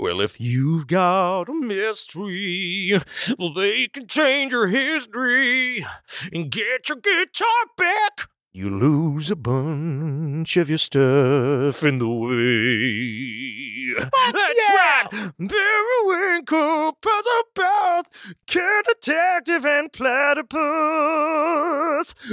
Well, 0.00 0.20
if 0.20 0.40
you've 0.40 0.86
got 0.86 1.48
a 1.48 1.52
mystery, 1.52 2.92
well, 3.36 3.52
they 3.52 3.88
can 3.88 4.06
change 4.06 4.52
your 4.52 4.68
history 4.68 5.84
and 6.32 6.52
get 6.52 6.88
your 6.88 6.98
guitar 6.98 7.64
back. 7.76 8.28
You 8.52 8.70
lose 8.70 9.28
a 9.28 9.36
bunch 9.36 10.56
of 10.56 10.68
your 10.68 10.78
stuff 10.78 11.82
in 11.82 11.98
the 11.98 12.08
way. 12.08 13.94
That's 13.98 14.70
right! 14.70 15.08
Periwinkle, 15.36 16.92
puzzle 17.02 17.42
pals, 17.56 18.06
cat 18.46 18.84
detective, 18.86 19.64
and 19.64 19.92
platypus 19.92 20.54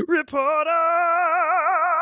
reporter. 0.07 1.54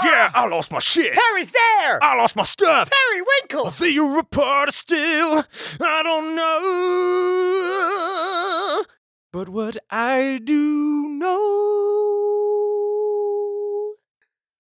Yeah, 0.04 0.32
I 0.34 0.48
lost 0.48 0.72
my 0.72 0.80
shit. 0.80 1.14
Harry's 1.14 1.52
there! 1.52 2.04
I 2.04 2.16
lost 2.16 2.36
my 2.36 2.42
stuff. 2.44 2.90
Harry 2.92 3.22
Winkle! 3.22 3.68
Are 3.68 3.74
they 3.80 3.96
a 3.98 4.04
reporter 4.04 4.72
still? 4.72 5.46
I 5.80 6.02
don't 6.04 6.36
know. 6.36 8.84
But 9.32 9.50
what 9.50 9.78
I 9.90 10.40
do 10.44 11.08
know 11.10 11.44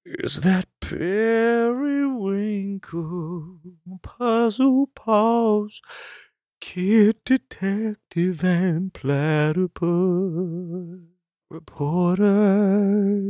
is 0.05 0.41
that 0.41 0.67
periwinkle, 0.81 3.59
puzzle 4.01 4.87
paws, 4.95 5.81
kid 6.59 7.17
detective, 7.25 8.43
and 8.43 8.93
platypus 8.93 10.99
reporter. 11.49 13.21